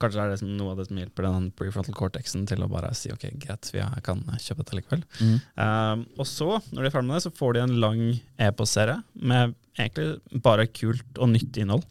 Kanskje 0.02 0.22
er 0.24 0.32
det 0.32 0.40
som 0.40 0.50
noe 0.56 0.72
av 0.72 0.80
det 0.80 0.88
som 0.88 0.98
hjelper 0.98 1.26
den 1.26 1.50
prefrontal 1.56 1.96
cortexen 1.96 2.46
til 2.50 2.64
å 2.64 2.70
bare 2.72 2.90
si 2.98 3.12
ok, 3.14 3.28
greit, 3.42 3.70
vi 3.74 3.84
kan 4.06 4.24
kjøpe 4.32 4.64
dette 4.64 4.78
likevel. 4.78 5.04
Um, 5.54 6.06
og 6.18 6.26
så, 6.28 6.56
når 6.72 6.82
de 6.82 6.90
er 6.90 6.96
ferdig 6.96 7.10
med 7.10 7.18
det, 7.18 7.24
så 7.28 7.34
får 7.36 7.54
de 7.54 7.64
en 7.66 7.78
lang 7.84 8.02
e-postserie 8.40 8.98
med 9.14 9.54
egentlig 9.78 10.42
bare 10.42 10.66
kult 10.72 11.20
og 11.20 11.30
nyttig 11.34 11.64
innhold. 11.66 11.86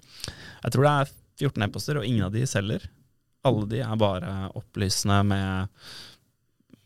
Jeg 0.66 0.76
tror 0.76 0.86
det 0.86 0.96
er 0.98 1.16
14 1.40 1.66
e-poster, 1.66 2.00
og 2.00 2.08
ingen 2.08 2.28
av 2.28 2.36
de 2.36 2.46
selger. 2.50 2.86
Alle 3.48 3.68
de 3.72 3.82
er 3.84 4.00
bare 4.00 4.32
opplysende 4.60 5.20
med, 5.28 5.84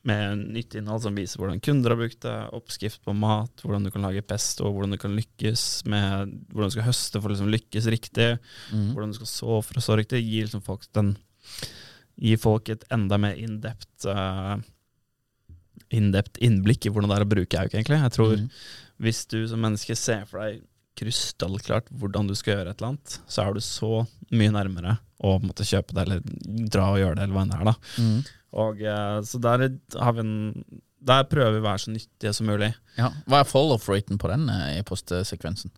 med 0.05 0.43
nytt 0.53 0.77
innhold 0.77 1.01
som 1.05 1.17
viser 1.17 1.41
hvordan 1.41 1.61
kunder 1.63 1.95
har 1.95 2.01
brukt 2.01 2.21
det, 2.25 2.35
oppskrift 2.53 3.01
på 3.05 3.15
mat, 3.17 3.63
hvordan 3.65 3.87
du 3.87 3.91
kan 3.93 4.05
lage 4.05 4.25
pesto, 4.27 4.69
hvordan 4.69 4.93
du 4.93 4.99
kan 5.01 5.15
lykkes 5.17 5.63
med 5.89 6.35
hvordan 6.53 6.69
du 6.69 6.75
skal 6.77 6.89
høste 6.91 7.21
for 7.21 7.31
å 7.31 7.35
liksom 7.35 7.53
lykkes 7.53 7.89
riktig, 7.93 8.29
hvordan 8.69 9.13
du 9.13 9.17
skal 9.17 9.31
så 9.33 9.61
for 9.65 9.81
å 9.81 9.85
så 9.87 9.97
riktig. 9.99 10.21
Gi 10.25 10.45
liksom 10.45 10.65
folk 10.65 10.85
den 10.95 11.15
Gi 12.13 12.35
folk 12.37 12.69
et 12.69 12.83
enda 12.93 13.17
mer 13.17 13.33
in-depth 13.41 14.05
uh, 14.05 14.59
innblikk 15.93 16.85
i 16.85 16.91
hvordan 16.93 17.09
det 17.09 17.17
er 17.17 17.25
å 17.25 17.29
bruke 17.31 17.63
auk, 17.63 17.73
egentlig. 17.73 17.97
Jeg 17.99 18.13
tror 18.13 18.35
mm. 18.37 18.45
hvis 19.05 19.23
du 19.31 19.39
som 19.49 19.63
menneske 19.65 19.97
ser 19.97 20.27
for 20.29 20.43
deg 20.43 20.61
krystallklart 20.99 21.89
hvordan 21.91 22.29
du 22.29 22.35
skal 22.37 22.57
gjøre 22.57 22.73
et 22.73 22.79
eller 22.79 22.93
annet, 22.93 23.17
så 23.27 23.45
er 23.45 23.57
du 23.57 23.61
så 23.65 23.91
mye 24.33 24.53
nærmere 24.53 24.97
å 25.23 25.37
måtte 25.43 25.65
kjøpe 25.67 25.95
det, 25.95 26.05
eller 26.05 26.23
dra 26.73 26.89
og 26.93 26.99
gjøre 27.01 27.17
det, 27.17 27.27
eller 27.27 27.37
hva 27.37 27.43
enn 27.45 27.53
det 27.53 27.59
er. 27.59 27.69
da. 27.69 27.75
Mm. 27.97 28.17
Og 28.63 28.81
eh, 28.85 29.19
Så 29.25 29.39
der 29.41 29.63
har 29.97 30.13
vi 30.13 30.21
en 30.21 30.33
Der 31.03 31.23
prøver 31.25 31.55
vi 31.55 31.61
å 31.63 31.65
være 31.65 31.81
så 31.85 31.93
nyttige 31.93 32.33
som 32.35 32.47
mulig. 32.47 32.69
Ja. 32.99 33.09
Hva 33.27 33.41
er 33.41 33.49
follow-off-raten 33.49 34.19
på 34.21 34.29
den 34.31 34.45
I 34.51 34.77
e-postsekvensen? 34.81 35.73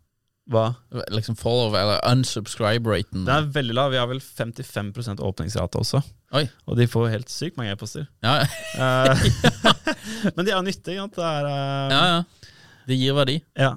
Hva? 0.52 0.68
Liksom 1.10 1.38
follow 1.40 1.74
eller 1.74 2.04
unsubscribe-raten. 2.06 3.24
Det 3.26 3.34
er 3.34 3.48
veldig 3.56 3.74
lav. 3.74 3.90
Vi 3.96 3.98
har 3.98 4.10
vel 4.12 4.22
55% 4.22 5.24
åpningsrate 5.26 5.80
også. 5.82 6.04
Oi. 6.38 6.44
Og 6.70 6.78
de 6.78 6.86
får 6.90 7.10
helt 7.16 7.32
sykt 7.34 7.58
mange 7.58 7.74
e-poster. 7.74 8.06
Ja, 8.26 8.44
Eh, 8.76 9.26
Men 10.36 10.46
de 10.46 10.54
er 10.54 10.62
nyttige. 10.66 11.08
Det 11.16 11.26
er, 11.26 11.50
uh... 11.50 11.96
ja. 11.96 12.04
ja. 12.12 12.52
Det 12.86 13.00
gir 13.00 13.18
verdi. 13.18 13.40
Ja. 13.58 13.74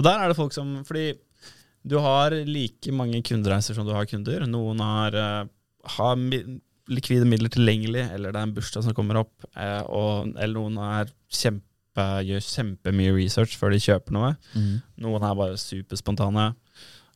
Og 0.00 0.06
der 0.06 0.16
er 0.16 0.32
det 0.32 0.38
folk 0.38 0.56
som 0.56 0.80
Fordi 0.88 1.12
du 1.80 1.96
har 2.00 2.34
like 2.44 2.92
mange 2.92 3.22
kundereiser 3.24 3.76
som 3.76 3.86
du 3.88 3.94
har 3.96 4.04
kunder. 4.04 4.44
Noen 4.44 4.82
har, 4.84 5.14
eh, 5.16 5.48
har 5.96 6.16
mi 6.16 6.60
likvide 6.90 7.24
midler 7.24 7.48
tilgjengelig, 7.48 8.02
eller 8.12 8.32
det 8.32 8.36
er 8.36 8.48
en 8.48 8.52
bursdag 8.52 8.84
som 8.84 8.92
kommer 8.92 9.20
opp, 9.22 9.46
eh, 9.56 9.80
og, 9.88 10.34
eller 10.36 10.56
noen 10.58 10.76
er 10.76 11.12
kjempe, 11.30 12.04
gjør 12.26 12.42
kjempemye 12.44 13.14
research 13.14 13.56
før 13.56 13.72
de 13.72 13.78
kjøper 13.80 14.12
noe. 14.12 14.34
Noen 14.98 15.24
er 15.24 15.38
bare 15.38 15.56
superspontane. 15.56 16.50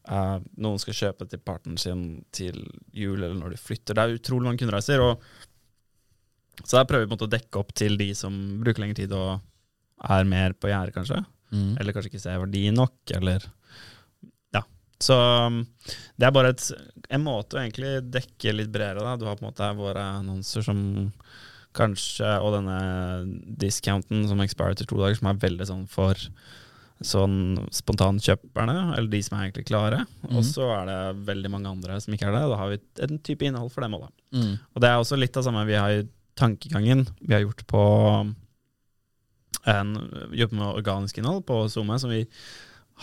Uh, 0.05 0.37
noen 0.61 0.80
skal 0.80 0.97
kjøpe 0.97 1.24
til 1.28 1.41
partneren 1.41 1.78
sin 1.80 2.24
til 2.32 2.59
jul 2.93 3.22
eller 3.22 3.37
når 3.39 3.55
de 3.55 3.61
flytter. 3.61 3.97
Det 3.97 4.03
er 4.03 4.16
utrolig 4.18 4.49
mange 4.49 4.61
kundereiser. 4.61 5.01
Så 6.62 6.76
der 6.76 6.89
prøver 6.89 7.09
vi 7.09 7.16
å 7.16 7.30
dekke 7.37 7.61
opp 7.61 7.72
til 7.74 7.97
de 8.01 8.11
som 8.14 8.35
bruker 8.61 8.85
lengre 8.85 9.01
tid 9.01 9.12
og 9.16 9.41
er 10.05 10.28
mer 10.28 10.53
på 10.53 10.68
gjerdet, 10.68 10.95
kanskje. 10.95 11.24
Mm. 11.55 11.77
Eller 11.79 11.95
kanskje 11.95 12.13
ikke 12.13 12.25
ser 12.25 12.43
verdi 12.43 12.67
nok, 12.75 12.99
eller 13.19 13.47
Ja. 14.55 14.65
Så 15.03 15.17
um, 15.47 15.63
det 16.19 16.27
er 16.27 16.35
bare 16.35 16.53
et, 16.55 16.67
en 17.11 17.25
måte 17.25 17.57
å 17.57 17.63
egentlig 17.63 17.97
dekke 18.15 18.57
litt 18.59 18.75
bredere. 18.75 19.05
Da. 19.05 19.17
Du 19.21 19.27
har 19.29 19.39
på 19.39 19.47
en 19.47 19.53
måte 19.53 19.71
våre 19.79 20.05
annonser 20.19 20.67
som 20.67 20.85
kanskje, 21.75 22.29
og 22.39 22.55
denne 22.55 22.77
discounten 23.59 24.29
som 24.31 24.43
expirer 24.45 24.77
til 24.79 24.87
to 24.91 25.01
dager, 25.01 25.19
som 25.19 25.33
er 25.33 25.41
veldig 25.43 25.67
sånn 25.71 25.89
for 25.91 26.19
sånn 27.05 27.59
spontankjøperne, 27.75 28.77
eller 28.95 29.09
de 29.11 29.21
som 29.27 29.37
er 29.37 29.49
egentlig 29.49 29.67
klare. 29.69 30.05
Og 30.31 30.45
så 30.47 30.69
er 30.77 30.87
det 30.89 30.99
veldig 31.27 31.51
mange 31.53 31.73
andre 31.73 31.99
som 32.01 32.15
ikke 32.15 32.29
er 32.31 32.37
det. 32.37 32.45
Da 32.53 32.61
har 32.61 32.71
vi 32.71 32.79
en 33.09 33.19
type 33.27 33.45
innhold 33.45 33.73
for 33.75 33.85
dem 33.85 33.97
òg, 33.99 34.07
da. 34.07 34.39
Mm. 34.39 34.53
Og 34.73 34.85
det 34.85 34.91
er 34.91 35.03
også 35.03 35.19
litt 35.19 35.37
av 35.37 35.47
samme 35.47 35.67
vi 35.69 35.77
har 35.79 35.99
i 35.99 36.07
tankegangen 36.39 37.05
vi 37.21 37.35
har 37.35 37.45
gjort 37.45 37.63
på 37.71 37.83
en, 39.71 39.95
jobber 40.37 40.61
med 40.61 40.79
organisk 40.83 41.19
innhold 41.21 41.45
på 41.49 41.62
SoMe, 41.73 41.99
som 42.01 42.12
vi 42.12 42.25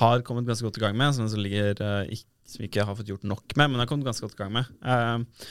har 0.01 0.23
kommet 0.25 0.47
ganske 0.47 0.65
godt 0.67 0.79
i 0.79 0.83
gang 0.85 0.97
med, 0.97 1.15
som, 1.15 1.27
ligger, 1.39 1.75
uh, 1.81 2.03
ikke, 2.11 2.27
som 2.47 2.63
vi 2.63 2.69
ikke 2.69 2.85
har 2.87 2.97
fått 2.97 3.11
gjort 3.11 3.27
nok 3.27 3.55
med, 3.55 3.71
men 3.71 3.81
har 3.83 3.89
kommet 3.89 4.07
ganske 4.07 4.25
godt 4.25 4.37
i 4.37 4.43
gang 4.43 4.53
med. 4.55 4.69
Eh, 4.83 5.43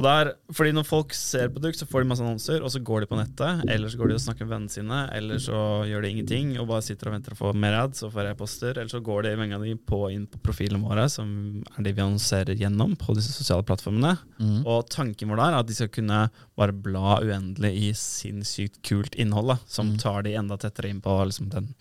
og 0.00 0.06
der, 0.06 0.32
fordi 0.56 0.72
Når 0.72 0.86
folk 0.88 1.14
ser 1.16 1.50
produkt, 1.52 1.78
så 1.78 1.86
får 1.88 2.02
de 2.02 2.10
masse 2.10 2.24
annonser, 2.24 2.64
og 2.64 2.72
så 2.72 2.80
går 2.80 3.04
de 3.04 3.08
på 3.10 3.18
nettet. 3.18 3.64
Eller 3.68 3.90
så 3.90 4.00
går 4.00 4.10
de 4.10 4.16
og 4.16 4.22
snakker 4.24 4.46
med 4.46 4.54
vennene 4.54 4.72
sine, 4.72 5.00
eller 5.16 5.40
så 5.42 5.60
gjør 5.88 6.04
de 6.04 6.12
ingenting 6.14 6.52
og 6.60 6.68
bare 6.70 6.84
sitter 6.86 7.10
og 7.10 7.16
venter 7.16 7.34
å 7.34 7.38
få 7.38 7.52
mer 7.52 7.76
ads 7.82 8.04
og 8.06 8.14
får 8.14 8.30
e-poster. 8.30 8.76
Eller 8.76 8.90
så 8.92 9.02
går 9.04 9.26
de 9.26 9.34
mange 9.40 9.58
av 9.58 9.66
de 9.66 9.74
på 9.76 10.02
inn 10.14 10.26
på 10.30 10.40
profilene 10.46 10.80
våre, 10.86 11.04
som 11.12 11.30
er 11.74 11.84
de 11.84 11.94
vi 11.96 12.04
annonserer 12.04 12.56
gjennom 12.56 12.94
på 13.00 13.16
disse 13.18 13.34
sosiale 13.34 13.66
plattformene. 13.68 14.14
Mm. 14.40 14.60
Og 14.64 14.86
tanken 14.92 15.32
vår 15.32 15.42
der 15.42 15.56
er 15.56 15.60
at 15.60 15.70
de 15.70 15.76
skal 15.76 15.92
kunne 15.92 16.22
bare 16.60 16.76
bla 16.86 17.18
uendelig 17.20 17.74
i 17.76 17.90
sinnssykt 17.96 18.80
kult 18.86 19.18
innhold, 19.20 19.52
da, 19.54 19.58
som 19.68 19.92
tar 20.00 20.24
de 20.24 20.36
enda 20.38 20.56
tettere 20.60 20.92
inn 20.92 21.02
på 21.04 21.18
liksom, 21.28 21.50
den 21.52 21.74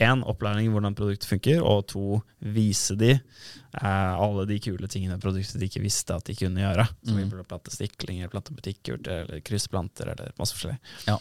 Én, 0.00 0.22
opplæring 0.24 0.66
i 0.66 0.72
hvordan 0.72 0.96
produktet 0.96 1.28
funker, 1.28 1.60
og 1.66 1.84
to, 1.92 2.20
vise 2.54 2.96
de 2.98 3.10
eh, 3.12 4.12
alle 4.14 4.46
de 4.48 4.58
kule 4.62 4.88
tingene 4.90 5.18
produktet 5.20 5.60
de 5.60 5.68
ikke 5.68 5.82
visste 5.84 6.16
at 6.16 6.26
de 6.30 6.36
kunne 6.38 6.62
gjøre. 6.62 6.86
Som 7.04 7.20
vi 7.20 7.26
burde 7.28 7.46
plante 7.48 7.74
stiklinger, 7.74 8.30
plante 8.32 8.56
butikkurter, 8.56 9.26
eller 9.26 9.44
kryssplanter, 9.44 10.14
eller 10.14 10.32
masse 10.40 10.56
forskjellig. 10.56 10.80
Ja. 11.10 11.18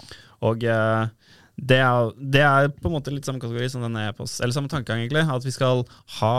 Og 0.47 0.63
eh, 0.63 1.31
det, 1.59 1.81
er, 1.83 2.13
det 2.15 2.43
er 2.45 2.69
på 2.75 2.87
en 2.87 2.95
måte 2.95 3.13
litt 3.13 3.27
samme 3.27 3.43
kategori 3.43 3.71
som 3.73 3.83
denne 3.83 4.07
e-post, 4.09 4.39
eller 4.39 4.55
samme 4.55 4.71
tankegang, 4.71 5.03
egentlig. 5.03 5.25
At 5.27 5.47
vi 5.47 5.55
skal 5.55 5.83
ha 6.21 6.35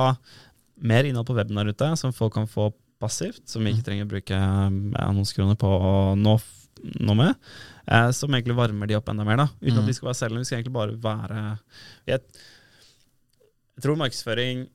mer 0.80 1.05
innhold 1.05 1.28
på 1.28 1.36
weben 1.36 1.61
der 1.61 1.74
ute, 1.74 1.92
som 2.01 2.16
folk 2.16 2.38
kan 2.38 2.48
få 2.48 2.70
passivt, 3.01 3.42
som 3.48 3.64
vi 3.64 3.72
ikke 3.74 3.86
trenger 3.86 4.09
å 4.09 4.12
bruke 4.14 4.40
eh, 4.40 4.80
annonsekroner 5.05 5.61
på 5.61 5.68
å 5.68 5.92
nå, 6.16 6.38
nå 7.01 7.16
med. 7.18 7.35
Eh, 7.87 8.11
som 8.16 8.35
egentlig 8.35 8.57
varmer 8.59 8.91
de 8.91 8.99
opp 8.99 9.11
enda 9.12 9.26
mer, 9.26 9.41
da. 9.43 9.49
Uten 9.62 9.83
at 9.83 9.89
de 9.89 9.97
skal 9.97 10.11
være 10.11 10.20
selgende. 10.20 10.45
Vi 10.45 10.51
skal 10.51 10.61
egentlig 10.61 10.76
bare 10.76 10.99
være 11.05 11.41
Jeg, 12.11 12.20
jeg 13.76 13.85
tror 13.85 13.99
markedsføring 14.01 14.66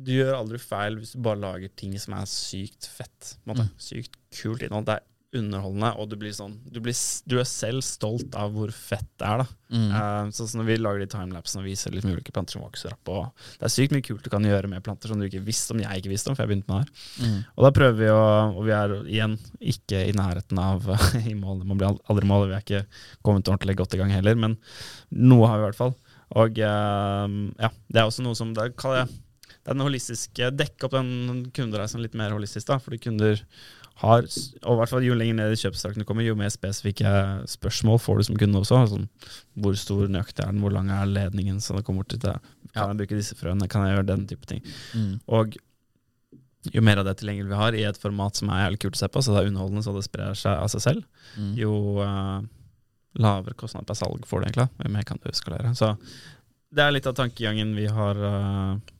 Du 0.00 0.12
gjør 0.14 0.38
aldri 0.38 0.58
feil 0.62 0.96
hvis 0.98 1.12
du 1.14 1.22
bare 1.24 1.42
lager 1.42 1.72
ting 1.76 1.94
som 2.00 2.16
er 2.18 2.28
sykt 2.30 2.88
fett. 2.90 3.34
Måte. 3.48 3.68
Sykt 3.80 4.16
kult 4.40 4.64
innhold. 4.64 4.88
Det 4.88 4.98
er 4.98 5.08
underholdende, 5.36 5.90
og 5.96 6.10
du 6.10 6.16
blir 6.20 6.32
sånn 6.36 6.58
Du, 6.68 6.78
blir, 6.84 6.96
du 7.28 7.38
er 7.40 7.46
selv 7.48 7.80
stolt 7.86 8.34
av 8.38 8.52
hvor 8.52 8.72
fett 8.74 9.08
det 9.20 9.28
er, 9.28 9.42
da. 9.42 9.46
Eh, 9.72 10.30
sånn 10.36 10.50
som 10.50 10.60
når 10.60 10.68
vi 10.68 10.76
lager 10.80 11.02
de 11.02 11.08
timelapsene 11.14 11.62
og 11.62 11.68
viser 11.70 11.94
litt 11.94 12.04
ulike 12.04 12.34
planter 12.34 12.58
som 12.58 12.64
vokser 12.66 12.92
opp. 12.92 13.12
Og 13.12 13.46
det 13.56 13.68
er 13.68 13.72
sykt 13.72 13.94
mye 13.96 14.04
kult 14.04 14.24
du 14.24 14.30
kan 14.32 14.44
gjøre 14.44 14.68
med 14.68 14.84
planter 14.84 15.12
som 15.12 15.20
du 15.20 15.26
ikke 15.28 15.44
visste 15.46 15.72
om 15.72 15.80
jeg 15.80 16.02
ikke 16.02 16.12
visste 16.12 16.30
om, 16.30 16.36
for 16.36 16.44
jeg 16.44 16.52
begynte 16.52 16.68
med 16.68 16.82
det 16.82 16.84
her. 16.84 17.40
Og 17.56 17.66
da 17.66 17.72
prøver 17.78 17.98
vi 18.02 18.12
å 18.12 18.20
Og 18.52 18.62
vi 18.66 18.76
er 18.76 18.94
igjen 19.00 19.38
ikke 19.72 20.04
i 20.08 20.14
nærheten 20.16 20.60
av 20.60 20.86
i 21.32 21.34
mål. 21.38 21.64
man 21.64 21.80
blir 21.80 21.96
aldri 22.12 22.28
mål. 22.28 22.48
Vi 22.50 22.58
er 22.58 22.66
ikke 22.66 22.84
kommet 23.24 23.48
ordentlig 23.48 23.78
godt 23.80 23.96
i 23.96 24.02
gang 24.02 24.12
heller, 24.12 24.36
men 24.38 24.58
noe 25.10 25.48
har 25.48 25.58
vi 25.58 25.64
i 25.64 25.68
hvert 25.70 25.80
fall. 25.80 25.94
Og 26.42 26.62
uh, 26.64 27.28
ja, 27.60 27.68
det 27.92 28.00
er 28.00 28.08
også 28.08 28.24
noe 28.24 28.36
som 28.36 28.54
det 28.56 28.72
kaller 28.80 29.04
jeg 29.04 29.20
det 29.62 29.76
den 29.76 29.84
holistiske 29.84 30.48
Dekke 30.58 30.88
opp 30.88 30.96
den 30.96 31.44
kundereisen 31.54 32.02
litt 32.02 32.16
mer 32.18 32.34
holistisk, 32.34 32.66
da. 32.66 32.80
Fordi 32.82 32.98
kunder 33.02 33.38
har, 34.00 34.24
og 34.24 34.72
i 34.72 34.78
hvert 34.80 34.90
fall 34.90 35.04
jo 35.06 35.14
lenger 35.14 35.36
ned 35.38 35.52
i 35.54 35.58
kjøpsstrakken 35.60 36.02
du 36.02 36.06
kommer, 36.08 36.24
jo 36.26 36.34
mer 36.38 36.50
spesifikke 36.50 37.10
spørsmål 37.50 38.00
får 38.02 38.18
du 38.18 38.24
som 38.30 38.38
kunde 38.40 38.62
også. 38.62 38.80
Sånn, 38.90 39.08
hvor 39.62 39.76
stor 39.78 40.08
nøyaktig 40.10 40.42
er 40.44 40.54
den, 40.54 40.62
hvor 40.64 40.74
lang 40.74 40.88
er 40.90 41.10
ledningen, 41.10 41.60
så 41.62 41.76
det 41.76 41.84
kommer 41.86 42.02
bort 42.02 42.14
til 42.14 42.22
det. 42.24 42.38
Kan 42.72 42.94
jeg 42.94 43.02
bruke 43.02 43.18
disse 43.20 43.36
frøene, 43.38 43.68
kan 43.70 43.84
jeg 43.86 43.98
gjøre 43.98 44.08
den 44.08 44.24
type 44.30 44.48
ting. 44.48 44.64
Mm. 44.96 45.12
Og 45.28 45.58
jo 46.72 46.82
mer 46.86 47.02
av 47.02 47.06
det 47.08 47.16
tilgjengelig 47.18 47.50
vi 47.50 47.58
har 47.58 47.76
i 47.76 47.84
et 47.88 47.98
format 47.98 48.38
som 48.38 48.50
er 48.54 48.64
jævlig 48.64 48.82
kult 48.84 48.98
å 48.98 49.02
se 49.02 49.10
på, 49.12 49.22
så 49.22 49.34
det 49.34 49.42
er 49.42 49.50
underholdende 49.50 49.84
så 49.86 49.94
det 49.96 50.04
sprer 50.06 50.36
seg 50.38 50.56
av 50.56 50.72
seg 50.72 50.84
selv, 50.88 51.06
Mm. 51.32 51.54
jo 51.56 51.72
uh, 52.04 52.42
lavere 53.16 53.54
kostnad 53.56 53.86
per 53.88 53.96
salg 53.96 54.26
får 54.28 54.42
du 54.42 54.46
egentlig. 54.46 54.68
Jo 54.84 54.90
mer 54.92 55.06
kan 55.08 55.20
du 55.22 55.30
skalere. 55.32 55.70
Så 55.78 55.94
det 56.72 56.82
er 56.84 56.92
litt 56.92 57.06
av 57.08 57.14
tankegangen 57.16 57.74
vi 57.76 57.86
har 57.92 58.16
eh, 58.16 58.91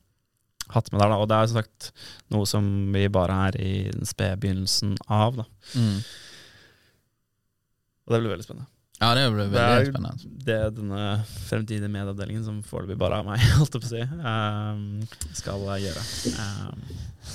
hatt 0.73 0.91
med 0.91 1.01
der, 1.01 1.09
da. 1.11 1.17
Og 1.21 1.27
det 1.29 1.37
er 1.37 1.49
som 1.51 1.59
sagt 1.61 1.91
noe 2.33 2.45
som 2.49 2.67
vi 2.95 3.07
bare 3.11 3.39
er 3.49 3.57
i 3.61 3.73
den 3.91 4.05
spede 4.09 4.39
begynnelsen 4.41 4.95
av, 5.11 5.41
da. 5.41 5.47
Mm. 5.75 5.99
Og 8.03 8.13
det 8.15 8.21
blir 8.23 8.33
veldig 8.35 8.45
spennende. 8.47 8.69
Ja, 9.01 9.09
det 9.17 9.23
blir 9.33 9.47
Det 9.49 9.51
veldig 9.51 9.87
er 9.87 9.91
spennende. 9.91 10.29
det 10.45 10.55
er 10.55 10.69
denne 10.71 11.05
fremtidige 11.47 11.89
medieavdelingen, 11.91 12.43
som 12.45 12.59
foreløpig 12.63 12.97
bare 13.01 13.19
er 13.19 13.25
meg, 13.27 13.41
holdt 13.59 13.75
jeg 13.75 13.83
på 13.83 13.89
å 13.89 13.93
si, 13.93 14.03
um, 14.23 14.83
skal 15.35 15.65
gjøre 15.83 16.03
um, 16.37 16.83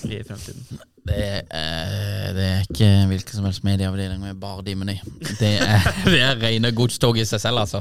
i 0.08 0.20
fremtiden. 0.28 0.80
Det 1.08 1.16
er, 1.24 1.42
eh, 1.56 2.28
det 2.36 2.46
er 2.46 2.64
ikke 2.66 2.88
hvilken 3.08 3.38
som 3.38 3.46
helst 3.48 3.64
medieavdeling 3.64 4.20
med 4.20 4.40
bare 4.40 4.64
de 4.64 4.74
meny. 4.76 4.96
Det 5.40 5.54
er, 5.64 5.88
det 6.12 6.20
er 6.20 6.40
rene 6.40 6.72
godstog 6.76 7.16
i 7.20 7.24
seg 7.28 7.40
selv, 7.42 7.64
altså. 7.64 7.80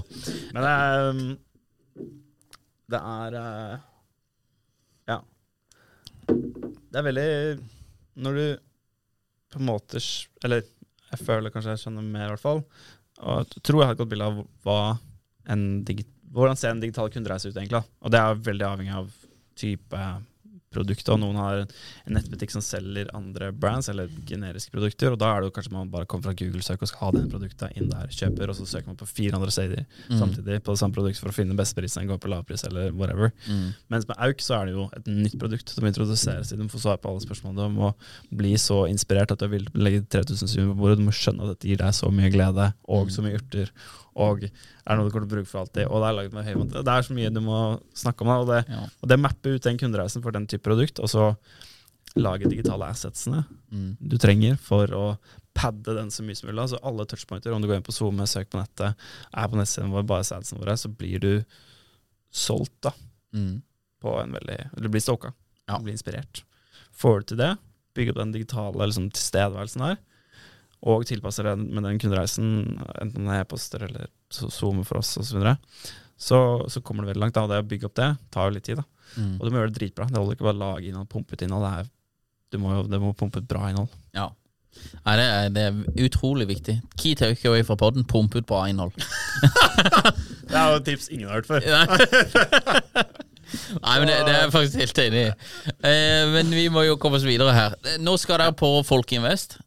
Men 0.56 0.64
det 0.64 0.74
er 0.74 1.22
Det 2.88 3.02
er 3.04 3.36
uh, 3.36 3.78
Ja. 3.78 3.97
Det 6.28 7.00
er 7.00 7.06
veldig 7.06 7.30
Når 8.24 8.38
du 8.38 8.46
på 9.54 9.62
en 9.62 9.68
måte 9.70 10.02
Eller 10.44 10.66
jeg 11.08 11.24
føler 11.24 11.54
kanskje 11.54 11.76
jeg 11.76 11.84
skjønner 11.86 12.04
mer, 12.04 12.26
i 12.28 12.32
hvert 12.34 12.44
fall. 12.44 12.58
Og 13.24 13.38
jeg 13.40 13.62
tror 13.64 13.80
jeg 13.80 13.88
har 13.88 13.96
et 13.96 14.00
godt 14.02 14.10
bilde 14.12 14.26
av 14.28 14.42
hva 14.68 14.80
en 15.54 15.62
digit, 15.88 16.10
hvordan 16.36 16.60
ser 16.60 16.74
en 16.74 16.82
digital 16.84 17.08
kundereise 17.14 17.48
ut, 17.48 17.56
egentlig. 17.56 17.80
Og 18.04 18.12
det 18.12 18.20
er 18.20 18.42
veldig 18.44 18.66
avhengig 18.68 18.98
av 18.98 19.08
type 19.56 20.02
produkt. 20.78 21.10
Og 21.14 21.20
noen 21.22 21.40
har 21.42 21.64
en 21.66 22.16
nettbutikk 22.16 22.54
som 22.56 22.64
selger 22.64 23.10
andre 23.18 23.52
brands 23.52 23.90
eller 23.92 24.12
generiske 24.30 24.72
produkter. 24.74 25.14
Og 25.14 25.20
da 25.22 25.34
er 25.34 25.42
det 25.44 25.50
jo 25.50 25.56
kanskje 25.58 25.76
man 25.76 25.92
bare 25.94 26.08
kommer 26.10 26.30
fra 26.30 26.36
Google-søk 26.38 26.86
og 26.86 26.92
skal 26.92 27.04
ha 27.08 27.12
den 27.18 27.30
produktet 27.34 27.76
inn 27.78 27.90
der, 27.92 28.08
kjøper, 28.14 28.52
og 28.54 28.58
så 28.60 28.68
søker 28.70 28.92
man 28.94 29.00
på 29.00 29.10
fire 29.10 29.38
andre 29.40 29.52
steder 29.54 29.84
samtidig 30.22 30.62
på 30.64 30.74
det 30.76 30.80
samme 30.82 30.96
produktet 30.96 31.22
for 31.24 31.34
å 31.34 31.36
finne 31.36 31.54
den 31.54 31.60
beste 31.60 31.78
prisen, 31.78 32.08
gå 32.08 32.18
på 32.22 32.30
lavpris 32.32 32.64
eller 32.70 32.92
whatever. 32.96 33.32
Mens 33.92 34.08
med 34.08 34.18
Auk 34.24 34.42
så 34.44 34.60
er 34.62 34.66
det 34.70 34.74
jo 34.78 34.88
et 34.96 35.08
nytt 35.08 35.38
produkt 35.42 35.70
som 35.74 35.86
introduseres 35.90 36.52
i, 36.54 36.58
Du 36.58 36.64
må 36.64 36.70
få 36.70 36.80
svar 36.84 36.98
på 37.02 37.10
alle 37.12 37.24
spørsmålene. 37.24 37.68
Du 37.68 37.78
må 37.82 37.92
bli 38.40 38.54
så 38.62 38.86
inspirert 38.88 39.32
at 39.32 39.40
du 39.44 39.48
vil 39.52 39.68
legge 39.74 40.04
3000 40.06 40.48
sum 40.54 40.72
på 40.74 40.80
bordet. 40.82 41.00
Du 41.00 41.06
må 41.08 41.16
skjønne 41.16 41.44
at 41.48 41.56
dette 41.56 41.68
gir 41.72 41.82
deg 41.82 41.94
så 41.94 42.12
mye 42.14 42.32
glede 42.34 42.72
og 42.88 43.12
så 43.14 43.26
mye 43.26 43.40
urter. 43.40 43.72
Og 44.18 44.44
er 44.48 44.96
noe 44.98 45.06
du 45.06 45.12
kommer 45.14 45.28
til 45.28 45.30
å 45.30 45.36
bruke 45.38 45.48
for 45.52 45.62
alltid. 45.62 45.86
Og 45.88 46.02
det 46.02 46.08
er 46.10 46.16
laget 46.18 46.34
med 46.34 46.46
høyvant. 46.48 46.72
Det 46.74 46.94
er 46.94 47.06
så 47.06 47.14
mye 47.14 47.30
du 47.34 47.40
må 47.46 47.58
snakke 47.94 48.26
om. 48.26 48.32
Og 48.34 48.48
det, 48.50 48.64
Ja. 48.70 48.84
og 49.04 49.10
det 49.12 49.20
mapper 49.22 49.56
ut 49.56 49.62
den 49.68 49.78
kundereisen 49.78 50.24
for 50.24 50.32
den 50.32 50.48
type 50.48 50.64
produkt, 50.66 51.00
og 51.00 51.06
så 51.12 51.38
lage 52.18 52.50
digitale 52.50 52.88
assetsene 52.90 53.46
Mm. 53.72 53.98
du 54.02 54.18
trenger 54.18 54.58
for 54.58 54.88
å 54.88 55.18
padde 55.54 55.94
den 55.96 56.10
så 56.10 56.24
mye 56.26 56.36
som 56.36 56.50
mulig. 56.50 56.62
Altså 56.62 56.80
alle 56.84 57.06
touchpointer, 57.06 57.54
om 57.54 57.62
du 57.62 57.68
går 57.68 57.76
inn 57.78 57.84
på 57.84 57.94
SoMe, 57.94 58.26
søk 58.26 58.50
på 58.50 58.58
nettet, 58.60 58.96
er 59.34 59.48
på 59.48 59.56
nettsiden 59.58 59.92
vår, 59.92 60.06
bare 60.06 60.24
se 60.24 60.56
våre, 60.56 60.74
så 60.78 60.90
blir 60.96 61.20
du 61.20 61.46
solgt 62.32 62.82
da, 62.82 62.92
Mm. 63.34 63.62
på 64.02 64.22
en 64.22 64.32
veldig 64.32 64.70
Eller 64.78 64.90
blir 64.90 65.02
stalka. 65.02 65.34
Ja. 65.68 65.78
Blir 65.80 65.94
inspirert. 65.94 66.44
Får 66.96 67.20
du 67.20 67.26
til 67.26 67.38
det, 67.38 67.58
bygge 67.96 68.10
opp 68.12 68.16
den 68.24 68.32
digitale 68.32 68.74
liksom, 68.88 69.12
tilstedeværelsen 69.12 69.78
der, 69.84 69.98
og 70.86 71.06
tilpasser 71.10 71.48
den 71.50 71.68
med 71.74 71.88
den 71.88 72.00
kundereisen, 72.02 72.50
enten 73.02 73.26
det 73.26 73.34
er 73.34 73.46
e-poster 73.46 73.88
eller 73.88 74.10
Zoom 74.30 74.84
for 74.86 75.02
oss 75.02 75.16
osv., 75.18 75.42
så, 75.42 75.56
så, 76.18 76.40
så 76.70 76.82
kommer 76.86 77.04
du 77.04 77.12
veldig 77.12 77.24
langt. 77.26 77.38
da, 77.38 77.48
Det 77.50 77.62
å 77.64 77.68
bygge 77.68 77.90
opp 77.90 77.98
det 77.98 78.10
tar 78.34 78.50
jo 78.50 78.58
litt 78.58 78.68
tid. 78.68 78.82
da. 78.82 78.86
Mm. 79.18 79.38
Og 79.38 79.46
du 79.46 79.52
må 79.52 79.62
gjøre 79.62 79.72
det 79.74 79.80
dritbra. 79.80 80.10
Det 80.10 80.20
holder 80.20 80.38
ikke 80.38 80.48
bare 80.50 80.58
å 80.60 80.64
lage 80.64 80.90
innhold, 80.90 81.10
pumpe 81.12 81.38
ut 81.38 81.46
innhold. 81.46 81.66
Det, 81.66 81.72
er, 81.80 81.90
du 82.54 82.60
må 82.62 82.74
jo 82.76 82.84
det 82.90 83.02
må 83.02 83.14
pumpe 83.18 83.42
ut 83.42 83.50
bra 83.50 83.70
innhold. 83.72 83.94
Ja. 84.18 84.30
Nei, 85.08 85.14
det 85.18 85.26
er, 85.26 85.48
det 85.56 85.64
er 85.66 86.06
utrolig 86.06 86.48
viktig. 86.52 86.78
Key 87.02 87.18
takeaway 87.18 87.64
fra 87.66 87.78
podden 87.80 88.06
pump 88.06 88.36
ut 88.38 88.46
bra 88.50 88.66
innhold. 88.70 88.94
Det 90.48 90.56
er 90.56 90.70
jo 90.72 90.78
et 90.80 90.86
tips 90.88 91.10
ingen 91.12 91.28
har 91.28 91.42
hørt 91.42 91.50
før. 91.50 91.66
Nei, 93.84 93.96
men 94.00 94.10
det, 94.10 94.16
det 94.28 94.34
er 94.34 94.42
jeg 94.46 94.52
faktisk 94.54 94.82
helt 94.82 95.00
enig 95.04 95.22
i. 95.24 95.32
Eh, 95.88 96.24
men 96.34 96.52
vi 96.56 96.68
må 96.72 96.84
jo 96.88 96.98
komme 97.00 97.20
oss 97.20 97.28
videre 97.28 97.54
her. 97.56 97.76
Nå 98.04 98.16
skal 98.20 98.42
dere 98.42 98.56
på 98.58 98.70
Folkeinvest. 98.88 99.58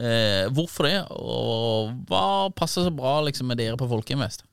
Eh, 0.00 0.46
hvorfor 0.56 0.88
det, 0.88 0.96
og 1.12 1.92
hva 2.08 2.48
passer 2.56 2.86
så 2.86 2.92
bra 2.94 3.18
liksom, 3.26 3.50
med 3.50 3.60
dere 3.60 3.76
på 3.80 3.88
Folkeinvest? 3.90 4.46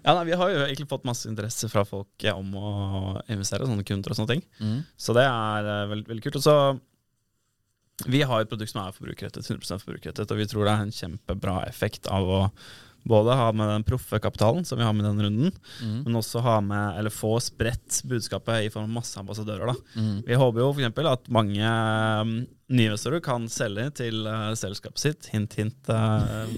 Ja, 0.00 0.14
nei, 0.14 0.24
Vi 0.30 0.36
har 0.40 0.48
jo 0.48 0.62
egentlig 0.64 0.88
fått 0.88 1.04
masse 1.04 1.28
interesse 1.28 1.68
fra 1.68 1.84
folk 1.84 2.24
ja, 2.24 2.32
om 2.38 2.54
å 2.56 2.70
investere, 3.28 3.68
sånne 3.68 3.84
kunder 3.84 4.14
og 4.14 4.16
sånne 4.16 4.36
ting. 4.36 4.44
Mm. 4.60 4.78
Så 4.96 5.16
det 5.16 5.26
er 5.26 5.68
uh, 5.68 5.90
veldig, 5.90 6.08
veldig 6.08 6.24
kult. 6.24 6.38
Og 6.40 6.46
så 6.46 6.56
Vi 8.08 8.22
har 8.24 8.40
et 8.40 8.48
produkt 8.48 8.72
som 8.72 8.80
er 8.80 8.96
forbrukerrettet, 8.96 9.44
100% 9.44 9.84
forbrukerrettet, 9.84 10.30
og 10.32 10.40
vi 10.40 10.48
tror 10.48 10.64
det 10.64 10.72
er 10.72 10.86
en 10.86 10.94
kjempebra 11.02 11.58
effekt 11.68 12.08
av 12.08 12.24
å 12.24 12.40
både 13.08 13.34
ha 13.38 13.46
med 13.56 13.68
den 13.72 13.84
proffe 13.88 14.18
kapitalen 14.20 14.64
som 14.68 14.78
vi 14.78 14.84
har 14.84 14.92
med 14.92 15.04
den 15.08 15.22
runden, 15.24 15.52
Mm. 15.82 16.02
men 16.04 16.16
også 16.20 16.40
ha 16.44 16.58
med, 16.60 16.98
eller 16.98 17.10
få 17.10 17.38
spredt 17.40 18.02
budskapet 18.04 18.66
i 18.66 18.70
form 18.70 18.84
av 18.90 18.96
masse 19.00 19.16
ambassadører. 19.20 19.72
Mm. 19.96 20.22
Vi 20.26 20.34
håper 20.36 20.60
jo 20.60 20.70
f.eks. 20.74 20.98
at 21.08 21.30
mange 21.32 21.70
um, 22.20 22.34
nyinvestorer 22.70 23.22
kan 23.24 23.48
selge 23.50 23.88
til 24.02 24.26
uh, 24.28 24.52
selskapet 24.54 24.98
sitt, 25.02 25.30
hint, 25.32 25.56
hint, 25.58 25.88
eh, 25.96 26.52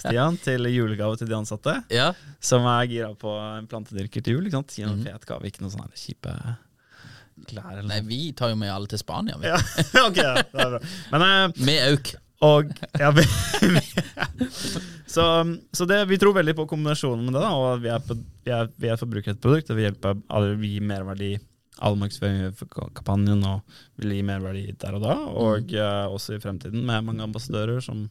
Stian, 0.00 0.38
til 0.42 0.64
julegave 0.72 1.20
til 1.20 1.28
de 1.30 1.36
ansatte, 1.36 1.76
Ja. 1.92 2.12
som 2.40 2.64
er 2.66 2.88
gira 2.90 3.12
på 3.14 3.36
en 3.58 3.68
plantedyrker 3.70 4.24
til 4.24 4.38
jul. 4.38 4.48
ikke 4.48 4.58
sant? 4.58 4.74
Gi 4.74 4.86
noen 4.88 5.04
mm. 5.04 5.06
fet 5.10 5.28
gave, 5.28 5.46
ikke 5.52 5.62
noen 5.66 5.76
sånne 5.76 5.92
kjipe 5.94 6.34
klær 7.48 7.78
Nei, 7.88 8.00
vi 8.04 8.32
tar 8.36 8.50
jo 8.52 8.56
med 8.60 8.68
alle 8.68 8.88
til 8.90 8.98
Spania, 9.00 9.38
vi. 9.40 9.48
Ja, 9.48 9.56
ok, 10.08 10.18
ja, 10.18 10.34
det 10.42 10.60
er 10.66 10.74
bra. 10.74 10.80
Men 11.14 11.22
uh, 11.24 11.60
Med 11.68 11.86
auk. 11.92 12.10
og 12.44 12.72
ja, 13.00 13.10
vi, 13.16 13.24
så, 15.10 15.26
så 15.74 15.86
det, 15.90 16.00
vi 16.10 16.18
tror 16.20 16.36
veldig 16.36 16.54
på 16.58 16.66
kombinasjonen 16.70 17.26
med 17.26 17.36
det, 17.36 17.44
da, 17.44 17.52
og 17.58 17.84
vi 17.84 17.92
er, 17.92 18.02
på, 18.04 18.16
vi 18.46 18.54
er, 18.54 18.72
vi 18.80 18.90
er 18.90 18.98
et 18.98 19.42
produkt, 19.42 19.70
og 19.70 19.78
vi 19.78 19.86
hjelper 19.86 20.20
alle 20.30 20.58
vi 20.60 20.74
gir 20.76 20.86
merverdi 20.86 21.32
all 21.80 21.96
markedsføring 21.96 22.52
for 22.58 22.90
kampanjen, 22.96 23.40
og 23.48 23.62
vil 24.00 24.12
gi 24.18 24.24
merverdi 24.26 24.66
der 24.82 24.98
og 24.98 25.04
da, 25.06 25.14
og 25.44 25.72
eh, 25.72 26.06
også 26.12 26.36
i 26.36 26.42
fremtiden 26.42 26.84
med 26.84 27.06
mange 27.06 27.24
ambassadører 27.24 27.80
som 27.84 28.04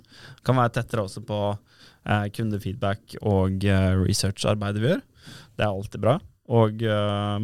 kan 0.48 0.58
være 0.58 0.74
tettere 0.80 1.06
også 1.06 1.22
på 1.28 1.40
uh, 1.54 2.26
kundefeedback 2.34 3.20
og 3.22 3.62
uh, 3.70 3.94
researcharbeidet 4.02 4.82
vi 4.82 4.92
gjør. 4.96 5.06
Det 5.60 5.66
er 5.68 5.70
alltid 5.70 6.02
bra. 6.02 6.18
Og 6.50 6.82
eh, 6.82 7.40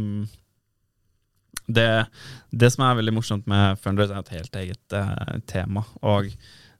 det, 1.65 1.89
det 2.51 2.69
som 2.73 2.85
er 2.85 2.99
veldig 2.99 3.15
morsomt 3.15 3.49
med 3.49 3.81
Fundraise, 3.81 4.15
er 4.15 4.25
et 4.25 4.37
helt 4.37 4.59
eget 4.61 4.97
eh, 4.97 5.35
tema. 5.49 5.85
Og 6.01 6.31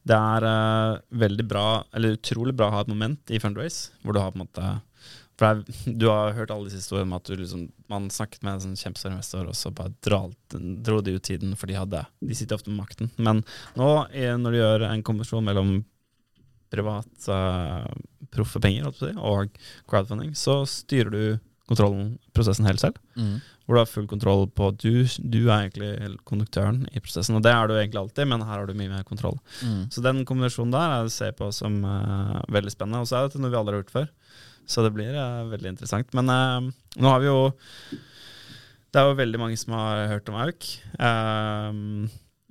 det 0.06 0.18
er 0.18 0.46
uh, 0.46 1.00
veldig 1.18 1.46
bra, 1.50 1.68
eller 1.96 2.18
utrolig 2.20 2.54
bra 2.58 2.70
å 2.70 2.76
ha 2.76 2.84
et 2.86 2.92
moment 2.92 3.34
i 3.34 3.40
Fundraise, 3.42 3.96
hvor 4.04 4.14
du 4.14 4.22
har 4.22 4.34
på 4.34 4.40
en 4.40 4.46
måte 4.46 4.74
for 5.36 5.50
er, 5.50 5.64
Du 6.00 6.08
har 6.08 6.36
hørt 6.38 6.52
alle 6.54 6.70
disse 6.70 6.84
historiene 6.84 7.10
om 7.10 7.18
at 7.18 7.32
liksom, 7.34 7.66
man 7.92 8.08
snakket 8.14 8.46
med 8.46 8.56
en 8.56 8.64
sånn 8.68 8.78
kjempestor 8.80 9.12
investor, 9.12 9.50
og 9.50 9.58
så 9.58 9.72
bare 9.76 9.96
dralt, 10.06 10.58
dro 10.86 11.02
de 11.04 11.18
ut 11.18 11.26
tiden, 11.26 11.56
for 11.60 11.72
de 11.72 11.80
hadde 11.80 12.06
De 12.22 12.38
sitter 12.38 12.56
ofte 12.56 12.72
med 12.72 12.84
makten. 12.84 13.12
Men 13.18 13.44
nå, 13.76 13.90
når 14.14 14.56
du 14.56 14.60
gjør 14.62 14.88
en 14.88 15.04
kombinasjon 15.06 15.46
mellom 15.46 15.76
privat, 16.72 17.28
uh, 17.30 17.90
proffe 18.36 18.62
penger 18.64 18.88
og 19.16 19.60
crowdfunding, 19.90 20.34
så 20.38 20.62
styrer 20.70 21.12
du 21.14 21.22
kontrollen, 21.70 22.16
prosessen 22.36 22.68
helt 22.70 22.84
selv 22.84 23.02
Mm. 23.16 23.40
Hvor 23.66 23.78
du 23.78 23.82
har 23.82 23.88
full 23.90 24.06
kontroll 24.06 24.44
på 24.54 24.68
at 24.70 24.76
du, 24.84 25.08
du 25.26 25.40
er 25.50 25.64
egentlig 25.66 26.20
konduktøren 26.30 26.84
i 26.94 27.02
prosessen. 27.02 27.34
Og 27.38 27.42
det 27.42 27.50
er 27.50 27.68
du 27.68 27.74
egentlig 27.74 27.98
alltid, 28.04 28.28
men 28.30 28.44
her 28.46 28.60
har 28.62 28.68
du 28.70 28.76
mye 28.78 28.92
mer 28.92 29.06
kontroll. 29.08 29.40
Mm. 29.66 29.88
Så 29.90 30.04
den 30.06 30.20
kombinasjonen 30.30 30.74
der 30.76 30.92
jeg 31.00 31.14
ser 31.16 31.32
på 31.40 31.48
som 31.56 31.80
uh, 31.82 32.44
veldig 32.54 32.74
spennende. 32.76 33.02
Og 33.02 33.10
så 33.10 33.18
er 33.24 33.32
det 33.34 33.42
noe 33.42 33.50
vi 33.50 33.58
aldri 33.58 33.74
har 33.74 33.82
gjort 33.82 33.96
før, 33.96 34.12
så 34.70 34.86
det 34.86 34.92
blir 34.94 35.18
uh, 35.18 35.48
veldig 35.50 35.72
interessant. 35.74 36.14
Men 36.18 36.30
uh, 36.30 36.68
nå 37.02 37.10
har 37.10 37.24
vi 37.24 37.32
jo 37.32 37.40
Det 38.94 39.02
er 39.02 39.10
jo 39.10 39.18
veldig 39.18 39.42
mange 39.42 39.58
som 39.60 39.74
har 39.76 40.06
hørt 40.14 40.30
om 40.30 40.38
Auk 40.46 40.70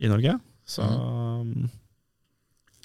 i 0.05 0.11
Norge. 0.11 0.35
Så 0.67 0.83
Hvor 0.85 1.47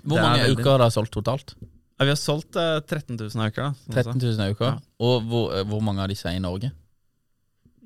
Det 0.06 0.20
er 0.20 0.24
mange 0.24 0.44
veldig- 0.44 0.60
uker 0.62 0.70
har 0.72 0.84
dere 0.86 0.94
solgt 0.96 1.12
totalt? 1.18 1.56
ja, 2.00 2.06
vi 2.06 2.12
har 2.14 2.16
solgt 2.16 2.56
eh, 2.56 2.78
13 2.80 3.18
000 3.20 3.42
auker, 3.44 3.66
da. 3.66 3.72
sånn 3.84 3.96
13 4.16 4.22
000 4.40 4.54
uker. 4.54 4.70
Ja. 4.70 4.78
Og 5.04 5.26
hvor, 5.28 5.50
hvor 5.68 5.82
mange 5.84 6.00
av 6.00 6.08
disse 6.08 6.30
er 6.32 6.38
i 6.38 6.40
Norge? 6.40 6.70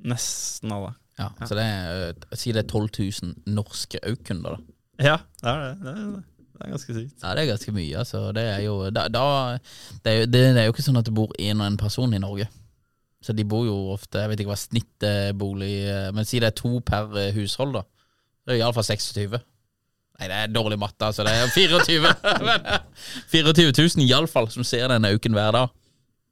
Nesten 0.03 0.71
alle. 0.75 0.93
Ja, 1.19 1.29
Ja. 1.39 1.45
Så 1.45 1.55
det 1.55 1.63
er, 1.63 2.09
eh, 2.09 2.37
si 2.37 2.51
det 2.51 2.63
er 2.63 2.69
12 2.69 2.89
000 3.21 3.33
norske 3.53 3.99
auk-kunder, 4.01 4.55
da. 4.57 4.73
Ja, 5.03 5.17
det 5.41 5.51
er 5.51 5.59
det. 5.63 5.73
Det 5.83 5.91
er, 5.93 6.23
det 6.53 6.65
er 6.65 6.71
ganske 6.73 6.95
sykt. 6.95 7.13
Ja, 7.23 7.33
det 7.35 7.43
er 7.43 7.51
ganske 7.51 7.71
mye. 7.75 7.97
Altså. 8.01 8.23
Det, 8.33 8.43
er 8.43 8.59
jo, 8.65 8.75
da, 8.89 9.07
da, 9.13 9.23
det, 10.03 10.11
er 10.11 10.19
jo, 10.19 10.25
det, 10.25 10.41
det 10.55 10.61
er 10.61 10.67
jo 10.67 10.73
ikke 10.73 10.85
sånn 10.85 10.97
at 11.01 11.05
det 11.05 11.13
bor 11.13 11.33
én 11.39 11.61
og 11.61 11.67
en 11.67 11.77
person 11.77 12.13
i 12.13 12.21
Norge. 12.21 12.47
Så 13.23 13.31
de 13.33 13.45
bor 13.47 13.63
jo 13.63 13.75
ofte 13.93 14.19
Jeg 14.19 14.27
vet 14.33 14.41
ikke 14.43 14.51
hva 14.51 14.57
snittbolig 14.59 15.75
Men 16.11 16.25
si 16.27 16.41
det 16.43 16.49
er 16.49 16.55
to 16.59 16.81
per 16.83 17.13
eh, 17.21 17.29
hushold, 17.37 17.77
da. 17.77 17.85
Det 18.43 18.57
er 18.57 18.59
iallfall 18.65 18.83
26. 18.83 19.37
Nei, 20.19 20.27
det 20.27 20.35
er 20.41 20.51
dårlig 20.51 20.77
matte, 20.81 21.07
altså. 21.07 21.23
Det 21.23 21.31
er 21.31 21.53
24. 21.53 22.11
Men, 22.49 22.67
eh, 22.67 22.83
24 23.31 23.71
000 23.71 24.09
iallfall 24.09 24.49
som 24.51 24.65
ser 24.67 24.89
denne 24.91 25.13
auken 25.13 25.37
hver 25.37 25.55
dag. 25.55 25.71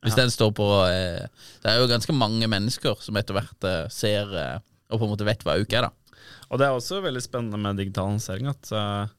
Hvis 0.02 0.18
den 0.18 0.32
står 0.34 0.50
på 0.58 0.66
eh, 0.90 1.28
Det 1.62 1.70
er 1.70 1.78
jo 1.78 1.90
ganske 1.90 2.14
mange 2.16 2.48
mennesker 2.50 2.98
som 3.06 3.18
etter 3.20 3.38
hvert 3.38 3.68
eh, 3.70 3.90
ser 3.94 4.32
eh, 4.34 4.60
og 4.92 5.00
på 5.00 5.08
en 5.08 5.12
måte 5.14 5.28
vet 5.28 5.44
hva 5.46 5.56
auk 5.56 5.74
er, 5.78 5.88
da. 5.88 6.22
Og 6.52 6.60
det 6.60 6.68
er 6.68 6.76
også 6.76 7.00
veldig 7.04 7.22
spennende 7.24 7.60
med 7.62 7.78
digitalisering 7.80 8.50
at 8.52 8.72
eh, 8.76 9.14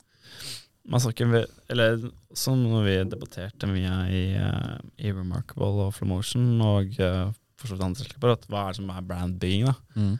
man 0.92 1.00
snakker 1.00 1.46
Eller 1.70 2.02
som 2.34 2.58
når 2.60 2.84
vi 2.84 2.96
debatterte 3.12 3.70
mye 3.70 3.94
i, 4.10 4.24
eh, 4.36 4.74
i 5.06 5.14
Remarkable 5.14 5.86
og 5.86 5.94
Flomotion 5.96 6.60
og 6.64 6.98
uh, 6.98 7.30
for 7.60 7.70
så 7.70 7.76
vidt 7.76 7.86
andre 7.86 8.02
selskaper, 8.02 8.34
at 8.34 8.46
hva 8.50 8.64
er 8.64 8.72
det 8.72 8.80
som 8.80 8.90
er 8.90 9.04
brandbygging, 9.06 9.68
da? 9.68 9.74
Mm. 9.94 10.14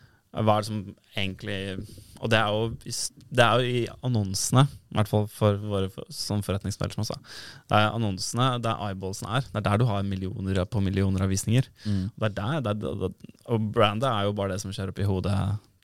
Hva 0.46 0.54
er 0.54 0.62
det 0.62 0.68
som 0.68 0.82
egentlig 1.18 1.56
Og 2.22 2.30
det 2.30 2.38
er 2.38 2.54
jo, 2.54 2.92
det 3.34 3.44
er 3.44 3.58
jo 3.58 3.66
i 3.66 3.82
annonsene, 4.06 4.62
i 4.92 4.96
hvert 4.98 5.10
fall 5.10 5.26
for 5.32 5.58
våre 5.58 5.88
for, 5.90 6.06
som 6.14 6.44
forretningsmodell, 6.46 6.94
som 6.94 7.02
jeg 7.02 7.10
sa. 7.10 7.34
Det 7.66 7.80
er 7.80 7.96
annonsene 7.96 8.46
der 8.62 8.86
eyeballsene 8.86 9.40
er. 9.40 9.48
Det 9.48 9.58
er 9.58 9.66
der 9.66 9.82
du 9.82 9.88
har 9.88 10.06
millioner 10.06 10.62
på 10.70 10.82
millioner 10.84 11.26
av 11.26 11.32
visninger. 11.32 11.66
Mm. 11.82 12.06
Det 12.14 12.30
er 12.30 12.38
der, 12.38 12.62
det 12.62 12.74
er, 12.76 12.96
det 13.02 13.12
og 13.50 13.68
brandet 13.74 14.06
er 14.06 14.28
jo 14.28 14.34
bare 14.38 14.54
det 14.54 14.62
som 14.62 14.74
skjer 14.74 14.92
oppi 14.92 15.06
hodet 15.08 15.34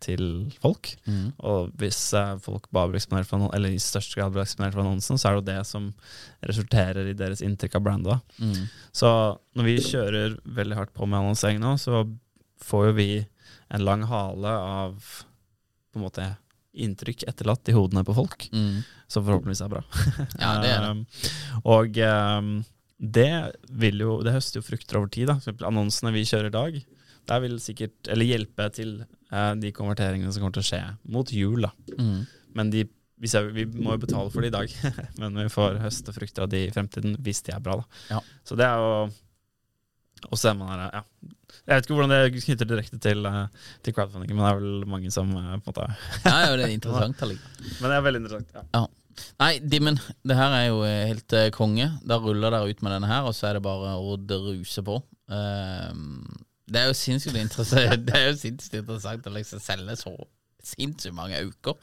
til 0.03 0.23
folk. 0.63 0.93
Mm. 1.09 1.33
Og 1.51 1.73
hvis 1.81 1.99
eh, 2.15 2.37
folk 2.43 2.69
bare 2.75 2.93
blir 2.93 3.01
eksponert 3.01 3.27
for 3.27 3.49
eller 3.55 3.75
i 3.75 3.83
størst 3.83 4.15
grad 4.15 4.31
blir 4.35 4.45
eksponert 4.45 4.77
for 4.77 4.85
annonsen, 4.85 5.19
så 5.19 5.29
er 5.29 5.35
det 5.35 5.41
jo 5.41 5.49
det 5.49 5.59
som 5.67 5.89
resulterer 6.47 7.11
i 7.11 7.17
deres 7.19 7.43
inntrykk 7.45 7.79
av 7.81 7.87
brandet. 7.87 8.37
Mm. 8.39 8.69
Så 8.95 9.11
når 9.59 9.69
vi 9.69 9.79
kjører 9.89 10.39
veldig 10.59 10.79
hardt 10.79 10.95
på 10.95 11.09
med 11.09 11.19
annonsering 11.19 11.59
nå, 11.63 11.75
så 11.83 12.05
får 12.63 12.91
jo 12.91 12.99
vi 12.99 13.11
en 13.75 13.85
lang 13.85 14.07
hale 14.09 14.55
av 14.55 15.11
på 15.99 16.05
en 16.05 16.09
måte 16.09 16.29
inntrykk 16.79 17.25
etterlatt 17.27 17.69
i 17.69 17.75
hodene 17.75 18.05
på 18.07 18.15
folk, 18.15 18.49
Mm. 18.55 18.85
som 19.11 19.25
forhåpentligvis 19.27 19.63
er 19.65 19.73
bra. 19.73 19.83
Ja, 20.43 20.51
det 20.63 20.71
er 20.71 20.85
det. 20.85 20.91
Um, 20.95 21.07
og 21.75 21.99
um, 21.99 22.51
det 22.99 23.29
vil 23.71 24.01
jo 24.03 24.17
Det 24.27 24.33
høster 24.35 24.59
jo 24.61 24.67
frukter 24.67 24.99
over 24.99 25.09
tid. 25.15 25.27
da 25.31 25.35
For 25.39 25.45
eksempel 25.49 25.67
Annonsene 25.69 26.13
vi 26.15 26.25
kjører 26.29 26.51
i 26.51 26.55
dag, 26.55 26.79
der 27.29 27.41
vil 27.45 27.59
sikkert 27.63 28.09
Eller 28.11 28.27
hjelpe 28.27 28.67
til 28.75 28.95
uh, 29.33 29.55
de 29.55 29.71
konverteringene 29.73 30.33
som 30.35 30.43
kommer 30.43 30.57
til 30.59 30.65
å 30.67 30.71
skje 30.71 30.83
mot 31.15 31.31
jul. 31.35 31.63
da 31.67 31.73
Mm. 31.99 32.27
Men 32.55 32.71
de, 32.71 32.85
jeg, 33.23 33.53
vi 33.55 33.65
må 33.67 33.95
jo 33.97 34.03
betale 34.07 34.31
for 34.31 34.43
det 34.43 34.49
i 34.53 34.57
dag, 34.57 34.73
men 35.21 35.35
vi 35.35 35.49
får 35.53 35.79
høste 35.83 36.15
frukter 36.15 36.43
av 36.47 36.49
de 36.53 36.65
i 36.67 36.71
fremtiden 36.75 37.17
hvis 37.23 37.43
de 37.47 37.53
er 37.55 37.61
bra. 37.65 37.77
da 37.81 38.15
Ja. 38.17 38.21
Så 38.47 38.57
det 38.59 38.67
er 38.67 38.79
jo 38.79 39.11
Og 40.29 40.39
så 40.41 40.51
er 40.51 40.59
man 40.59 40.73
her, 40.73 40.85
ja. 40.93 41.03
Jeg 41.69 41.79
vet 41.79 41.87
ikke 41.87 41.97
hvordan 41.97 42.13
det 42.13 42.43
knytter 42.45 42.69
direkte 42.69 42.99
til, 43.03 43.27
eh, 43.29 43.67
til 43.85 43.95
crowdfunding, 43.97 44.33
men 44.35 44.45
det 44.45 44.51
er 44.51 44.61
vel 44.61 44.87
mange 44.89 45.13
som 45.13 45.31
eh, 45.37 45.51
på 45.65 45.73
en 45.73 45.75
måte 45.75 45.87
Ja, 46.25 46.37
ja, 46.47 46.57
det 46.57 46.67
er 46.67 46.75
interessant. 46.75 47.21
Men 47.81 47.91
det 47.91 47.97
er 47.97 48.05
veldig 48.07 48.23
interessant. 48.23 48.57
Ja. 48.75 48.87
Nei, 49.43 49.53
Dimmen, 49.59 49.99
det 50.29 50.37
her 50.39 50.55
er 50.55 50.67
jo 50.69 50.83
eh, 50.87 51.11
helt 51.11 51.37
konge. 51.57 51.91
Da 52.09 52.21
ruller 52.23 52.55
dere 52.55 52.71
ut 52.71 52.83
med 52.85 52.95
denne 52.95 53.11
her, 53.11 53.29
og 53.29 53.37
så 53.37 53.51
er 53.51 53.59
det 53.59 53.65
bare 53.67 53.97
å 53.99 54.17
druse 54.21 54.85
på. 54.87 55.01
Ehm, 55.35 56.23
det 56.69 56.81
er 56.81 56.91
jo 56.91 56.97
sinnssykt 56.97 57.37
interessant 57.37 58.05
Det 58.09 58.17
er 58.17 58.31
jo 58.31 58.37
sinnssykt 58.41 58.81
interessant 58.83 59.29
å 59.29 59.33
liksom 59.35 59.61
selge 59.61 59.97
så 60.01 60.15
sinnssykt 60.65 61.15
mange 61.17 61.41
uker. 61.49 61.79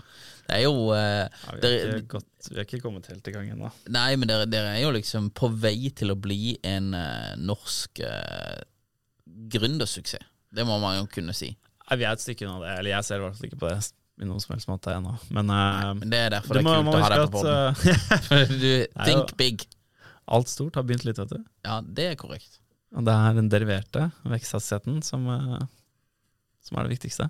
Det 0.45 0.59
er 0.59 0.63
jo 0.65 0.91
eh, 0.93 1.25
Ja, 1.25 1.55
vi, 1.57 1.71
har 1.71 1.97
ikke 1.97 2.19
gått, 2.19 2.49
vi 2.51 2.59
har 2.59 2.67
ikke 2.67 2.81
kommet 2.83 3.09
helt 3.09 3.27
i 3.27 3.33
gang 3.33 3.49
ennå. 3.55 3.71
Nei, 3.93 4.11
men 4.19 4.29
dere, 4.29 4.47
dere 4.49 4.75
er 4.75 4.83
jo 4.83 4.93
liksom 4.95 5.31
på 5.35 5.49
vei 5.49 5.89
til 5.95 6.13
å 6.13 6.19
bli 6.19 6.55
en 6.65 6.93
eh, 6.97 7.33
norsk 7.41 8.03
uh, 8.05 8.59
gründersuksess. 9.25 10.31
Det 10.55 10.63
må 10.67 10.77
man 10.79 10.99
jo 10.99 11.07
kunne 11.11 11.33
si. 11.35 11.49
Nei, 11.85 11.97
Vi 11.99 12.05
er 12.07 12.15
et 12.15 12.23
stykke 12.23 12.47
unna 12.47 12.61
det. 12.63 12.73
Eller 12.79 12.95
jeg 12.95 13.07
ser 13.07 13.19
i 13.19 13.25
hvert 13.25 13.37
fall 13.39 13.49
ikke 13.49 13.61
på 13.61 13.71
det 13.71 13.79
i 14.15 14.27
noen 14.27 14.39
som 14.39 14.53
helst 14.55 14.69
måte 14.71 14.93
ennå. 14.95 15.15
Men, 15.35 15.49
eh, 15.51 15.93
Men 15.99 16.11
det 16.11 16.19
er 16.19 16.35
derfor 16.37 16.55
det 16.55 16.61
er 16.61 16.67
må 16.67 16.75
kult 16.77 16.95
å 16.95 17.01
ha 17.03 17.09
deg 17.11 17.23
på 17.23 17.31
båten. 17.35 17.89
eh, 18.31 18.53
du 18.63 18.69
think 19.07 19.33
big. 19.39 19.65
alt 20.25 20.49
stort 20.49 20.79
har 20.79 20.85
begynt 20.87 21.05
litt, 21.07 21.19
vet 21.19 21.33
du. 21.35 21.41
Ja, 21.67 21.81
det 21.81 22.11
er 22.11 22.19
korrekt. 22.19 22.59
Og 22.95 23.03
det 23.05 23.11
er 23.13 23.35
den 23.35 23.49
deriverte 23.51 24.09
veksthastigheten 24.23 25.01
som, 25.03 25.27
eh, 25.27 25.65
som 26.63 26.79
er 26.79 26.87
det 26.87 26.95
viktigste. 26.95 27.29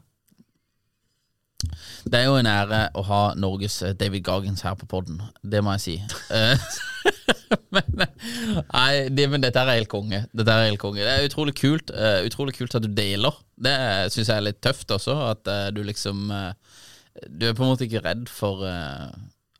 Det 2.05 2.19
er 2.19 2.27
jo 2.27 2.35
en 2.37 2.49
ære 2.49 2.81
å 2.97 3.03
ha 3.07 3.21
Norges 3.39 3.79
eh, 3.85 3.95
David 3.97 4.25
Gargens 4.27 4.65
her 4.65 4.75
på 4.79 4.87
podden, 4.89 5.21
det 5.41 5.63
må 5.65 5.75
jeg 5.77 5.83
si. 5.85 5.95
Eh, 6.35 6.65
men, 7.75 8.01
nei, 8.01 8.89
det, 9.13 9.27
men 9.31 9.43
dette 9.43 9.61
er 9.61 9.79
helt 9.79 9.91
konge. 9.91 10.25
Dette 10.35 10.55
er 10.55 10.69
helt 10.69 10.81
konge. 10.81 11.01
Det 11.01 11.13
er 11.13 11.29
utrolig 11.29 11.55
kult 11.57 11.93
uh, 11.95 12.19
Utrolig 12.25 12.55
kult 12.57 12.75
at 12.77 12.85
du 12.85 12.89
deler. 12.91 13.37
Det 13.55 13.75
syns 14.13 14.29
jeg 14.29 14.35
er 14.35 14.47
litt 14.49 14.61
tøft 14.65 14.91
også, 14.93 15.15
at 15.31 15.49
uh, 15.49 15.69
du 15.73 15.81
liksom 15.85 16.27
uh, 16.33 16.51
Du 17.31 17.47
er 17.47 17.55
på 17.55 17.63
en 17.63 17.71
måte 17.71 17.87
ikke 17.87 18.03
redd 18.03 18.27
for 18.29 18.65
eh, 18.67 19.09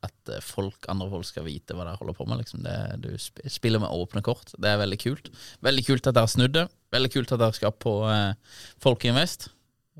at 0.05 0.31
eh, 0.31 0.43
folk, 0.43 0.87
andre 0.91 1.09
folk 1.11 1.27
skal 1.27 1.45
vite 1.47 1.75
hva 1.75 1.85
dere 1.85 1.99
holder 1.99 2.17
på 2.17 2.27
med. 2.29 2.41
Liksom. 2.41 2.63
Det, 2.65 2.77
du 3.03 3.49
spiller 3.51 3.83
med 3.83 3.93
åpne 3.93 4.23
kort. 4.25 4.53
Det 4.57 4.71
er 4.71 4.81
veldig 4.81 4.99
kult. 5.01 5.29
Veldig 5.65 5.85
kult 5.87 6.07
at 6.07 6.15
dere 6.15 6.27
har 6.27 6.33
snudd 6.33 6.55
det. 6.57 6.65
Veldig 6.95 7.11
kult 7.13 7.35
at 7.35 7.43
dere 7.43 7.57
skal 7.57 7.75
på 7.85 7.97
eh, 8.11 8.57
Folkeinvest. 8.83 9.49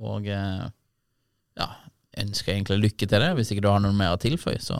Og 0.06 0.30
eh, 0.32 0.66
ja, 1.60 1.70
ønsker 2.22 2.54
egentlig 2.56 2.78
lykke 2.84 3.08
til 3.08 3.20
det. 3.24 3.32
Hvis 3.38 3.52
ikke 3.54 3.64
du 3.66 3.70
har 3.72 3.80
noe 3.84 3.96
mer 3.96 4.16
å 4.16 4.20
tilføye, 4.22 4.62
så 4.64 4.80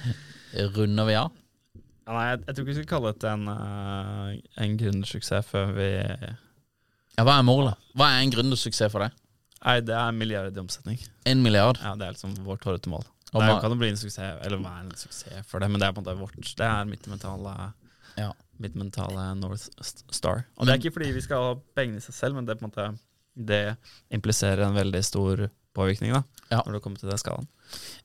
runder 0.76 1.08
vi 1.08 1.16
av. 1.18 1.30
Ja, 2.06 2.14
nei, 2.16 2.26
jeg, 2.32 2.40
jeg 2.46 2.54
tror 2.56 2.64
ikke 2.64 2.70
vi 2.72 2.76
skal 2.80 2.90
kalle 2.90 3.12
det 3.22 3.30
en, 3.30 3.44
uh, 3.46 4.62
en 4.64 4.76
gründersuksess 4.80 5.46
før 5.50 5.74
vi 5.76 5.88
Ja, 5.94 7.22
hva 7.26 7.36
er 7.38 7.46
målet? 7.46 7.78
Hva 7.94 8.08
er 8.16 8.24
en 8.24 8.32
gründersuksess 8.34 8.90
for 8.90 9.04
deg? 9.04 9.14
Nei, 9.60 9.76
det 9.84 9.92
er 9.94 10.08
en 10.08 10.16
milliard 10.18 10.56
i 10.56 10.62
omsetning. 10.62 10.98
En 11.28 11.42
milliard? 11.44 11.78
Ja, 11.84 11.92
Det 12.00 12.06
er 12.06 12.14
liksom 12.16 12.32
vårt 12.46 12.64
hårete 12.64 12.88
mål. 12.90 13.04
Det 13.30 13.42
er- 13.44 13.60
kan 13.62 13.70
jo 13.70 13.76
bli 13.78 13.90
en 13.92 13.96
suksess, 14.00 14.40
eller 14.44 14.58
være 14.58 14.80
en 14.86 14.90
suksess 14.98 15.46
for 15.46 15.60
det, 15.60 15.68
men 15.70 15.78
det 15.78 15.86
er 15.86 15.92
på 15.92 16.00
en 16.00 16.04
måte 16.04 16.18
vårt 16.18 16.56
Det 16.56 16.66
er 16.66 16.84
mitt 16.88 17.06
mentale 17.06 17.72
Ja. 18.16 18.32
Mitt 18.58 18.74
mentale 18.74 19.34
North 19.38 19.68
Star. 20.10 20.46
Og 20.58 20.66
det 20.66 20.72
er 20.74 20.78
ikke 20.80 20.94
fordi 20.96 21.12
vi 21.14 21.20
skal 21.20 21.36
ha 21.44 21.54
pengene 21.76 21.96
i 22.00 22.00
seg 22.00 22.14
selv, 22.16 22.34
men 22.34 22.44
det 22.46 22.58
på 22.58 22.64
en 22.66 22.70
måte 22.72 22.98
Det 23.36 23.76
impliserer 24.10 24.66
en 24.66 24.74
veldig 24.74 25.04
stor 25.04 25.48
påvirkning 25.76 26.12
da 26.16 26.22
Ja. 26.50 26.62
når 26.66 26.72
det 26.78 26.82
kommer 26.82 26.98
til 26.98 27.08
den 27.10 27.18
skalaen. 27.20 27.46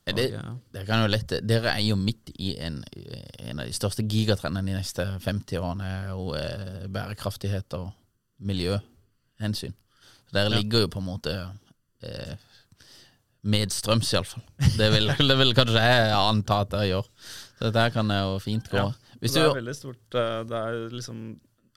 Er 0.05 0.13
det, 0.13 0.26
dere, 0.74 0.86
kan 0.86 1.01
jo 1.01 1.07
lett, 1.09 1.32
dere 1.49 1.72
er 1.74 1.82
jo 1.82 1.95
midt 1.97 2.30
i 2.38 2.51
en, 2.61 2.84
en 3.39 3.59
av 3.59 3.66
de 3.66 3.74
største 3.74 4.03
gigatrendene 4.05 4.70
de 4.70 4.78
neste 4.78 5.05
50 5.24 5.57
årene. 5.57 5.89
og 6.13 6.36
eh, 6.38 6.86
bærekraftighet 6.93 7.74
og 7.74 7.89
miljøhensyn. 8.45 9.74
Så 10.30 10.34
dere 10.38 10.51
Ja. 10.51 10.57
ligger 10.59 10.86
jo 10.86 10.88
på 10.93 10.99
en 11.01 11.07
måte 11.09 11.34
eh, 12.03 12.36
medstrøms, 13.45 14.13
iallfall. 14.13 14.43
Det 14.78 14.91
vil, 14.93 15.07
det 15.30 15.38
vil 15.41 15.53
kanskje 15.57 15.82
jeg 15.82 16.13
anta 16.18 16.61
at 16.66 16.72
dere 16.74 16.88
gjør. 16.91 17.09
Så 17.57 17.70
dette 17.72 17.88
kan 17.95 18.09
jo 18.13 18.38
fint 18.43 18.70
gå. 18.72 18.78
Ja. 18.78 18.91
Hvis 19.22 19.34
det 19.34 19.41
du, 19.45 19.49
er 19.49 19.59
veldig 19.61 19.76
stort. 19.78 20.18
eh, 20.22 20.39
Det 20.45 20.57
er 20.61 20.80
liksom 20.93 21.20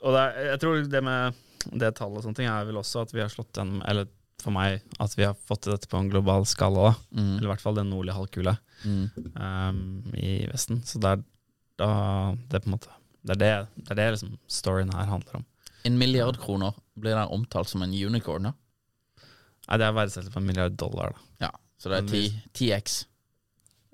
Og 0.03 0.13
det 0.15 0.21
er, 0.21 0.39
jeg 0.53 0.61
tror 0.63 0.81
det 0.91 1.03
med 1.07 1.35
det 1.81 1.91
tallet 1.97 2.19
og 2.21 2.23
sånne 2.25 2.37
ting 2.39 2.47
er 2.51 2.65
vel 2.69 2.77
også 2.79 3.01
at 3.07 3.13
vi 3.15 3.21
har 3.23 3.31
slått 3.33 3.57
gjennom 3.59 3.81
Eller 3.89 4.07
for 4.43 4.55
meg, 4.55 4.83
at 5.03 5.15
vi 5.19 5.27
har 5.27 5.35
fått 5.49 5.65
til 5.67 5.75
dette 5.75 5.89
på 5.91 5.99
en 5.99 6.11
global 6.13 6.47
skala. 6.47 6.93
da 6.93 7.21
mm, 7.21 7.33
Eller 7.37 7.49
i 7.49 7.51
hvert 7.53 7.65
fall 7.65 7.79
den 7.79 7.91
nordlige 7.91 8.17
halvkule 8.17 8.55
mm, 8.85 9.05
um, 9.35 9.83
i 10.15 10.47
Vesten. 10.51 10.83
Så 10.87 11.01
det 11.03 11.17
er 11.17 11.25
da 11.79 11.91
det 12.51 12.59
er 12.63 12.71
måte 12.71 12.91
Det 13.23 13.37
er 13.37 13.41
det, 13.43 13.51
det, 13.77 13.91
er 13.93 13.99
det 14.01 14.09
liksom 14.17 14.39
storyen 14.51 14.93
her 14.95 15.11
handler 15.11 15.41
om. 15.41 15.45
En 15.87 15.99
milliard 15.99 16.39
kroner 16.43 16.75
blir 16.99 17.15
det 17.15 17.27
omtalt 17.35 17.71
som 17.71 17.83
en 17.83 17.93
unicorn, 17.95 18.51
da? 18.51 18.55
Nei, 19.69 19.79
det 19.79 19.87
er 19.87 19.97
verdsettelse 19.97 20.33
på 20.33 20.41
en 20.41 20.49
milliard 20.49 20.79
dollar, 20.81 21.13
da. 21.15 21.47
Ja. 21.47 21.51
Så 21.79 21.91
det 21.93 21.99
er 21.99 22.03
Men 22.03 22.11
10, 22.11 22.19
hvis- 22.19 22.49
10x. 22.59 22.97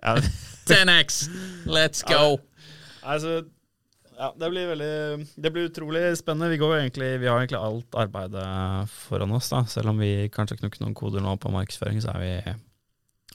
Ja, 0.04 0.14
10x! 0.68 1.18
Let's 1.66 2.04
go! 2.08 2.38
altså, 3.02 3.44
ja, 4.18 4.28
det 4.38 4.50
blir 4.50 4.68
veldig 4.70 5.26
Det 5.42 5.50
blir 5.52 5.68
utrolig 5.70 6.02
spennende. 6.18 6.50
Vi, 6.52 6.58
går 6.60 6.76
egentlig, 6.78 7.08
vi 7.20 7.26
har 7.30 7.38
egentlig 7.40 7.60
alt 7.60 7.98
arbeidet 8.04 8.88
foran 8.90 9.32
oss, 9.36 9.48
da. 9.52 9.64
Selv 9.70 9.90
om 9.92 9.98
vi 9.98 10.28
kanskje 10.34 10.58
knukker 10.60 10.82
noen 10.84 10.94
koder 10.98 11.20
nå 11.24 11.36
på 11.42 11.52
markedsføring, 11.54 12.00
så 12.04 12.14
vi, 12.20 12.32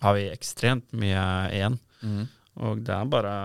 har 0.01 0.13
vi 0.17 0.27
ekstremt 0.33 0.91
mye 0.93 1.23
igjen. 1.55 1.79
Mm. 2.03 2.27
Og 2.63 2.81
det 2.87 2.95
er 2.95 3.05
bare 3.11 3.35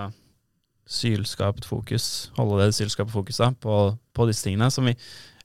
sylskapt 0.86 1.64
fokus, 1.64 2.30
holde 2.36 2.60
det 2.66 2.74
sylskapte 2.76 3.14
fokuset 3.14 3.56
på, 3.62 3.76
på 4.14 4.26
disse 4.28 4.44
tingene. 4.44 4.68
Som 4.74 4.90
vi, 4.90 4.94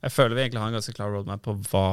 jeg 0.04 0.12
føler 0.12 0.36
vi 0.36 0.44
egentlig 0.48 0.62
har 0.64 0.72
en 0.72 0.78
ganske 0.80 0.96
klar 0.98 1.14
roadmap 1.14 1.44
på 1.46 1.56
hva 1.72 1.86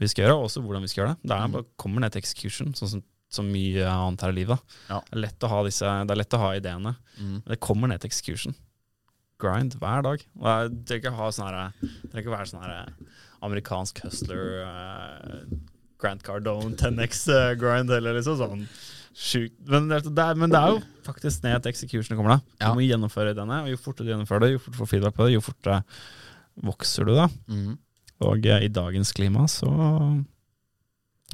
vi 0.00 0.08
skal 0.10 0.26
gjøre, 0.26 0.36
og 0.36 0.48
også 0.50 0.62
hvordan 0.64 0.84
vi 0.84 0.90
skal 0.92 1.04
gjøre 1.04 1.14
det. 1.16 1.28
Det 1.30 1.36
er 1.38 1.46
Mm. 1.48 1.54
bare 1.56 1.68
kommer 1.80 2.00
ned 2.04 2.12
til 2.12 2.20
execution, 2.24 2.74
sånn 2.76 2.92
som 2.96 3.02
så 3.30 3.44
mye 3.46 3.86
annet 3.86 4.20
her 4.26 4.32
i 4.34 4.38
livet. 4.40 4.58
Ja. 4.90 4.98
Det, 5.06 5.30
er 5.46 5.64
disse, 5.64 5.86
det 5.86 6.10
er 6.10 6.18
lett 6.18 6.34
å 6.34 6.40
ha 6.42 6.50
ideene, 6.58 6.96
Mm. 7.16 7.36
men 7.44 7.46
det 7.54 7.60
kommer 7.60 7.88
ned 7.88 8.00
til 8.02 8.08
execution. 8.10 8.54
Grind 9.40 9.76
hver 9.80 10.04
dag. 10.06 10.22
Og 10.38 10.46
jeg 10.48 10.70
trenger 10.88 11.02
ikke 11.02 11.16
ha 11.18 11.32
sånn 11.34 11.56
det 11.56 11.90
trenger 12.10 12.24
ikke 12.24 12.36
være 12.36 12.50
sånn 12.52 12.64
her 12.64 12.94
amerikansk 13.40 14.02
hustler, 14.04 14.64
uh, 14.68 15.58
Grant 16.00 16.24
Cardone, 16.24 16.76
10X 16.76 17.26
eh, 17.32 17.50
grind, 17.60 17.92
eller 17.92 18.16
liksom 18.16 18.38
sånn 18.40 18.64
sjukt. 19.16 19.56
Men 19.68 19.88
men 19.90 20.52
det 20.52 20.60
er 20.60 20.74
jo 20.76 20.80
faktisk 21.04 21.44
ned 21.44 21.60
til 21.60 21.74
execution 21.74 22.16
kommer, 22.16 22.38
da. 22.38 22.56
Ja. 22.60 22.70
Du 22.70 22.80
må 22.80 22.86
gjennomføre 22.86 23.36
denne, 23.36 23.62
og 23.64 23.72
jo 23.72 23.80
fortere 23.80 24.08
du 24.08 24.14
gjennomfører 24.14 24.46
det, 24.46 24.50
jo 24.54 24.62
fortere 24.64 24.80
får 24.80 24.90
feedback 24.94 25.16
på 25.16 25.26
det, 25.26 25.36
jo 25.36 25.44
fortere 25.44 25.80
vokser 26.70 27.08
du, 27.08 27.14
da. 27.18 27.28
Mm. 27.52 27.76
Og 28.30 28.48
eh, 28.48 28.66
i 28.66 28.72
dagens 28.72 29.12
klima 29.16 29.46
så 29.48 29.70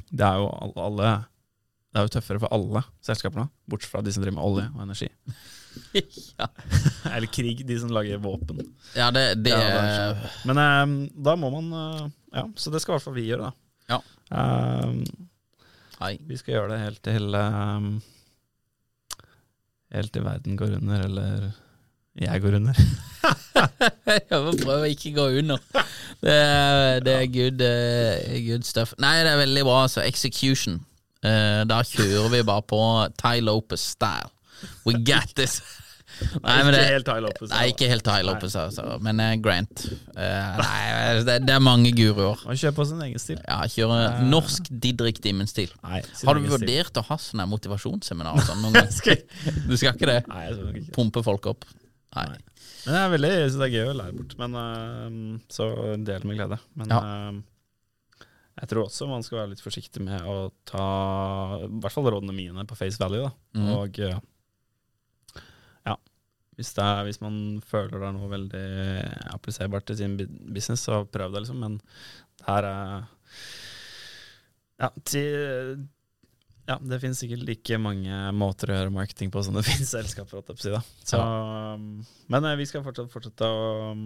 Det 0.07 0.23
er 0.23 0.39
jo 0.39 0.47
alle 0.79 1.09
Det 1.97 2.03
er 2.03 2.05
jo 2.05 2.11
tøffere 2.13 2.37
for 2.43 2.53
alle 2.53 2.83
selskapene, 3.01 3.47
bortsett 3.65 3.89
fra 3.89 4.03
de 4.05 4.11
som 4.13 4.21
driver 4.21 4.35
med 4.35 4.45
olje 4.45 4.65
og 4.69 4.81
energi. 4.83 5.07
ja. 6.37 6.47
Eller 7.15 7.31
krig, 7.33 7.63
de 7.65 7.77
som 7.81 7.89
lager 7.89 8.19
våpen. 8.21 8.59
ja, 8.93 9.07
det, 9.09 9.23
det 9.41 9.55
Ja, 9.55 9.63
det 9.65 9.79
er 9.95 10.35
Men 10.45 10.61
um, 10.61 10.93
da 11.25 11.33
må 11.41 11.49
man 11.55 11.71
uh, 11.73 12.03
Ja, 12.35 12.43
så 12.53 12.69
det 12.69 12.83
skal 12.83 12.93
i 12.93 12.95
hvert 12.99 13.05
fall 13.07 13.15
vi 13.17 13.25
gjøre, 13.31 13.49
da. 13.49 13.95
Ja. 13.95 13.97
Um, 14.29 15.01
vi 16.29 16.37
skal 16.37 16.53
gjøre 16.53 16.75
det 16.75 16.79
helt 16.83 17.01
til 17.07 17.33
um, 17.33 17.89
Helt 19.97 20.13
til 20.13 20.27
verden 20.27 20.59
går 20.59 20.77
under, 20.77 21.01
eller 21.07 21.49
jeg 22.17 22.41
går 22.41 22.59
under. 22.59 22.77
Jeg 24.05 24.37
må 24.41 24.53
prøve 24.57 24.85
å 24.85 24.89
ikke 24.89 25.11
gå 25.15 25.25
under. 25.39 25.61
Det 26.21 26.37
det 27.05 27.13
er 27.13 27.27
good, 27.33 27.61
uh, 27.61 28.37
good 28.45 28.65
stuff. 28.69 28.93
Nei, 29.01 29.15
det 29.25 29.33
er 29.33 29.41
veldig 29.41 29.65
bra, 29.65 29.83
altså. 29.85 30.01
Execution. 30.05 30.79
Eh, 31.25 31.63
da 31.69 31.81
kjører 31.87 32.31
vi 32.35 32.45
bare 32.45 32.65
på 32.67 32.81
Ty 33.17 33.41
Lopez-style. 33.45 34.31
We 34.85 34.97
got 35.05 35.35
this. 35.37 35.61
Nei, 36.41 36.63
men 36.65 36.71
det, 36.73 36.79
ikke 36.81 36.93
helt 36.95 37.07
Ty 37.07 37.17
Lopez. 37.21 37.51
Nei, 37.51 37.63
ikke 37.71 37.89
helt 37.91 38.05
Ty 38.05 38.23
Lopez, 38.25 38.55
altså. 38.57 38.85
Men 39.05 39.21
uh, 39.21 39.31
Grant. 39.43 39.83
Uh, 40.15 40.55
nei, 40.61 40.79
det, 41.27 41.35
det 41.45 41.53
er 41.53 41.63
mange 41.63 41.91
guruer. 41.95 42.39
Han 42.47 42.57
kjører 42.57 42.77
på 42.79 42.85
sin 42.89 43.03
egen 43.05 43.21
stil. 43.21 43.41
Ja, 43.43 43.59
kjører 43.69 44.23
norsk 44.25 44.71
Didrik 44.71 45.21
Dimmen-stil. 45.23 45.73
Har 45.83 46.39
du 46.39 46.47
vurdert 46.49 46.93
stil. 46.93 47.03
å 47.03 47.05
ha 47.11 47.19
sånne 47.21 47.47
motivasjonsseminar 47.51 48.41
sånn 48.47 48.63
noen 48.65 48.79
gang? 48.79 49.25
Du 49.69 49.75
skal 49.77 49.93
ikke 49.93 50.09
det? 50.09 50.21
Nei, 50.31 50.47
jeg 50.47 50.71
ikke. 50.81 50.95
Pumpe 50.95 51.23
folk 51.25 51.51
opp? 51.53 51.67
Nei. 52.17 52.29
Men 52.87 52.95
det 52.95 53.03
er 53.03 53.13
veldig 53.13 53.31
så 53.51 53.59
det 53.59 53.67
er 53.67 53.75
gøy 53.75 53.91
å 53.91 53.97
lære 53.99 54.17
bort. 54.17 54.35
Men 54.41 54.57
uh, 54.57 55.45
så 55.53 55.69
del 56.07 56.25
med 56.25 56.41
glede. 56.41 56.59
Men 56.79 56.95
Ja. 56.97 57.03
Jeg 58.57 58.69
tror 58.71 58.87
også 58.87 59.05
man 59.09 59.25
skal 59.25 59.41
være 59.41 59.51
litt 59.51 59.61
forsiktig 59.61 60.01
med 60.01 60.23
å 60.25 60.49
ta 60.65 60.85
i 61.61 61.69
hvert 61.77 61.93
fall 61.93 62.07
rådene 62.09 62.33
mine 62.33 62.65
på 62.65 62.77
face 62.79 62.97
value. 63.01 63.27
Da. 63.27 63.59
Mm. 63.59 63.67
Og 63.75 63.99
øh, 64.07 64.15
ja, 65.85 65.93
hvis, 66.57 66.71
det 66.73 66.87
er, 66.87 67.03
hvis 67.05 67.21
man 67.21 67.37
føler 67.65 67.99
det 67.99 68.07
er 68.07 68.15
noe 68.15 68.31
veldig 68.31 68.63
appliserbart 69.35 69.85
til 69.89 69.99
sin 69.99 70.15
business, 70.17 70.87
så 70.87 71.03
prøv 71.05 71.35
det, 71.35 71.43
liksom. 71.45 71.61
Men 71.61 71.77
det 71.77 72.47
her 72.47 72.69
er 72.71 73.05
ja, 74.77 74.89
til, 75.05 75.85
ja, 76.69 76.79
det 76.81 77.01
finnes 77.03 77.21
sikkert 77.21 77.45
like 77.45 77.79
mange 77.81 78.17
måter 78.37 78.73
å 78.73 78.79
gjøre 78.79 78.97
marketing 78.97 79.33
på 79.33 79.45
som 79.45 79.57
det 79.57 79.67
finnes 79.69 79.93
selskaper. 79.93 80.41
Så, 80.57 80.73
ja. 80.73 80.81
Så, 81.05 81.21
Men 82.33 82.49
eh, 82.49 82.57
vi 82.57 82.65
skal 82.69 82.85
fortsatt 82.85 83.13
fortsette 83.13 83.53
å 83.53 83.93
um, 83.93 84.03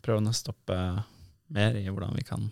prøve 0.00 0.24
å 0.24 0.36
stoppe 0.36 0.72
opp 0.72 0.76
eh, 0.78 1.06
mer 1.52 1.76
i 1.76 1.84
hvordan 1.90 2.16
vi 2.16 2.24
kan 2.24 2.48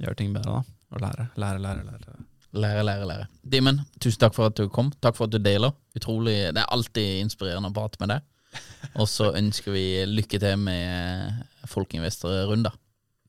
gjøre 0.00 0.18
ting 0.18 0.34
bedre. 0.34 0.60
da. 0.60 0.76
Og 0.94 1.00
lære, 1.04 1.28
lære, 1.36 1.62
lære. 1.62 1.84
lære. 1.84 2.24
Lære, 2.52 2.82
lære, 2.84 3.06
lære. 3.06 3.26
Dimmen, 3.44 3.80
tusen 4.00 4.20
takk 4.20 4.34
for 4.34 4.48
at 4.48 4.56
du 4.56 4.68
kom. 4.72 4.92
Takk 5.02 5.16
for 5.16 5.28
at 5.28 5.32
du 5.32 5.38
deler. 5.38 5.74
Utrolig, 5.96 6.54
Det 6.54 6.62
er 6.62 6.72
alltid 6.72 7.20
inspirerende 7.20 7.68
å 7.68 7.74
prate 7.76 8.00
med 8.00 8.08
deg. 8.14 8.22
Og 9.00 9.08
så 9.08 9.32
ønsker 9.36 9.72
vi 9.74 10.04
lykke 10.08 10.40
til 10.40 10.56
med 10.56 11.44
Folkeinvestor-runder. 11.68 12.72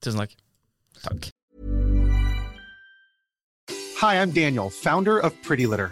Tusen 0.02 0.24
takk. 0.24 0.38
Takk. 1.04 1.32
Hi, 4.00 4.16
I'm 4.16 4.32
Daniel, 4.32 4.70
founder 4.70 5.20
of 5.20 5.34
Pretty 5.44 5.66
Litter. 5.66 5.92